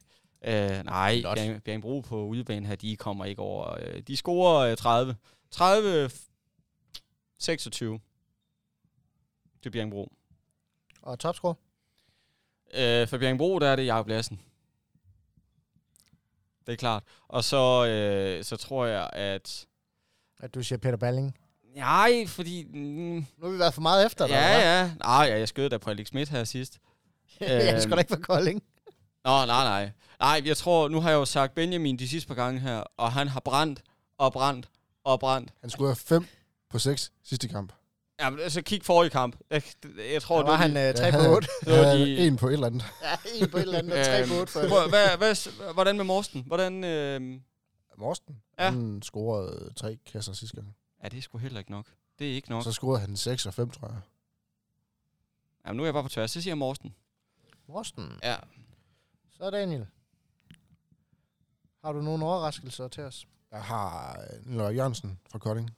Øh, 0.44 0.84
nej. 0.84 1.20
Bjerg- 1.24 1.60
Bjerringbro 1.62 2.00
på 2.00 2.24
udebane 2.24 2.66
her, 2.66 2.76
de 2.76 2.96
kommer 2.96 3.24
ikke 3.24 3.42
over. 3.42 3.78
Øh, 3.80 4.00
de 4.00 4.16
scorer 4.16 4.70
øh, 4.70 4.76
30. 4.76 5.16
30 5.50 6.10
26 7.38 8.00
til 9.62 9.70
Bjerringbro. 9.70 10.12
Og 11.02 11.18
topscore? 11.18 11.54
Øh, 12.74 13.08
for 13.08 13.18
Bjerringbro, 13.18 13.58
der 13.58 13.68
er 13.68 13.76
det 13.76 13.86
Jacob 13.86 14.08
Lassen. 14.08 14.40
Det 16.66 16.72
er 16.72 16.76
klart. 16.76 17.02
Og 17.28 17.44
så, 17.44 17.86
øh, 17.86 18.44
så 18.44 18.56
tror 18.56 18.86
jeg, 18.86 19.10
at... 19.12 19.66
At 20.40 20.54
du 20.54 20.62
siger 20.62 20.78
Peter 20.78 20.96
Balling. 20.96 21.38
Nej, 21.74 22.26
fordi... 22.26 22.64
Mm, 22.64 23.26
Nu 23.36 23.46
har 23.46 23.48
vi 23.48 23.58
været 23.58 23.74
for 23.74 23.80
meget 23.80 24.06
efter 24.06 24.26
dig. 24.26 24.32
ja, 24.34 24.54
eller 24.54 24.70
ja. 24.80 24.92
Nej, 24.98 25.26
ja, 25.30 25.38
jeg 25.38 25.48
skød 25.48 25.70
da 25.70 25.78
på 25.78 25.90
Alex 25.90 26.06
Schmidt 26.06 26.28
her 26.28 26.44
sidst. 26.44 26.78
jeg 27.40 27.70
Øhm. 27.72 27.80
skal 27.80 27.96
da 27.96 27.98
ikke 28.00 28.10
være 28.10 28.22
Kolding. 28.22 28.62
Nå, 29.24 29.30
nej, 29.46 29.64
nej. 29.64 29.90
Nej, 30.20 30.42
jeg 30.44 30.56
tror, 30.56 30.88
nu 30.88 31.00
har 31.00 31.10
jeg 31.10 31.16
jo 31.16 31.24
sagt 31.24 31.54
Benjamin 31.54 31.98
de 31.98 32.08
sidste 32.08 32.28
par 32.28 32.34
gange 32.34 32.60
her, 32.60 32.84
og 32.96 33.12
han 33.12 33.28
har 33.28 33.40
brændt 33.40 33.82
og 34.18 34.32
brændt 34.32 34.68
og 35.04 35.20
brændt. 35.20 35.52
Han 35.60 35.70
skulle 35.70 35.88
have 35.88 35.96
5 35.96 36.26
på 36.70 36.78
6 36.78 37.12
sidste 37.24 37.48
kamp. 37.48 37.72
Ja, 38.20 38.30
men 38.30 38.38
altså 38.40 38.62
kig 38.62 38.84
forrige 38.84 39.10
kamp. 39.10 39.36
Jeg, 39.50 39.62
jeg 40.12 40.22
tror, 40.22 40.36
Der 40.38 40.44
var 40.44 40.56
du... 40.56 40.62
han 40.62 40.70
øh, 40.76 40.94
3 40.94 41.04
Jeg 41.04 41.12
på 41.12 41.18
havde- 41.18 41.34
8. 41.36 41.48
Det 41.64 41.72
var 41.78 41.92
de- 41.94 42.18
en 42.26 42.36
på 42.36 42.48
et 42.48 42.52
eller 42.52 42.66
andet. 42.66 42.84
Ja, 43.02 43.16
en 43.44 43.50
på 43.50 43.56
et 43.56 43.62
eller 43.62 43.78
andet, 43.78 43.92
og 43.92 44.06
3 44.06 44.26
på 44.28 44.40
8 44.40 44.52
for 44.52 44.60
Hvor- 44.66 44.88
hvad, 44.88 45.16
hvad, 45.18 45.72
hvordan 45.74 45.96
med 45.96 46.04
Morsten? 46.04 46.42
Hvordan... 46.46 46.84
Øh... 46.84 47.40
Morsten. 47.98 48.36
Ja. 48.58 48.64
Ja. 48.64 48.70
Han 48.70 49.02
scorede 49.02 49.72
tre 49.76 49.98
kasser 50.12 50.32
sidste 50.32 50.56
gang. 50.56 50.74
Ja, 51.04 51.08
det 51.08 51.18
er 51.18 51.22
sgu 51.22 51.38
heller 51.38 51.58
ikke 51.58 51.70
nok. 51.70 51.86
Det 52.18 52.30
er 52.30 52.34
ikke 52.34 52.50
nok. 52.50 52.64
Så 52.64 52.72
scorede 52.72 53.00
han 53.00 53.16
6 53.16 53.46
og 53.46 53.54
5, 53.54 53.70
tror 53.70 53.88
jeg. 53.88 53.96
Jamen, 55.66 55.76
nu 55.76 55.82
er 55.82 55.86
jeg 55.86 55.94
bare 55.94 56.02
på 56.02 56.08
tværs. 56.08 56.30
Så 56.30 56.40
siger 56.42 56.50
jeg 56.50 56.58
Morsten. 56.58 56.94
Morsten. 57.68 58.12
Ja. 58.22 58.36
Så 59.40 59.50
Daniel. 59.50 59.86
Har 61.84 61.92
du 61.92 62.02
nogle 62.02 62.24
overraskelser 62.24 62.88
til 62.88 63.02
os? 63.02 63.26
Jeg 63.52 63.62
har 63.62 64.20
øh, 64.20 64.46
Nikolaj 64.46 64.70
Jørgensen 64.74 65.18
fra 65.30 65.38
Kolding. 65.38 65.70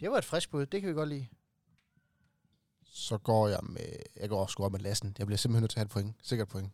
Det 0.00 0.10
var 0.10 0.18
et 0.18 0.24
frisk 0.24 0.50
bud. 0.50 0.66
Det 0.66 0.80
kan 0.80 0.90
vi 0.90 0.94
godt 0.94 1.08
lide. 1.08 1.26
Så 2.84 3.18
går 3.18 3.48
jeg 3.48 3.58
med... 3.62 3.86
Jeg 4.20 4.28
går 4.28 4.40
også 4.42 4.52
score 4.52 4.70
med 4.70 4.80
Lassen. 4.80 5.16
Jeg 5.18 5.26
bliver 5.26 5.38
simpelthen 5.38 5.62
nødt 5.62 5.70
til 5.70 5.76
at 5.76 5.80
have 5.80 5.84
et 5.86 5.90
point. 5.90 6.14
Sikkert 6.22 6.48
point. 6.48 6.70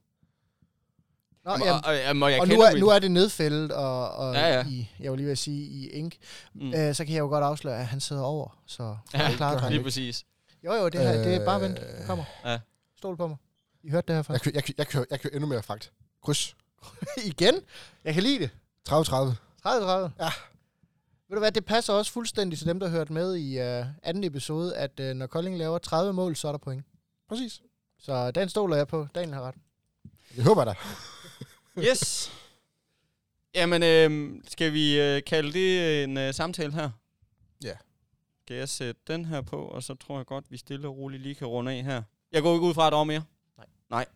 Nå, 1.44 1.50
Jamen, 1.50 1.66
jamen, 1.66 1.84
og, 1.84 1.90
og, 1.90 1.96
jamen, 1.96 2.22
og 2.22 2.32
jeg 2.32 2.40
og 2.40 2.48
nu 2.48 2.54
er, 2.54 2.78
nu 2.80 2.88
er 2.88 2.98
det 2.98 3.10
nedfældet, 3.10 3.72
og, 3.72 4.10
og 4.10 4.34
Ja, 4.34 4.54
ja. 4.54 4.66
I, 4.66 4.90
jeg 5.00 5.10
var 5.10 5.16
lige 5.16 5.26
ved 5.26 5.32
at 5.32 5.38
sige, 5.38 5.66
i 5.66 5.88
ink. 5.88 6.16
Mm. 6.54 6.74
Øh, 6.74 6.94
så 6.94 7.04
kan 7.04 7.14
jeg 7.14 7.20
jo 7.20 7.26
godt 7.28 7.44
afsløre, 7.44 7.78
at 7.78 7.86
han 7.86 8.00
sidder 8.00 8.22
over. 8.22 8.62
Så 8.66 8.96
Ja, 9.14 9.18
han. 9.18 9.72
Lige 9.72 9.82
præcis. 9.82 10.24
Jo, 10.64 10.72
jo, 10.72 10.88
det, 10.88 11.00
her, 11.00 11.12
det 11.12 11.34
er 11.34 11.44
bare 11.44 11.60
vent. 11.60 11.78
Øh, 11.78 12.06
kommer. 12.06 12.24
Ja. 12.44 12.60
Stol 12.96 13.16
på 13.16 13.26
mig. 13.26 13.36
I 13.88 13.90
hørte 13.90 14.06
det 14.06 14.14
her 14.14 14.18
Jeg, 14.18 14.24
først. 14.26 14.44
kø- 14.44 14.50
jeg, 14.54 14.64
kø- 14.64 14.72
jeg, 14.78 14.86
kører, 14.88 15.04
jeg 15.10 15.20
kører 15.20 15.32
endnu 15.34 15.48
mere 15.48 15.62
fragt. 15.62 15.92
Kryds. 16.24 16.56
Igen? 17.26 17.54
Jeg 18.04 18.14
kan 18.14 18.22
lide 18.22 18.38
det. 18.38 18.50
30-30. 18.88 18.92
30-30. 18.92 18.94
Ja. 19.68 20.30
Ved 21.28 21.34
du 21.36 21.38
hvad, 21.38 21.52
det 21.52 21.64
passer 21.64 21.92
også 21.92 22.12
fuldstændig 22.12 22.58
til 22.58 22.66
dem, 22.66 22.80
der 22.80 22.88
hørte 22.88 23.12
med 23.12 23.36
i 23.36 23.56
uh, 23.80 23.86
anden 24.02 24.24
episode, 24.24 24.76
at 24.76 25.00
uh, 25.00 25.06
når 25.06 25.26
Kolding 25.26 25.58
laver 25.58 25.78
30 25.78 26.12
mål, 26.12 26.36
så 26.36 26.48
er 26.48 26.52
der 26.52 26.58
point. 26.58 26.84
Præcis. 27.28 27.62
Så 27.98 28.30
den 28.30 28.48
stoler 28.48 28.76
jeg 28.76 28.88
på. 28.88 29.06
Daniel 29.14 29.34
har 29.34 29.42
ret. 29.42 29.54
Jeg 30.36 30.44
håber 30.44 30.64
da. 30.64 30.74
Yes. 31.78 32.32
Jamen, 33.54 33.82
øh, 33.82 34.40
skal 34.48 34.72
vi 34.72 35.00
øh, 35.00 35.22
kalde 35.26 35.52
det 35.52 36.04
en 36.04 36.16
øh, 36.16 36.34
samtale 36.34 36.72
her? 36.72 36.90
Ja. 37.64 37.74
Skal 38.44 38.56
jeg 38.56 38.68
sætte 38.68 39.00
den 39.06 39.24
her 39.24 39.40
på, 39.40 39.56
og 39.62 39.82
så 39.82 39.94
tror 39.94 40.16
jeg 40.16 40.26
godt, 40.26 40.44
vi 40.50 40.56
stille 40.56 40.88
og 40.88 40.96
roligt 40.96 41.22
lige 41.22 41.34
kan 41.34 41.46
runde 41.46 41.72
af 41.72 41.82
her. 41.84 42.02
Jeg 42.32 42.42
går 42.42 42.54
ikke 42.54 42.66
ud 42.66 42.74
fra, 42.74 42.86
at 42.86 42.92
der 42.92 42.98
er 42.98 43.04
mere. 43.04 43.22
Nej. 43.90 44.06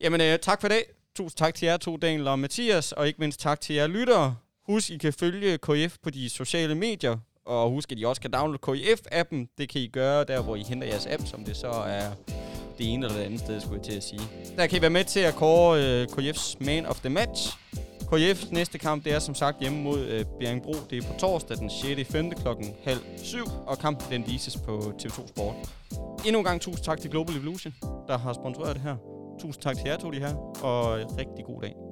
Jamen, 0.00 0.20
øh, 0.20 0.38
tak 0.38 0.60
for 0.60 0.68
i 0.68 0.70
dag. 0.70 0.84
Tusind 1.16 1.36
tak 1.36 1.54
til 1.54 1.66
jer 1.66 1.76
to, 1.76 1.96
Daniel 1.96 2.28
og 2.28 2.38
Mathias, 2.38 2.92
og 2.92 3.06
ikke 3.06 3.20
mindst 3.20 3.40
tak 3.40 3.60
til 3.60 3.74
jer 3.74 3.86
lyttere. 3.86 4.36
Husk, 4.66 4.90
I 4.90 4.96
kan 4.96 5.12
følge 5.12 5.58
KF 5.58 5.96
på 6.02 6.10
de 6.10 6.28
sociale 6.30 6.74
medier, 6.74 7.18
og 7.46 7.70
husk, 7.70 7.92
at 7.92 7.98
I 7.98 8.04
også 8.04 8.22
kan 8.22 8.30
downloade 8.30 8.62
KF-appen. 8.68 9.54
Det 9.58 9.68
kan 9.68 9.80
I 9.80 9.86
gøre 9.86 10.24
der, 10.24 10.42
hvor 10.42 10.56
I 10.56 10.62
henter 10.62 10.86
jeres 10.86 11.06
app, 11.06 11.26
som 11.26 11.44
det 11.44 11.56
så 11.56 11.68
er 11.68 12.10
det 12.78 12.92
ene 12.92 13.06
eller 13.06 13.18
det 13.18 13.24
andet 13.24 13.40
sted, 13.40 13.60
skulle 13.60 13.76
jeg 13.76 13.84
til 13.84 13.96
at 13.96 14.02
sige. 14.02 14.20
Der 14.56 14.66
kan 14.66 14.78
I 14.78 14.80
være 14.80 14.90
med 14.90 15.04
til 15.04 15.20
at 15.20 15.34
kåre 15.34 15.82
øh, 15.84 16.06
KF's 16.06 16.64
Man 16.64 16.86
of 16.86 17.00
the 17.00 17.10
Match. 17.10 17.56
KF's 18.12 18.54
næste 18.54 18.78
kamp, 18.78 19.04
det 19.04 19.14
er 19.14 19.18
som 19.18 19.34
sagt 19.34 19.58
hjemme 19.60 19.82
mod 19.82 19.98
øh, 19.98 20.24
Bjerringbro. 20.40 20.74
Det 20.90 20.98
er 20.98 21.02
på 21.12 21.18
torsdag 21.18 21.56
den 21.56 21.70
6. 21.70 22.10
5. 22.12 22.30
klokken 22.30 22.74
halv 22.84 23.00
syv, 23.16 23.44
og 23.66 23.78
kampen 23.78 24.06
den 24.10 24.26
vises 24.26 24.56
på 24.56 24.78
TV2 24.78 25.28
Sport. 25.28 25.54
Endnu 26.26 26.38
en 26.38 26.44
gang 26.44 26.60
tusind 26.60 26.84
tak 26.84 27.00
til 27.00 27.10
Global 27.10 27.36
Evolution, 27.36 27.74
der 28.08 28.18
har 28.18 28.32
sponsoreret 28.32 28.74
det 28.74 28.82
her. 28.82 28.96
Tusind 29.40 29.62
tak 29.62 29.76
til 29.76 29.84
jer 29.86 29.96
to, 29.96 30.10
de 30.10 30.18
her, 30.18 30.34
og 30.64 30.98
rigtig 31.18 31.44
god 31.44 31.62
dag. 31.62 31.89